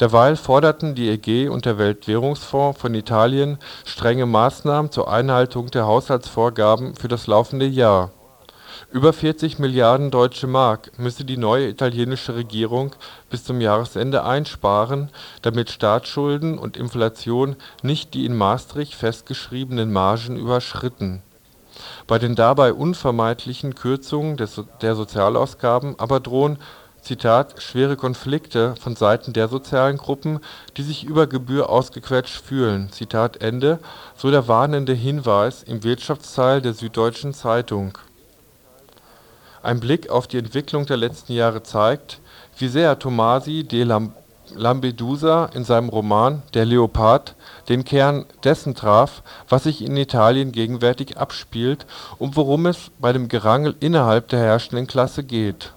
Derweil 0.00 0.36
forderten 0.36 0.94
die 0.94 1.08
EG 1.08 1.48
und 1.48 1.64
der 1.64 1.76
Weltwährungsfonds 1.76 2.80
von 2.80 2.94
Italien 2.94 3.58
strenge 3.84 4.26
Maßnahmen 4.26 4.92
zur 4.92 5.10
Einhaltung 5.10 5.72
der 5.72 5.86
Haushaltsvorgaben 5.86 6.94
für 6.94 7.08
das 7.08 7.26
laufende 7.26 7.66
Jahr. 7.66 8.12
Über 8.92 9.12
40 9.12 9.58
Milliarden 9.58 10.12
Deutsche 10.12 10.46
Mark 10.46 10.92
müsse 10.98 11.24
die 11.24 11.36
neue 11.36 11.68
italienische 11.68 12.36
Regierung 12.36 12.94
bis 13.28 13.42
zum 13.42 13.60
Jahresende 13.60 14.22
einsparen, 14.22 15.10
damit 15.42 15.70
Staatsschulden 15.70 16.58
und 16.58 16.76
Inflation 16.76 17.56
nicht 17.82 18.14
die 18.14 18.24
in 18.24 18.36
Maastricht 18.36 18.94
festgeschriebenen 18.94 19.92
Margen 19.92 20.36
überschritten. 20.36 21.22
Bei 22.06 22.18
den 22.18 22.36
dabei 22.36 22.72
unvermeidlichen 22.72 23.74
Kürzungen 23.74 24.36
der 24.36 24.94
Sozialausgaben 24.94 25.96
aber 25.98 26.20
drohen 26.20 26.56
Zitat, 26.56 26.66
„schwere 27.58 27.96
Konflikte 27.96 28.74
von 28.80 28.96
Seiten 28.96 29.32
der 29.32 29.48
sozialen 29.48 29.96
Gruppen, 29.96 30.40
die 30.76 30.82
sich 30.82 31.04
über 31.04 31.26
Gebühr 31.26 31.70
ausgequetscht 31.70 32.40
fühlen. 32.40 32.90
“Zitat 32.92 33.40
Ende, 33.40 33.78
so 34.16 34.30
der 34.30 34.48
warnende 34.48 34.92
Hinweis 34.92 35.62
im 35.62 35.84
Wirtschaftsteil 35.84 36.60
der 36.60 36.74
Süddeutschen 36.74 37.32
Zeitung. 37.32 37.96
Ein 39.62 39.80
Blick 39.80 40.10
auf 40.10 40.26
die 40.26 40.38
Entwicklung 40.38 40.86
der 40.86 40.96
letzten 40.96 41.32
Jahre 41.32 41.62
zeigt, 41.62 42.20
wie 42.58 42.68
sehr 42.68 42.98
Tomasi 42.98 43.64
de 43.64 43.84
Lampedusa 44.54 45.46
in 45.54 45.64
seinem 45.64 45.88
Roman 45.88 46.42
Der 46.54 46.64
Leopard 46.64 47.34
den 47.68 47.84
Kern 47.84 48.24
dessen 48.44 48.74
traf, 48.74 49.22
was 49.48 49.64
sich 49.64 49.84
in 49.84 49.96
Italien 49.96 50.52
gegenwärtig 50.52 51.18
abspielt 51.18 51.86
und 52.18 52.36
worum 52.36 52.66
es 52.66 52.90
bei 52.98 53.12
dem 53.12 53.28
Gerangel 53.28 53.74
innerhalb 53.80 54.28
der 54.28 54.40
herrschenden 54.40 54.86
Klasse 54.86 55.22
geht 55.22 55.72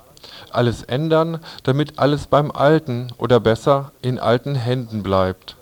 alles 0.56 0.84
ändern, 0.84 1.40
damit 1.64 2.00
alles 2.00 2.28
beim 2.28 2.52
Alten 2.52 3.12
oder 3.18 3.40
besser 3.40 3.92
in 4.02 4.20
alten 4.20 4.56
Händen 4.56 5.04
bleibt. 5.04 5.56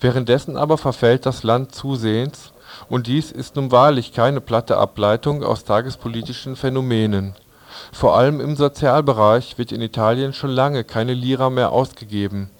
Währenddessen 0.00 0.56
aber 0.56 0.78
verfällt 0.78 1.26
das 1.26 1.42
Land 1.42 1.74
zusehends, 1.74 2.52
und 2.88 3.06
dies 3.06 3.32
ist 3.32 3.56
nun 3.56 3.72
wahrlich 3.72 4.12
keine 4.12 4.40
platte 4.40 4.76
Ableitung 4.76 5.42
aus 5.42 5.64
tagespolitischen 5.64 6.56
Phänomenen. 6.56 7.34
Vor 7.92 8.16
allem 8.16 8.40
im 8.40 8.56
Sozialbereich 8.56 9.58
wird 9.58 9.72
in 9.72 9.80
Italien 9.80 10.32
schon 10.32 10.50
lange 10.50 10.84
keine 10.84 11.14
Lira 11.14 11.50
mehr 11.50 11.72
ausgegeben. 11.72 12.50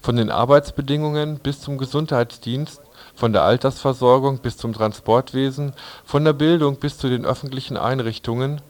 Von 0.00 0.16
den 0.16 0.30
Arbeitsbedingungen 0.30 1.38
bis 1.38 1.60
zum 1.60 1.78
Gesundheitsdienst 1.78 2.80
von 3.18 3.32
der 3.32 3.42
Altersversorgung 3.42 4.38
bis 4.38 4.56
zum 4.56 4.72
Transportwesen, 4.72 5.72
von 6.04 6.24
der 6.24 6.34
Bildung 6.34 6.76
bis 6.76 6.98
zu 6.98 7.08
den 7.08 7.26
öffentlichen 7.26 7.76
Einrichtungen, 7.76 8.60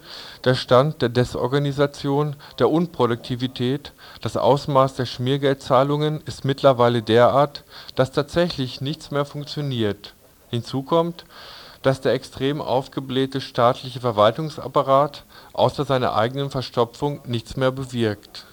der 0.49 0.55
Stand 0.55 1.03
der 1.03 1.11
Desorganisation, 1.11 2.35
der 2.59 2.71
Unproduktivität, 2.71 3.93
das 4.23 4.39
Ausmaß 4.39 4.95
der 4.95 5.05
Schmiergeldzahlungen 5.05 6.23
ist 6.25 6.47
mittlerweile 6.47 7.03
derart, 7.03 7.65
dass 7.97 8.13
tatsächlich 8.13 8.81
nichts 8.81 9.11
mehr 9.11 9.27
funktioniert. 9.27 10.15
Hinzu 10.49 10.83
kommt, 10.83 11.27
dass 11.83 12.01
der 12.01 12.15
extrem 12.15 12.63
aufgeblähte 12.63 13.43
staatliche 13.43 14.01
Verwaltungsapparat 14.01 15.25
außer 15.53 15.85
seiner 15.85 16.15
eigenen 16.15 16.49
Verstopfung 16.49 17.21
nichts 17.27 17.59
mehr 17.59 17.71
bewirkt 17.71 18.47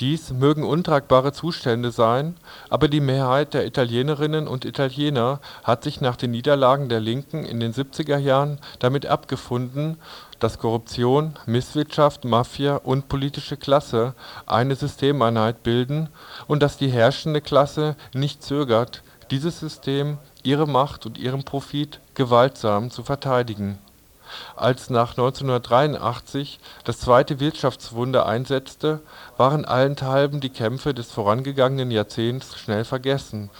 Dies 0.00 0.32
mögen 0.32 0.62
untragbare 0.62 1.32
Zustände 1.32 1.90
sein, 1.90 2.36
aber 2.70 2.86
die 2.86 3.00
Mehrheit 3.00 3.52
der 3.52 3.66
Italienerinnen 3.66 4.46
und 4.46 4.64
Italiener 4.64 5.40
hat 5.64 5.82
sich 5.82 6.00
nach 6.00 6.14
den 6.14 6.30
Niederlagen 6.30 6.88
der 6.88 7.00
Linken 7.00 7.44
in 7.44 7.58
den 7.58 7.74
70er 7.74 8.18
Jahren 8.18 8.60
damit 8.78 9.06
abgefunden, 9.06 9.96
dass 10.38 10.60
Korruption, 10.60 11.34
Misswirtschaft, 11.46 12.24
Mafia 12.24 12.76
und 12.76 13.08
politische 13.08 13.56
Klasse 13.56 14.14
eine 14.46 14.76
Systemeinheit 14.76 15.64
bilden 15.64 16.10
und 16.46 16.62
dass 16.62 16.76
die 16.76 16.90
herrschende 16.90 17.40
Klasse 17.40 17.96
nicht 18.14 18.44
zögert, 18.44 19.02
dieses 19.32 19.58
System, 19.58 20.18
ihre 20.44 20.68
Macht 20.68 21.06
und 21.06 21.18
ihren 21.18 21.42
Profit 21.42 21.98
gewaltsam 22.14 22.92
zu 22.92 23.02
verteidigen 23.02 23.78
Als 24.56 24.90
nach 24.90 25.10
1983 25.10 26.58
das 26.84 26.98
zweite 26.98 27.40
Wirtschaftswunder 27.40 28.26
einsetzte, 28.26 29.00
waren 29.36 29.64
allenthalben 29.64 30.40
die 30.40 30.50
Kämpfe 30.50 30.94
des 30.94 31.10
vorangegangenen 31.10 31.90
Jahrzehnts 31.90 32.58
schnell 32.58 32.84
vergessen, 32.84 33.50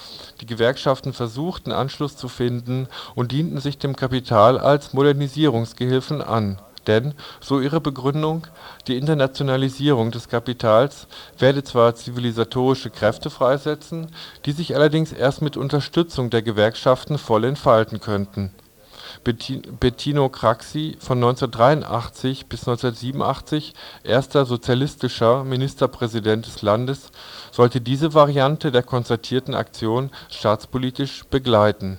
die 0.41 0.47
Gewerkschaften 0.47 1.13
versuchten 1.13 1.73
Anschluss 1.73 2.17
zu 2.17 2.29
finden 2.29 2.89
und 3.15 3.33
dienten 3.33 3.61
sich 3.61 3.79
dem 3.79 3.97
Kapital 3.97 4.59
als 4.59 4.93
Modernisierungsgehilfen 4.93 6.23
an. 6.23 6.59
Denn, 6.89 7.13
so 7.41 7.61
ihre 7.61 7.83
Begründung, 7.83 8.47
die 8.87 8.97
Internationalisierung 8.97 10.11
des 10.11 10.29
Kapitals 10.29 11.07
werde 11.39 11.63
zwar 11.63 11.95
zivilisatorische 11.95 12.89
Kräfte 12.89 13.29
freisetzen, 13.29 14.09
die 14.47 14.53
sich 14.53 14.75
allerdings 14.75 15.13
erst 15.13 15.43
mit 15.43 15.59
Unterstützung 15.59 16.31
der 16.31 16.41
Gewerkschaften 16.41 17.19
voll 17.19 17.45
entfalten 17.45 18.01
könnten. 18.01 18.55
Bettino 19.33 20.29
Craxi 20.29 20.97
von 21.01 21.19
1983 21.19 22.47
bis 22.47 22.61
1987 22.61 23.75
erster 24.05 24.47
sozialistischer 24.47 25.45
Ministerpräsident 25.45 26.47
des 26.47 26.63
Landes, 26.63 27.11
sollte 27.51 27.81
diese 27.81 28.15
Variante 28.15 28.73
der 28.73 28.83
konzertierten 28.83 29.55
Aktion 29.55 30.11
staatspolitisch 30.31 31.25
begleiten. 31.25 31.99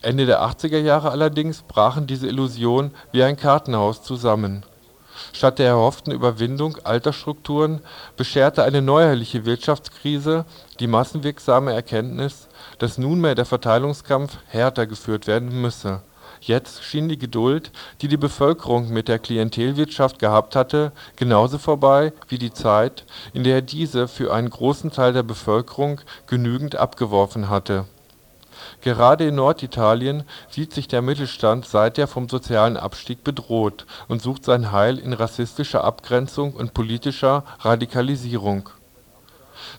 Ende 0.00 0.26
der 0.26 0.42
80er 0.42 0.78
Jahre 0.78 1.10
allerdings 1.10 1.62
brachen 1.62 2.06
diese 2.06 2.26
Illusionen 2.26 2.92
wie 3.12 3.22
ein 3.22 3.36
Kartenhaus 3.36 4.02
zusammen. 4.02 4.64
Statt 5.32 5.58
der 5.58 5.68
erhofften 5.68 6.12
Überwindung 6.12 6.78
alter 6.84 7.12
Strukturen 7.12 7.80
bescherte 8.16 8.64
eine 8.64 8.82
neuerliche 8.82 9.44
Wirtschaftskrise 9.44 10.44
die 10.80 10.86
massenwirksame 10.86 11.72
Erkenntnis, 11.72 12.48
dass 12.82 12.98
nunmehr 12.98 13.36
der 13.36 13.44
Verteilungskampf 13.44 14.38
härter 14.48 14.88
geführt 14.88 15.28
werden 15.28 15.62
müsse. 15.62 16.02
Jetzt 16.40 16.82
schien 16.82 17.08
die 17.08 17.16
Geduld, 17.16 17.70
die 18.00 18.08
die 18.08 18.16
Bevölkerung 18.16 18.88
mit 18.88 19.06
der 19.06 19.20
Klientelwirtschaft 19.20 20.18
gehabt 20.18 20.56
hatte, 20.56 20.90
genauso 21.14 21.58
vorbei 21.58 22.12
wie 22.26 22.38
die 22.38 22.52
Zeit, 22.52 23.04
in 23.32 23.44
der 23.44 23.62
diese 23.62 24.08
für 24.08 24.34
einen 24.34 24.50
großen 24.50 24.90
Teil 24.90 25.12
der 25.12 25.22
Bevölkerung 25.22 26.00
genügend 26.26 26.74
abgeworfen 26.74 27.48
hatte. 27.48 27.84
Gerade 28.80 29.28
in 29.28 29.36
Norditalien 29.36 30.24
sieht 30.50 30.72
sich 30.72 30.88
der 30.88 31.02
Mittelstand 31.02 31.66
seither 31.66 32.08
vom 32.08 32.28
sozialen 32.28 32.76
Abstieg 32.76 33.22
bedroht 33.22 33.86
und 34.08 34.20
sucht 34.20 34.44
sein 34.44 34.72
Heil 34.72 34.98
in 34.98 35.12
rassistischer 35.12 35.84
Abgrenzung 35.84 36.52
und 36.54 36.74
politischer 36.74 37.44
Radikalisierung 37.60 38.70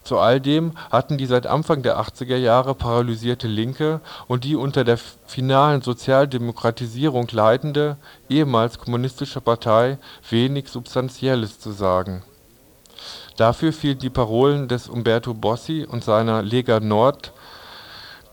zu 0.04 0.20
all 0.20 0.42
dem 0.42 0.74
hatten 0.92 1.18
die 1.18 1.26
seit 1.26 1.48
Anfang 1.48 1.82
der 1.82 2.00
80er 2.00 2.36
Jahre 2.36 2.76
paralysierte 2.76 3.48
Linke 3.48 4.02
und 4.28 4.44
die 4.44 4.56
unter 4.56 4.84
der 4.84 4.98
finalen 4.98 5.82
Sozialdemokratisierung 5.82 7.28
leidende, 7.32 7.98
ehemals 8.30 8.78
kommunistische 8.80 9.42
Partei 9.42 9.98
wenig 10.30 10.68
Substanzielles 10.70 11.60
zu 11.60 11.72
sagen. 11.72 12.24
Dafür 13.38 13.74
fielen 13.74 13.98
die 13.98 14.10
Parolen 14.10 14.68
des 14.68 14.88
Umberto 14.88 15.34
Bossi 15.34 15.88
und 15.90 16.04
seiner 16.04 16.44
Lega 16.44 16.80
Nord 16.80 17.34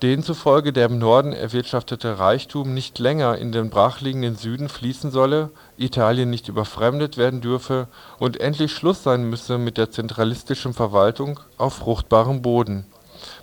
denen 0.03 0.23
zufolge 0.23 0.73
der 0.73 0.87
im 0.87 0.99
Norden 0.99 1.33
erwirtschaftete 1.33 2.19
Reichtum 2.19 2.73
nicht 2.73 2.99
länger 2.99 3.37
in 3.37 3.53
den 3.53 3.69
brachliegenden 3.69 4.37
Süden 4.37 4.69
fließen 4.69 5.11
solle, 5.11 5.51
Italien 5.77 6.31
nicht 6.31 6.49
überfremdet 6.49 7.19
werden 7.19 7.41
dürfe 7.41 7.87
und 8.19 8.41
endlich 8.41 8.73
Schluss 8.73 9.03
sein 9.03 9.25
müsse 9.25 9.59
mit 9.59 9.77
der 9.77 9.91
zentralistischen 9.91 10.73
Verwaltung 10.73 11.41
auf 11.59 11.75
fruchtbarem 11.75 12.41
Boden. 12.41 12.87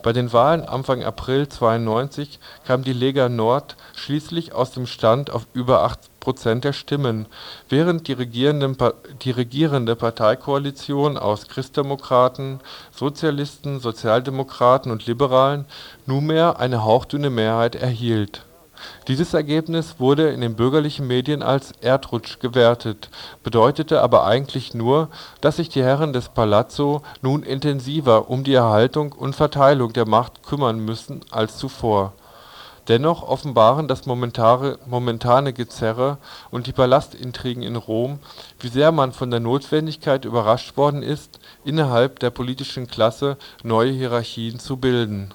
Bei 0.01 0.13
den 0.13 0.33
Wahlen 0.33 0.63
Anfang 0.63 1.03
April 1.03 1.41
1992 1.41 2.39
kam 2.65 2.83
die 2.83 2.93
Lega 2.93 3.29
Nord 3.29 3.75
schließlich 3.95 4.53
aus 4.53 4.71
dem 4.71 4.87
Stand 4.87 5.29
auf 5.29 5.45
über 5.53 5.83
8 5.83 5.99
Prozent 6.27 6.65
der 6.65 6.73
Stimmen, 6.73 7.25
während 7.69 8.09
die 8.09 9.31
regierende 9.31 9.95
Parteikoalition 9.95 11.17
aus 11.17 11.47
Christdemokraten, 11.47 12.59
Sozialisten, 12.91 13.79
Sozialdemokraten 13.79 14.91
und 14.91 15.05
Liberalen 15.05 15.63
nunmehr 16.05 16.59
eine 16.59 16.83
hauchdünne 16.83 17.29
Mehrheit 17.29 17.75
erhielt. 17.75 18.43
Dieses 19.07 19.33
Ergebnis 19.33 20.01
wurde 20.01 20.31
in 20.31 20.41
den 20.41 20.57
bürgerlichen 20.57 21.07
Medien 21.07 21.41
als 21.41 21.71
„Erdrutsch 21.81 22.39
“gewertet, 22.39 23.09
bedeutete 23.41 24.01
aber 24.01 24.25
eigentlich 24.25 24.73
nur, 24.73 25.07
dass 25.39 25.55
sich 25.55 25.69
die 25.69 25.81
Herren 25.81 26.11
des 26.11 26.27
Palazzo 26.27 27.03
nun 27.21 27.41
intensiver 27.41 28.29
um 28.29 28.43
die 28.43 28.53
Erhaltung 28.53 29.13
und 29.13 29.33
Verteilung 29.33 29.93
der 29.93 30.05
Macht 30.05 30.43
kümmern 30.43 30.79
müssen 30.79 31.21
als 31.31 31.57
zuvor 31.57 32.11
Dennoch 32.87 33.23
offenbaren 33.23 33.87
das 33.87 34.05
momentane 34.05 35.53
Gezerre 35.53 36.17
und 36.51 36.67
die 36.67 36.71
Palastintrigen 36.71 37.63
in 37.63 37.75
Rom, 37.75 38.19
wie 38.59 38.69
sehr 38.69 38.91
man 38.91 39.11
von 39.11 39.29
der 39.29 39.41
Notwendigkeit 39.41 40.23
überrascht 40.23 40.77
worden 40.77 41.03
ist, 41.03 41.39
innerhalb 41.65 42.19
der 42.19 42.29
politischen 42.29 42.87
Klasse 42.87 43.37
neue 43.63 43.91
Hierarchien 43.91 44.59
zu 44.59 44.77
bilden 44.77 45.33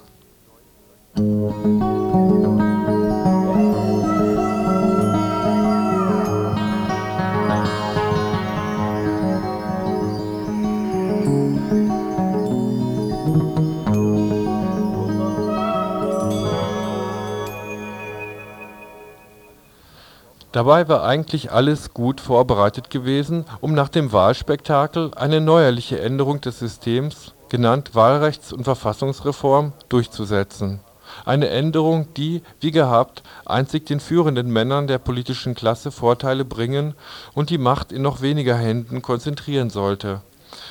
Dabei 20.53 20.87
war 20.87 21.03
eigentlich 21.03 21.51
alles 21.51 21.95
gut 21.95 22.21
vorbereitet 22.21 22.91
gewesen, 22.91 23.45
um 23.59 23.73
nach 23.73 23.89
dem 23.89 24.11
Wahlspektakel 24.11 25.09
eine 25.15 25.41
neuerliche 25.41 25.99
Änderung 25.99 26.41
des 26.41 26.59
Systems, 26.59 27.33
genannt 27.49 27.95
Wahlrechts 27.95 28.53
und 28.53 28.63
Verfassungsreform, 28.63 29.73
durchzusetzen. 29.89 30.79
Eine 31.25 31.49
Änderung, 31.49 32.13
die, 32.13 32.43
wie 32.59 32.69
gehabt, 32.69 33.23
einzig 33.47 33.87
den 33.87 33.99
führenden 33.99 34.51
Männern 34.51 34.85
der 34.85 34.99
politischen 34.99 35.55
Klasse 35.55 35.89
Vorteile 35.89 36.45
bringen 36.45 36.93
und 37.33 37.49
die 37.49 37.57
Macht 37.57 37.91
in 37.91 38.03
noch 38.03 38.21
weniger 38.21 38.55
Händen 38.55 39.01
konzentrieren 39.01 39.71
sollte 39.71 40.21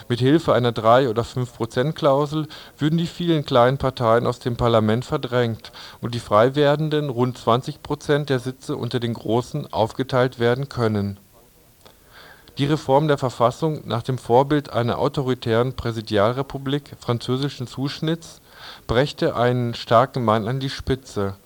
mit 0.09 0.21
Hilfe 0.21 0.55
einer 0.55 0.73
3 0.73 1.09
oder 1.09 1.23
5%-Klausel 1.23 2.47
würden 2.79 2.99
die 2.99 3.07
vielen 3.07 3.45
kleinen 3.45 3.79
Parteien 3.79 4.27
aus 4.27 4.39
dem 4.39 4.57
Parlament 4.57 5.05
verdrängt 5.05 5.73
und 6.01 6.15
die 6.15 6.21
frei 6.21 6.55
werdenden 6.55 7.11
rund 7.11 7.39
20% 7.39 8.25
der 8.27 8.39
Sitze 8.39 8.77
unter 8.77 9.01
den 9.01 9.15
großen 9.15 9.73
aufgeteilt 9.73 10.39
werden 10.39 10.69
können. 10.69 11.19
Die 12.59 12.67
Reform 12.67 13.09
der 13.09 13.17
Verfassung 13.17 13.83
nach 13.87 14.03
dem 14.03 14.19
Vorbild 14.19 14.73
einer 14.73 14.99
autoritären 14.99 15.73
Präsidialrepublik 15.73 16.97
französischen 16.99 17.67
Zuschnitts 17.67 18.41
brächte 18.87 19.37
einen 19.37 19.75
starken 19.75 20.25
Mann 20.25 20.47
an 20.47 20.61
die 20.61 20.71
Spitze. 20.71 21.37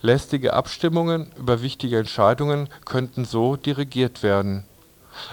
Lästige 0.00 0.54
Abstimmungen 0.54 1.32
über 1.36 1.60
wichtige 1.60 1.98
Entscheidungen 1.98 2.68
könnten 2.84 3.24
so 3.24 3.56
dirigiert 3.56 4.22
werden 4.22 4.64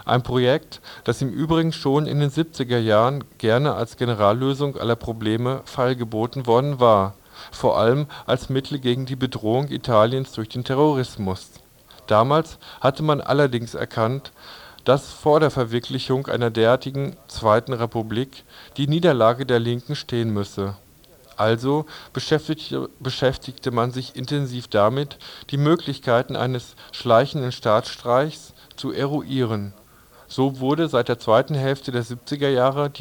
ein 0.05 0.23
Projekt, 0.23 0.81
das 1.03 1.21
im 1.21 1.29
Übrigen 1.29 1.71
schon 1.71 2.05
in 2.05 2.19
den 2.19 2.31
70er 2.31 2.79
Jahren 2.79 3.23
gerne 3.37 3.73
als 3.73 3.97
Generallösung 3.97 4.77
aller 4.77 4.95
Probleme 4.95 5.61
feilgeboten 5.65 6.47
worden 6.47 6.79
war, 6.79 7.15
vor 7.51 7.77
allem 7.77 8.07
als 8.25 8.49
Mittel 8.49 8.79
gegen 8.79 9.05
die 9.05 9.15
Bedrohung 9.15 9.69
Italiens 9.69 10.31
durch 10.33 10.49
den 10.49 10.63
Terrorismus. 10.63 11.51
Damals 12.07 12.57
hatte 12.81 13.03
man 13.03 13.21
allerdings 13.21 13.75
erkannt, 13.75 14.31
dass 14.83 15.11
vor 15.11 15.39
der 15.39 15.51
Verwirklichung 15.51 16.27
einer 16.27 16.49
derartigen 16.49 17.15
„Zweiten 17.27 17.73
Republik 17.73 18.43
“die 18.77 18.87
Niederlage 18.87 19.45
der 19.45 19.59
Linken 19.59 19.95
stehen 19.95 20.31
müsse. 20.33 20.75
Also 21.37 21.85
beschäftigte 22.11 23.71
man 23.71 23.91
sich 23.91 24.15
intensiv 24.15 24.67
damit, 24.67 25.17
die 25.51 25.57
Möglichkeiten 25.57 26.35
eines 26.35 26.75
schleichenden 26.91 27.51
Staatsstreichs 27.51 28.53
zu 28.79 28.91
eruieren. 28.91 29.73
So 30.27 30.59
wurde 30.59 30.87
seit 30.87 31.09
der 31.09 31.19
zweiten 31.19 31.55
Hälfte 31.55 31.91
der 31.91 32.03
70er 32.03 32.49
Jahre 32.49 32.91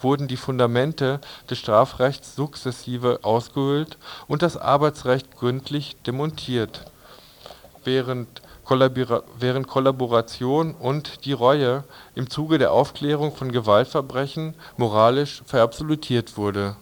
wurden 0.00 0.28
die 0.28 0.36
Fundamente 0.36 1.20
des 1.48 1.58
Strafrechts 1.58 2.34
sukzessive 2.34 3.20
ausgehöhlt 3.22 3.98
und 4.28 4.42
das 4.42 4.56
Arbeitsrecht 4.56 5.36
gründlich 5.36 5.96
demontiert, 6.06 6.86
während 7.84 8.42
Kollaboration 8.64 10.74
und 10.74 11.24
die 11.24 11.32
Reue 11.32 11.84
im 12.14 12.30
Zuge 12.30 12.58
der 12.58 12.72
Aufklärung 12.72 13.34
von 13.34 13.52
Gewaltverbrechen 13.52 14.54
moralisch 14.76 15.42
verabsolutiert 15.44 16.36
wurde 16.36 16.76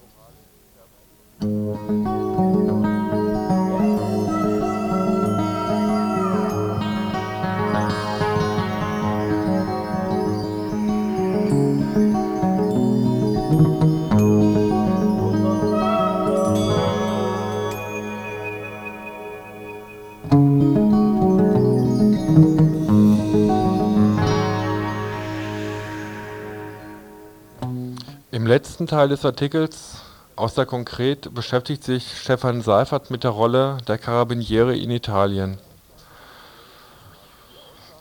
letzten 28.59 28.89
Teil 28.89 29.09
des 29.09 29.25
Artikels 29.25 30.03
aus 30.35 30.55
der 30.55 30.67
Konkret 30.67 31.33
beschäftigt 31.33 31.85
sich 31.85 32.19
Stefan 32.19 32.61
Seifert 32.61 33.09
mit 33.09 33.23
der 33.23 33.31
Rolle 33.31 33.79
der 33.87 33.99
Carabinieri 33.99 34.83
in 34.83 34.91
Italien. 34.91 35.59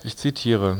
Ich 0.03 0.17
zitiere 0.17 0.79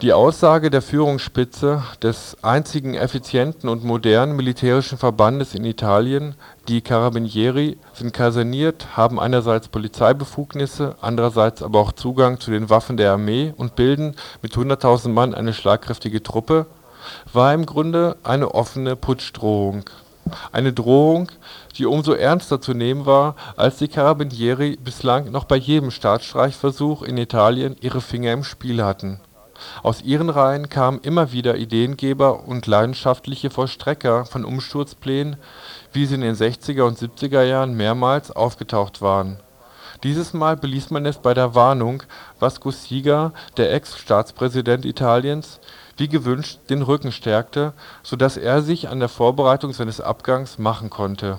die 0.00 0.14
Aussage 0.14 0.70
der 0.70 0.80
Führungsspitze 0.80 1.82
des 2.02 2.38
einzigen 2.40 2.94
effizienten 2.94 3.68
und 3.68 3.84
modernen 3.84 4.34
militärischen 4.34 4.96
Verbandes 4.96 5.54
in 5.54 5.66
Italien, 5.66 6.34
die 6.66 6.80
Carabinieri 6.80 7.76
sind 7.92 8.14
kaserniert, 8.14 8.96
haben 8.96 9.20
einerseits 9.20 9.68
Polizeibefugnisse, 9.68 10.96
andererseits 11.02 11.62
aber 11.62 11.80
auch 11.80 11.92
Zugang 11.92 12.40
zu 12.40 12.50
den 12.50 12.70
Waffen 12.70 12.96
der 12.96 13.12
Armee 13.12 13.52
und 13.58 13.76
bilden 13.76 14.16
mit 14.40 14.54
100.000 14.54 15.10
Mann 15.10 15.34
eine 15.34 15.52
schlagkräftige 15.52 16.22
Truppe, 16.22 16.64
war 17.32 17.52
im 17.54 17.66
Grunde 17.66 18.16
eine 18.22 18.54
offene 18.54 18.96
Putschdrohung. 18.96 19.84
Eine 20.52 20.72
Drohung, 20.72 21.30
die 21.76 21.86
umso 21.86 22.12
ernster 22.12 22.60
zu 22.60 22.74
nehmen 22.74 23.06
war, 23.06 23.34
als 23.56 23.78
die 23.78 23.88
Carabinieri 23.88 24.76
bislang 24.76 25.30
noch 25.30 25.44
bei 25.44 25.56
jedem 25.56 25.90
Staatsstreichversuch 25.90 27.02
in 27.02 27.18
Italien 27.18 27.76
ihre 27.80 28.00
Finger 28.00 28.32
im 28.32 28.44
Spiel 28.44 28.82
hatten 28.82 29.20
aus 29.82 30.02
ihren 30.02 30.30
Reihen 30.30 30.68
kamen 30.68 31.00
immer 31.02 31.32
wieder 31.32 31.56
Ideengeber 31.56 32.46
und 32.46 32.66
leidenschaftliche 32.66 33.50
Vollstrecker 33.50 34.24
von 34.24 34.44
Umsturzplänen, 34.44 35.36
wie 35.92 36.06
sie 36.06 36.14
in 36.14 36.20
den 36.22 36.34
60er 36.34 36.82
und 36.82 36.98
70er 36.98 37.42
Jahren 37.42 37.74
mehrmals 37.74 38.30
aufgetaucht 38.30 39.00
waren. 39.02 39.38
Dieses 40.02 40.32
Mal 40.32 40.56
beließ 40.56 40.90
man 40.90 41.06
es 41.06 41.18
bei 41.18 41.32
der 41.32 41.54
Warnung, 41.54 42.02
was 42.40 42.60
Cossiga, 42.60 43.32
der 43.56 43.72
Ex-Staatspräsident 43.72 44.84
Italiens, 44.84 45.60
wie 45.96 46.08
gewünscht 46.08 46.58
den 46.70 46.82
Rücken 46.82 47.12
stärkte, 47.12 47.72
so 48.02 48.16
dass 48.16 48.36
er 48.36 48.62
sich 48.62 48.88
an 48.88 49.00
der 49.00 49.08
Vorbereitung 49.08 49.72
seines 49.72 50.00
Abgangs 50.00 50.58
machen 50.58 50.90
konnte 50.90 51.38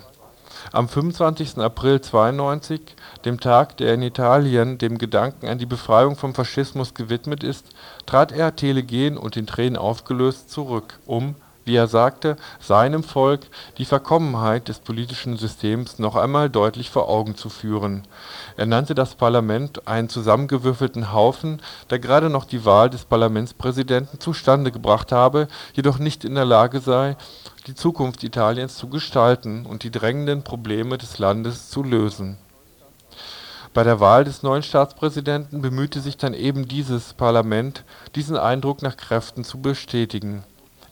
am 0.71 0.87
25. 0.87 1.57
April 1.57 1.99
92, 2.01 2.81
dem 3.25 3.39
Tag, 3.39 3.77
der 3.77 3.93
in 3.93 4.01
Italien 4.01 4.77
dem 4.77 4.97
Gedanken 4.97 5.47
an 5.47 5.57
die 5.57 5.65
Befreiung 5.65 6.15
vom 6.15 6.33
Faschismus 6.33 6.93
gewidmet 6.93 7.43
ist, 7.43 7.67
trat 8.05 8.31
er 8.31 8.55
telegen 8.55 9.17
und 9.17 9.35
in 9.35 9.47
Tränen 9.47 9.77
aufgelöst 9.77 10.49
zurück, 10.49 10.99
um, 11.05 11.35
wie 11.65 11.75
er 11.75 11.87
sagte, 11.87 12.37
seinem 12.59 13.03
Volk 13.03 13.41
die 13.77 13.85
Verkommenheit 13.85 14.67
des 14.67 14.79
politischen 14.79 15.37
Systems 15.37 15.99
noch 15.99 16.15
einmal 16.15 16.49
deutlich 16.49 16.89
vor 16.89 17.09
Augen 17.09 17.35
zu 17.35 17.49
führen. 17.49 18.03
Er 18.57 18.65
nannte 18.65 18.95
das 18.95 19.15
Parlament 19.15 19.87
einen 19.87 20.09
zusammengewürfelten 20.09 21.11
Haufen, 21.13 21.61
der 21.89 21.99
gerade 21.99 22.29
noch 22.29 22.45
die 22.45 22.65
Wahl 22.65 22.89
des 22.89 23.05
Parlamentspräsidenten 23.05 24.19
zustande 24.19 24.71
gebracht 24.71 25.11
habe, 25.11 25.47
jedoch 25.73 25.99
nicht 25.99 26.23
in 26.25 26.35
der 26.35 26.45
Lage 26.45 26.79
sei 26.79 27.15
die 27.67 27.75
Zukunft 27.75 28.23
Italiens 28.23 28.75
zu 28.75 28.89
gestalten 28.89 29.65
und 29.65 29.83
die 29.83 29.91
drängenden 29.91 30.43
Probleme 30.43 30.97
des 30.97 31.17
Landes 31.17 31.69
zu 31.69 31.81
lösen. 31.81 32.37
Bei 33.73 33.83
der 33.83 33.99
Wahl 33.99 34.23
des 34.23 34.43
neuen 34.43 34.61
Staatspräsidenten 34.61 35.61
bemühte 35.61 35.99
sich 35.99 36.17
dann 36.17 36.33
eben 36.33 36.67
dieses 36.67 37.13
Parlament, 37.13 37.83
diesen 38.15 38.37
Eindruck 38.37 38.81
nach 38.81 38.97
Kräften 38.97 39.43
zu 39.43 39.61
bestätigen. 39.61 40.43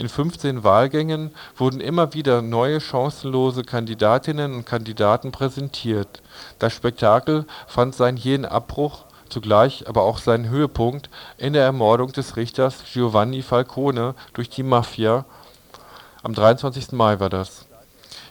In 0.01 0.09
15 0.09 0.63
Wahlgängen 0.63 1.29
wurden 1.55 1.79
immer 1.79 2.15
wieder 2.15 2.41
neue 2.41 2.81
chancenlose 2.81 3.61
Kandidatinnen 3.61 4.55
und 4.55 4.65
Kandidaten 4.65 5.31
präsentiert. 5.31 6.23
Das 6.57 6.73
Spektakel 6.73 7.45
fand 7.67 7.93
seinen 7.93 8.17
jähen 8.17 8.45
Abbruch, 8.45 9.05
zugleich 9.29 9.87
aber 9.87 10.01
auch 10.01 10.17
seinen 10.17 10.49
Höhepunkt 10.49 11.11
in 11.37 11.53
der 11.53 11.65
Ermordung 11.65 12.11
des 12.13 12.35
Richters 12.35 12.77
Giovanni 12.91 13.43
Falcone 13.43 14.15
durch 14.33 14.49
die 14.49 14.63
Mafia 14.63 15.23
am 16.23 16.33
23. 16.33 16.93
Mai 16.93 17.19
war 17.19 17.29
das. 17.29 17.67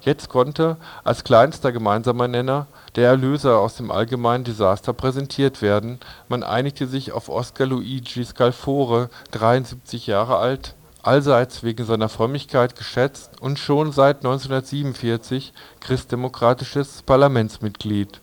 Jetzt 0.01 0.29
konnte 0.29 0.77
als 1.05 1.23
kleinster 1.23 1.71
gemeinsamer 1.71 2.27
Nenner 2.27 2.67
der 2.97 3.11
Erlöser 3.11 3.61
aus 3.61 3.77
dem 3.77 3.93
allgemeinen 3.93 4.43
Desaster 4.43 4.93
präsentiert 4.93 5.63
werden, 5.63 6.01
man 6.29 6.43
einigte 6.43 6.89
sich 6.89 7.13
auf 7.13 7.29
Oscar 7.29 7.67
Luigi 7.67 8.25
Scalfore, 8.25 9.09
73 9.31 10.09
Jahre 10.09 10.39
alt, 10.39 10.75
allseits 11.03 11.63
wegen 11.63 11.85
seiner 11.85 12.09
Frömmigkeit 12.09 12.77
geschätzt 12.77 13.41
und 13.41 13.59
schon 13.59 13.93
seit 13.93 14.19
1947 14.19 15.53
christdemokratisches 15.81 17.03
Parlamentsmitglied 17.03 18.21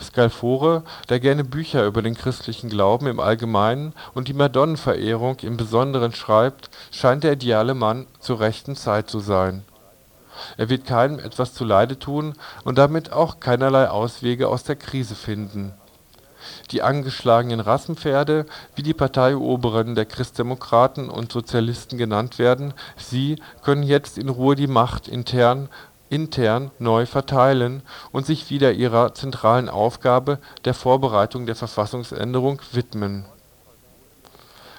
Scalfore, 0.00 0.84
der 1.08 1.20
gerne 1.20 1.44
Bücher 1.44 1.86
über 1.86 2.02
den 2.02 2.14
christlichen 2.14 2.70
Glauben 2.70 3.06
im 3.06 3.20
Allgemeinen 3.20 3.92
und 4.14 4.28
die 4.28 4.34
Madonnenverehrung 4.34 5.38
im 5.40 5.56
Besonderen 5.56 6.12
schreibt, 6.12 6.70
scheint 6.90 7.24
der 7.24 7.32
ideale 7.32 7.74
Mann 7.74 8.06
zur 8.20 8.40
rechten 8.40 8.76
Zeit 8.76 9.10
zu 9.10 9.20
sein. 9.20 9.64
Er 10.56 10.68
wird 10.68 10.86
keinem 10.86 11.18
etwas 11.18 11.54
zuleide 11.54 11.98
tun 11.98 12.34
und 12.64 12.76
damit 12.76 13.12
auch 13.12 13.40
keinerlei 13.40 13.88
Auswege 13.88 14.48
aus 14.48 14.64
der 14.64 14.76
Krise 14.76 15.14
finden. 15.14 15.72
Die 16.70 16.82
angeschlagenen 16.82 17.60
Rassenpferde, 17.60 18.46
wie 18.74 18.82
die 18.82 18.94
Parteioberen 18.94 19.94
der 19.94 20.06
Christdemokraten 20.06 21.10
und 21.10 21.32
Sozialisten 21.32 21.98
genannt 21.98 22.38
werden, 22.38 22.74
sie 22.96 23.36
können 23.62 23.82
jetzt 23.82 24.18
in 24.18 24.28
Ruhe 24.28 24.56
die 24.56 24.66
Macht 24.66 25.08
intern 25.08 25.68
intern 26.08 26.70
neu 26.78 27.04
verteilen 27.06 27.82
und 28.12 28.26
sich 28.26 28.50
wieder 28.50 28.72
ihrer 28.72 29.14
zentralen 29.14 29.68
Aufgabe 29.68 30.38
der 30.64 30.74
Vorbereitung 30.74 31.46
der 31.46 31.56
Verfassungsänderung 31.56 32.60
widmen. 32.72 33.26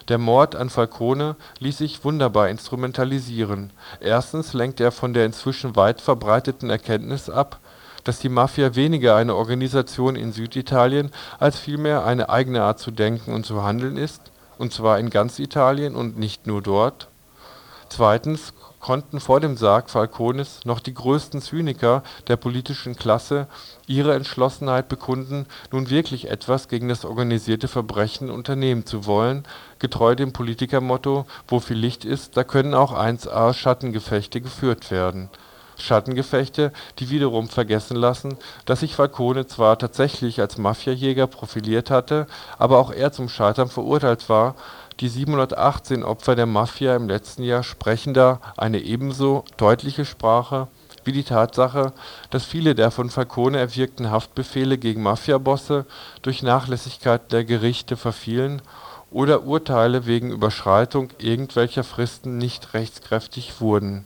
Der 0.07 0.17
Mord 0.17 0.55
an 0.55 0.69
Falcone 0.69 1.35
ließ 1.59 1.79
sich 1.79 2.05
wunderbar 2.05 2.47
instrumentalisieren. 2.47 3.71
Erstens 3.99 4.53
lenkt 4.53 4.79
er 4.79 4.93
von 4.93 5.13
der 5.13 5.25
inzwischen 5.25 5.75
weit 5.75 5.99
verbreiteten 5.99 6.69
Erkenntnis 6.69 7.29
ab, 7.29 7.59
dass 8.07 8.19
die 8.19 8.29
Mafia 8.29 8.73
weniger 8.75 9.17
eine 9.17 9.35
Organisation 9.35 10.15
in 10.15 10.31
Süditalien 10.31 11.11
als 11.39 11.59
vielmehr 11.59 12.05
eine 12.05 12.29
eigene 12.29 12.63
Art 12.63 12.79
zu 12.79 12.91
denken 12.91 13.33
und 13.33 13.45
zu 13.45 13.63
handeln 13.63 13.97
ist, 13.97 14.31
und 14.57 14.71
zwar 14.71 14.97
in 14.97 15.09
ganz 15.09 15.39
Italien 15.39 15.93
und 15.93 16.17
nicht 16.17 16.47
nur 16.47 16.61
dort. 16.61 17.09
Zweitens 17.89 18.53
konnten 18.79 19.19
vor 19.19 19.41
dem 19.41 19.57
Sarg 19.57 19.89
Falcones 19.89 20.61
noch 20.63 20.79
die 20.79 20.93
größten 20.93 21.41
Zyniker 21.41 22.03
der 22.27 22.37
politischen 22.37 22.95
Klasse 22.95 23.47
ihre 23.87 24.13
Entschlossenheit 24.13 24.87
bekunden, 24.87 25.45
nun 25.73 25.89
wirklich 25.89 26.29
etwas 26.29 26.69
gegen 26.69 26.87
das 26.87 27.03
organisierte 27.03 27.67
Verbrechen 27.67 28.29
unternehmen 28.29 28.85
zu 28.85 29.05
wollen, 29.05 29.43
getreu 29.79 30.15
dem 30.15 30.31
Politikermotto 30.31 31.25
„Wo 31.49 31.59
viel 31.59 31.77
Licht 31.77 32.05
ist, 32.05 32.37
da 32.37 32.45
können 32.45 32.73
auch 32.73 32.93
1A 32.93 33.53
Schattengefechte 33.53 34.39
geführt 34.39 34.91
werden 34.91 35.29
“Schattengefechte, 35.77 36.71
die 36.99 37.09
wiederum 37.09 37.49
vergessen 37.49 37.97
lassen, 37.97 38.37
dass 38.65 38.81
sich 38.81 38.95
Falcone 38.95 39.47
zwar 39.47 39.77
tatsächlich 39.77 40.39
als 40.39 40.57
Mafiajäger 40.57 41.27
profiliert 41.27 41.91
hatte, 41.91 42.27
aber 42.57 42.79
auch 42.79 42.91
er 42.91 43.11
zum 43.11 43.29
Scheitern 43.29 43.69
verurteilt 43.69 44.29
war 44.29 44.55
die 44.99 45.09
718 45.09 46.03
Opfer 46.03 46.35
der 46.35 46.47
Mafia 46.47 46.95
im 46.95 47.07
letzten 47.07 47.43
Jahr 47.43 47.61
sprechen 47.61 48.15
da 48.15 48.39
eine 48.57 48.79
ebenso 48.79 49.45
deutliche 49.57 50.05
Sprache 50.05 50.67
wie 51.03 51.11
die 51.11 51.23
Tatsache, 51.23 51.93
dass 52.31 52.45
viele 52.45 52.73
der 52.73 52.89
von 52.89 53.11
Falcone 53.11 53.59
erwirkten 53.59 54.09
Haftbefehle 54.09 54.79
gegen 54.79 55.03
Mafiabosse 55.03 55.85
durch 56.23 56.41
Nachlässigkeit 56.41 57.31
der 57.31 57.45
Gerichte 57.45 57.95
verfielen 57.95 58.61
oder 59.11 59.43
Urteile 59.43 60.07
wegen 60.07 60.31
Überschreitung 60.31 61.09
irgendwelcher 61.19 61.83
Fristen 61.83 62.39
nicht 62.39 62.73
rechtskräftig 62.73 63.61
wurden. 63.61 64.03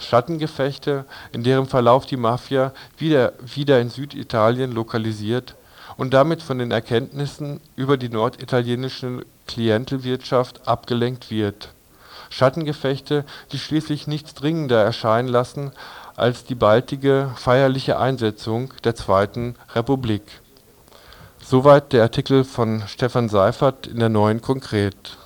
Schattengefechte, 0.00 1.04
in 1.32 1.44
deren 1.44 1.66
Verlauf 1.66 2.06
die 2.06 2.16
Mafia 2.16 2.72
wieder 2.98 3.80
in 3.80 3.90
Süditalien 3.90 4.72
lokalisiert 4.72 5.54
und 5.96 6.14
damit 6.14 6.42
von 6.42 6.58
den 6.58 6.70
Erkenntnissen 6.70 7.60
über 7.76 7.96
die 7.96 8.08
norditalienische 8.08 9.24
Klientelwirtschaft 9.46 10.66
abgelenkt 10.66 11.30
wird. 11.30 11.68
Schattengefechte, 12.30 13.24
die 13.52 13.58
schließlich 13.58 14.06
nichts 14.06 14.34
dringender 14.34 14.82
erscheinen 14.82 15.28
lassen 15.28 15.72
als 16.16 16.44
die 16.44 16.54
baldige 16.54 17.30
feierliche 17.36 17.98
Einsetzung 17.98 18.72
der 18.84 18.94
Zweiten 18.94 19.56
Republik. 19.74 20.22
Soweit 21.42 21.92
der 21.92 22.02
Artikel 22.02 22.44
von 22.44 22.84
Stefan 22.86 23.28
Seifert 23.28 23.86
in 23.86 23.98
der 23.98 24.08
Neuen 24.08 24.40
Konkret 24.40 25.18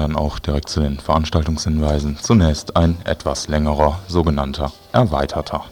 dann 0.00 0.16
auch 0.16 0.38
direkt 0.38 0.68
zu 0.68 0.80
den 0.80 0.98
Veranstaltungshinweisen. 0.98 2.18
Zunächst 2.20 2.76
ein 2.76 2.96
etwas 3.04 3.48
längerer, 3.48 4.00
sogenannter 4.08 4.72
erweiterter. 4.92 5.64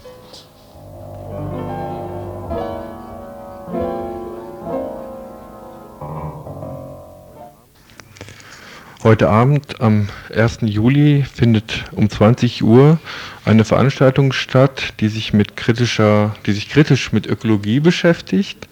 Heute 9.05 9.31
Abend 9.31 9.81
am 9.81 10.09
1. 10.35 10.59
Juli 10.63 11.23
findet 11.23 11.85
um 11.93 12.11
20 12.11 12.63
Uhr 12.63 12.99
eine 13.45 13.65
Veranstaltung 13.65 14.33
statt, 14.33 14.93
die 15.01 15.09
sich 15.09 15.33
mit 15.33 15.57
kritischer, 15.57 16.35
die 16.47 16.53
sich 16.53 16.69
kritisch 16.69 17.13
mit 17.13 17.27
Ökologie 17.27 17.81
beschäftigt. 17.81 18.69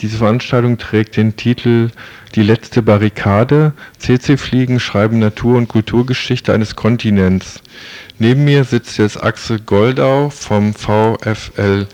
Diese 0.00 0.16
Veranstaltung 0.16 0.78
trägt 0.78 1.16
den 1.18 1.36
Titel 1.36 1.90
Die 2.34 2.42
letzte 2.42 2.80
Barrikade. 2.80 3.74
CC-Fliegen 3.98 4.80
schreiben 4.80 5.18
Natur- 5.18 5.58
und 5.58 5.68
Kulturgeschichte 5.68 6.54
eines 6.54 6.74
Kontinents. 6.74 7.60
Neben 8.18 8.44
mir 8.44 8.64
sitzt 8.64 8.96
jetzt 8.96 9.22
Axel 9.22 9.60
Goldau 9.60 10.30
vom 10.30 10.72
VfLU, 10.72 11.86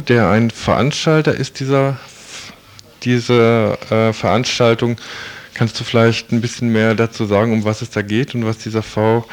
der 0.00 0.30
ein 0.30 0.50
Veranstalter 0.50 1.34
ist 1.34 1.58
dieser, 1.58 1.98
dieser 3.02 3.78
äh, 3.90 4.12
Veranstaltung. 4.12 4.96
Kannst 5.54 5.80
du 5.80 5.84
vielleicht 5.84 6.30
ein 6.30 6.40
bisschen 6.40 6.70
mehr 6.70 6.94
dazu 6.94 7.24
sagen, 7.24 7.52
um 7.52 7.64
was 7.64 7.82
es 7.82 7.90
da 7.90 8.02
geht 8.02 8.36
und 8.36 8.46
was 8.46 8.58
dieser 8.58 8.82
VFLU 8.82 9.24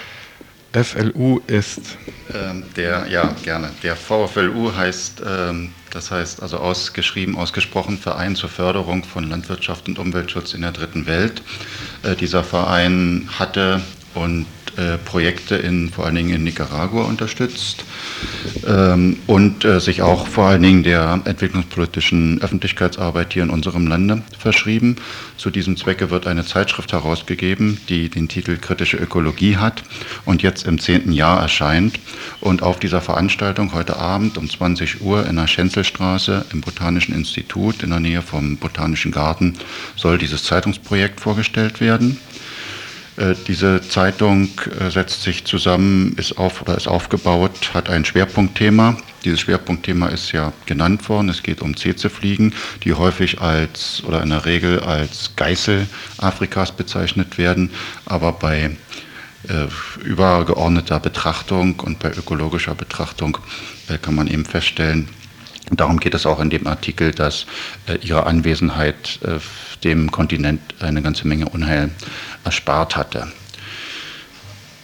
ist? 1.48 1.98
Ähm, 2.34 2.64
der, 2.76 3.08
ja, 3.10 3.34
gerne. 3.44 3.72
Der 3.84 3.96
VFLU 3.96 4.76
heißt, 4.76 5.22
ähm, 5.26 5.72
das 5.92 6.12
heißt 6.12 6.42
also 6.42 6.58
ausgeschrieben, 6.58 7.36
ausgesprochen 7.38 7.98
Verein 7.98 8.36
zur 8.36 8.50
Förderung 8.50 9.04
von 9.04 9.30
Landwirtschaft 9.30 9.88
und 9.88 9.98
Umweltschutz 9.98 10.54
in 10.54 10.62
der 10.62 10.72
dritten 10.72 11.06
Welt. 11.06 11.42
Äh, 12.04 12.16
dieser 12.16 12.44
Verein 12.44 13.30
hatte 13.40 13.82
und 14.14 14.46
äh, 14.78 14.98
Projekte 14.98 15.56
in, 15.56 15.90
vor 15.90 16.06
allen 16.06 16.16
Dingen 16.16 16.34
in 16.36 16.44
Nicaragua 16.44 17.04
unterstützt 17.04 17.84
ähm, 18.68 19.18
und 19.26 19.66
äh, 19.66 19.80
sich 19.80 20.02
auch 20.02 20.28
vor 20.28 20.46
allen 20.46 20.62
Dingen 20.62 20.84
der 20.84 21.20
entwicklungspolitischen 21.26 22.42
Öffentlichkeitsarbeit 22.42 23.34
hier 23.34 23.44
in 23.44 23.50
unserem 23.50 23.88
Lande 23.88 24.22
verschrieben. 24.38 24.98
Zu 25.38 25.50
diesem 25.50 25.78
Zwecke 25.78 26.10
wird 26.12 26.28
eine 26.28 26.46
Zeitschrift 26.46 26.94
herausgegeben, 26.94 27.80
die 27.90 28.10
den 28.10 28.28
Titel 28.28 28.58
Kritische 28.58 28.98
Ökologie 28.98 29.58
hat 29.58 29.84
und 30.26 30.44
jetzt 30.44 30.66
im 30.68 30.80
zehnten 30.80 31.12
Jahr 31.12 31.42
erscheint. 31.42 32.00
Und 32.40 32.62
auf 32.64 32.80
dieser 32.80 33.02
Veranstaltung 33.02 33.74
heute 33.74 33.98
Abend 33.98 34.38
um 34.38 34.50
20 34.50 35.02
Uhr 35.02 35.26
in 35.26 35.38
der 35.38 35.48
Schenzelstraße 35.48 36.46
im 36.54 36.62
Botanischen 36.62 37.16
Institut 37.16 37.84
in 37.84 37.90
der 37.90 38.00
Nähe 38.00 38.22
vom 38.22 38.58
Botanischen 38.58 39.12
Garten 39.12 39.56
soll 39.96 40.18
dieses 40.18 40.44
Zeitungsprojekt 40.44 41.20
vorgestellt 41.20 41.82
werden. 41.82 42.20
Äh, 43.18 43.34
diese 43.48 43.82
Zeitung 43.82 44.50
äh, 44.80 44.92
setzt 44.92 45.24
sich 45.24 45.44
zusammen, 45.46 46.14
ist 46.18 46.38
auf 46.38 46.62
oder 46.62 46.78
ist 46.78 46.88
aufgebaut, 46.88 47.72
hat 47.74 47.90
ein 47.90 48.06
Schwerpunktthema. 48.06 48.96
Dieses 49.26 49.42
Schwerpunktthema 49.42 50.08
ist 50.08 50.32
ja 50.32 50.54
genannt 50.68 51.10
worden. 51.10 51.30
Es 51.30 51.42
geht 51.42 51.62
um 51.62 51.76
Zezefliegen, 51.76 52.54
die 52.84 52.94
häufig 52.94 53.42
als 53.42 54.04
oder 54.06 54.22
in 54.22 54.30
der 54.30 54.46
Regel 54.46 54.80
als 54.82 55.36
Geißel 55.36 55.88
Afrikas 56.20 56.72
bezeichnet 56.72 57.40
werden, 57.40 57.72
aber 58.06 58.32
bei 58.34 58.78
äh, 59.48 60.04
übergeordneter 60.04 61.00
Betrachtung 61.00 61.80
und 61.80 62.00
bei 62.00 62.12
ökologischer 62.12 62.76
Betrachtung 62.76 63.40
äh, 63.90 63.98
kann 63.98 64.16
man 64.16 64.28
eben 64.28 64.46
feststellen, 64.46 65.10
Darum 65.72 66.00
geht 66.00 66.14
es 66.14 66.26
auch 66.26 66.40
in 66.40 66.50
dem 66.50 66.66
Artikel, 66.66 67.12
dass 67.12 67.46
äh, 67.88 67.98
ihre 67.98 68.26
Anwesenheit 68.26 69.20
äh, 69.24 69.40
dem 69.84 70.12
Kontinent 70.12 70.62
eine 70.80 71.02
ganze 71.02 71.28
Menge 71.28 71.50
Unheil 71.50 71.90
erspart 72.48 72.96
hatte. 72.96 73.28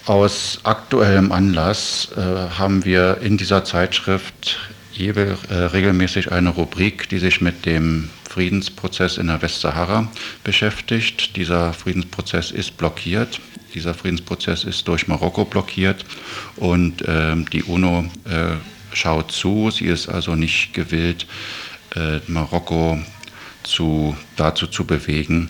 Aus 0.06 0.60
aktuellem 0.64 1.32
Anlass 1.32 2.10
äh, 2.18 2.20
haben 2.60 2.84
wir 2.84 3.20
in 3.22 3.38
dieser 3.38 3.64
Zeitschrift 3.64 4.60
jebel, 4.92 5.38
äh, 5.50 5.54
regelmäßig 5.54 6.34
eine 6.34 6.50
Rubrik, 6.50 7.08
die 7.08 7.20
sich 7.20 7.40
mit 7.40 7.66
dem 7.66 8.10
Friedensprozess 8.30 9.18
in 9.18 9.28
der 9.28 9.42
Westsahara 9.42 10.10
beschäftigt. 10.44 11.38
Dieser 11.38 11.72
Friedensprozess 11.72 12.52
ist 12.52 12.76
blockiert. 12.78 13.40
Dieser 13.74 13.94
Friedensprozess 13.94 14.66
ist 14.66 14.88
durch 14.90 15.08
Marokko 15.08 15.46
blockiert 15.46 16.06
und 16.58 17.02
äh, 17.04 17.36
die 17.54 17.64
UNO 17.64 18.06
äh, 18.26 18.58
schaut 18.94 19.32
zu. 19.32 19.72
Sie 19.72 19.86
ist 19.86 20.10
also 20.10 20.36
nicht 20.36 20.74
gewillt, 20.74 21.28
äh, 21.96 22.20
Marokko 22.28 23.00
zu, 23.64 24.18
dazu 24.36 24.68
zu 24.68 24.86
bewegen, 24.86 25.48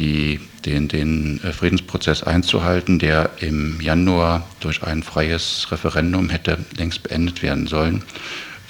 die, 0.00 0.40
den, 0.64 0.88
den 0.88 1.40
äh, 1.44 1.52
Friedensprozess 1.52 2.22
einzuhalten, 2.22 2.98
der 2.98 3.30
im 3.40 3.80
Januar 3.80 4.48
durch 4.60 4.82
ein 4.82 5.02
freies 5.02 5.68
Referendum 5.70 6.30
hätte 6.30 6.58
längst 6.76 7.02
beendet 7.04 7.42
werden 7.42 7.66
sollen. 7.66 8.02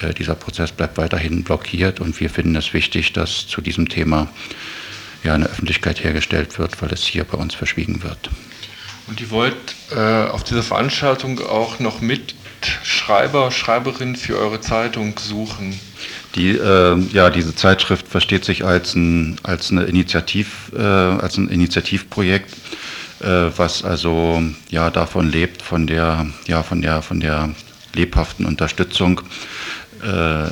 Äh, 0.00 0.12
dieser 0.12 0.34
Prozess 0.34 0.72
bleibt 0.72 0.98
weiterhin 0.98 1.44
blockiert 1.44 2.00
und 2.00 2.18
wir 2.20 2.28
finden 2.28 2.56
es 2.56 2.74
wichtig, 2.74 3.12
dass 3.12 3.46
zu 3.46 3.60
diesem 3.60 3.88
Thema 3.88 4.28
ja, 5.22 5.34
eine 5.34 5.46
Öffentlichkeit 5.46 6.02
hergestellt 6.02 6.58
wird, 6.58 6.82
weil 6.82 6.92
es 6.92 7.04
hier 7.04 7.24
bei 7.24 7.38
uns 7.38 7.54
verschwiegen 7.54 8.02
wird. 8.02 8.30
Und 9.06 9.20
ihr 9.20 9.30
wollt 9.30 9.56
äh, 9.94 10.28
auf 10.28 10.44
dieser 10.44 10.62
Veranstaltung 10.62 11.40
auch 11.40 11.78
noch 11.78 12.00
Mitschreiber, 12.00 13.50
Schreiberinnen 13.50 14.16
für 14.16 14.36
eure 14.36 14.60
Zeitung 14.60 15.18
suchen. 15.18 15.78
Die, 16.34 16.50
äh, 16.50 16.98
ja, 17.12 17.30
diese 17.30 17.54
Zeitschrift 17.54 18.06
versteht 18.06 18.44
sich 18.44 18.64
als 18.64 18.94
ein, 18.94 19.36
als 19.42 19.70
eine 19.70 19.84
Initiativ, 19.84 20.70
äh, 20.76 20.80
als 20.80 21.36
ein 21.36 21.48
Initiativprojekt, 21.48 22.52
äh, 23.20 23.50
was 23.56 23.84
also 23.84 24.40
ja 24.68 24.90
davon 24.90 25.30
lebt, 25.30 25.62
von 25.62 25.86
der, 25.86 26.26
ja, 26.46 26.62
von 26.62 26.82
der, 26.82 27.02
von 27.02 27.18
der 27.20 27.50
lebhaften 27.94 28.46
Unterstützung 28.46 29.22
äh, 30.02 30.50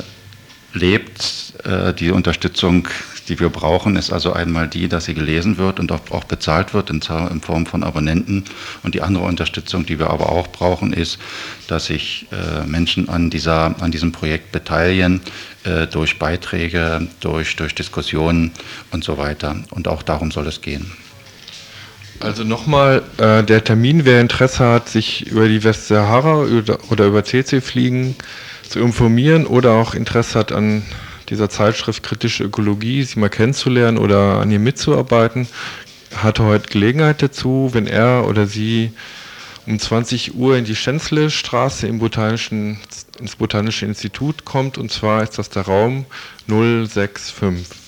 lebt. 0.77 1.55
Äh, 1.65 1.95
die 1.95 2.11
Unterstützung 2.11 2.89
die 3.29 3.39
wir 3.39 3.51
brauchen, 3.51 3.97
ist 3.97 4.13
also 4.13 4.33
einmal 4.33 4.69
die, 4.69 4.89
dass 4.89 5.05
sie 5.05 5.15
gelesen 5.15 5.59
wird 5.59 5.79
und 5.79 5.93
auch 5.93 6.25
bezahlt 6.25 6.75
wird 6.75 6.91
in, 6.91 7.03
Form 7.03 7.67
von 7.67 7.83
Abonnenten. 7.85 8.45
Und 8.83 8.95
die 8.95 9.03
andere 9.03 9.25
Unterstützung, 9.25 9.87
die 9.87 9.99
wir 9.99 10.11
aber 10.11 10.31
auch 10.31 10.49
brauchen, 10.49 10.93
ist, 10.93 11.19
dass 11.69 11.87
sich 11.87 12.27
äh, 12.33 12.67
Menschen 12.67 13.09
an, 13.09 13.31
dieser, 13.31 13.81
an 13.83 13.91
diesem 13.91 14.13
Projekt 14.13 14.53
beteiligen, 14.53 15.21
äh, 15.69 15.87
durch 15.87 16.19
Beiträge, 16.19 17.07
durch, 17.21 17.57
durch 17.57 17.75
Diskussionen 17.75 18.53
und 18.91 19.05
so 19.05 19.19
weiter. 19.19 19.57
Und 19.71 19.89
auch 19.89 20.03
darum 20.03 20.31
soll 20.31 20.47
es 20.47 20.61
gehen. 20.63 20.91
Also 22.21 22.43
nochmal, 22.43 23.03
äh, 23.19 23.45
der 23.45 23.63
Termin, 23.63 24.05
wer 24.05 24.21
Interesse 24.21 24.65
hat, 24.67 24.89
sich 24.89 25.27
über 25.27 25.47
die 25.47 25.63
Westsahara 25.63 26.47
oder 26.91 27.07
über 27.07 27.23
CC-Fliegen 27.23 28.17
zu 28.69 28.81
informieren 28.81 29.47
oder 29.47 29.73
auch 29.73 29.95
Interesse 29.95 30.39
hat 30.39 30.53
an 30.53 30.83
dieser 31.29 31.49
Zeitschrift 31.49 32.03
Kritische 32.03 32.45
Ökologie, 32.45 33.03
sie 33.03 33.21
mal 33.21 33.29
kennenzulernen 33.29 33.99
oder 33.99 34.41
an 34.41 34.51
ihr 34.51 34.59
mitzuarbeiten, 34.59 35.47
hatte 36.17 36.45
heute 36.45 36.69
Gelegenheit 36.69 37.23
dazu, 37.23 37.71
wenn 37.73 37.87
er 37.87 38.27
oder 38.27 38.47
sie 38.47 38.93
um 39.69 39.79
20 39.79 40.35
Uhr 40.35 40.57
in 40.57 40.65
die 40.65 40.75
Schenzle-Straße 40.75 41.87
im 41.87 41.99
Botanischen, 41.99 42.79
ins 43.21 43.37
Botanische 43.37 43.85
Institut 43.85 44.47
kommt. 44.47 44.79
Und 44.79 44.91
zwar 44.91 45.23
ist 45.23 45.39
das 45.39 45.51
der 45.51 45.63
Raum 45.63 46.07
065. 46.47 47.88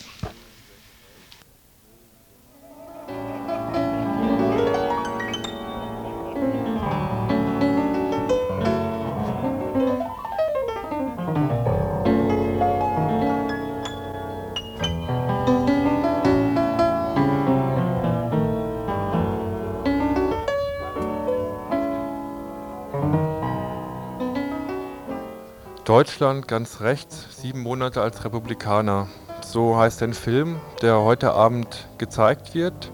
Deutschland 26.01 26.48
ganz 26.48 26.80
rechts, 26.80 27.26
sieben 27.42 27.61
Monate 27.61 28.01
als 28.01 28.24
Republikaner. 28.24 29.09
So 29.44 29.76
heißt 29.76 30.03
ein 30.03 30.14
Film, 30.14 30.59
der 30.80 31.01
heute 31.01 31.32
Abend 31.32 31.88
gezeigt 31.98 32.55
wird. 32.55 32.90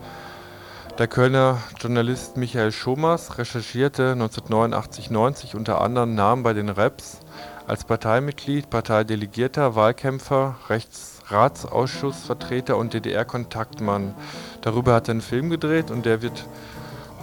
Der 0.99 1.07
Kölner 1.07 1.59
Journalist 1.79 2.37
Michael 2.37 2.73
Schomers 2.73 3.39
recherchierte 3.39 4.15
1989-90 4.15 5.55
unter 5.55 5.81
anderem 5.83 6.17
Namen 6.17 6.43
bei 6.43 6.53
den 6.53 6.69
Reps 6.69 7.21
als 7.69 7.85
Parteimitglied, 7.85 8.71
Parteidelegierter, 8.71 9.77
Wahlkämpfer, 9.77 10.57
Rechtsratsausschussvertreter 10.69 12.77
und 12.77 12.93
DDR-Kontaktmann. 12.93 14.17
Darüber 14.63 14.95
hat 14.95 15.07
er 15.07 15.13
einen 15.13 15.21
Film 15.21 15.49
gedreht 15.49 15.93
und 15.93 16.07
der 16.07 16.23
wird 16.23 16.45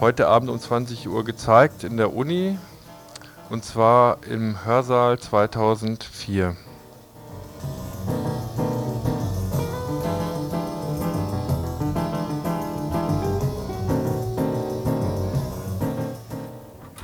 heute 0.00 0.28
Abend 0.28 0.48
um 0.48 0.58
20 0.58 1.10
Uhr 1.10 1.26
gezeigt 1.26 1.84
in 1.84 1.98
der 1.98 2.16
Uni 2.16 2.56
und 3.50 3.64
zwar 3.64 4.18
im 4.28 4.64
Hörsaal 4.64 5.18
2004. 5.18 6.56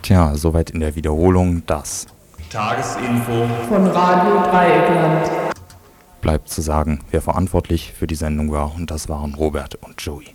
Tja, 0.03 0.35
soweit 0.35 0.71
in 0.71 0.81
der 0.81 0.97
Wiederholung 0.97 1.63
das 1.67 2.07
Tagesinfo 2.51 3.47
von 3.69 3.87
Radio 3.87 4.43
Dreieckland. 4.43 5.31
Bleibt 6.21 6.49
zu 6.49 6.63
sagen, 6.63 7.01
wer 7.13 7.23
verantwortlich 7.23 7.93
für 7.93 8.09
die 8.09 8.17
Sendung 8.17 8.51
war 8.51 8.75
und 8.75 8.91
das 8.91 9.09
waren 9.09 9.35
Robert 9.35 9.77
und 9.77 10.03
Joey. 10.03 10.35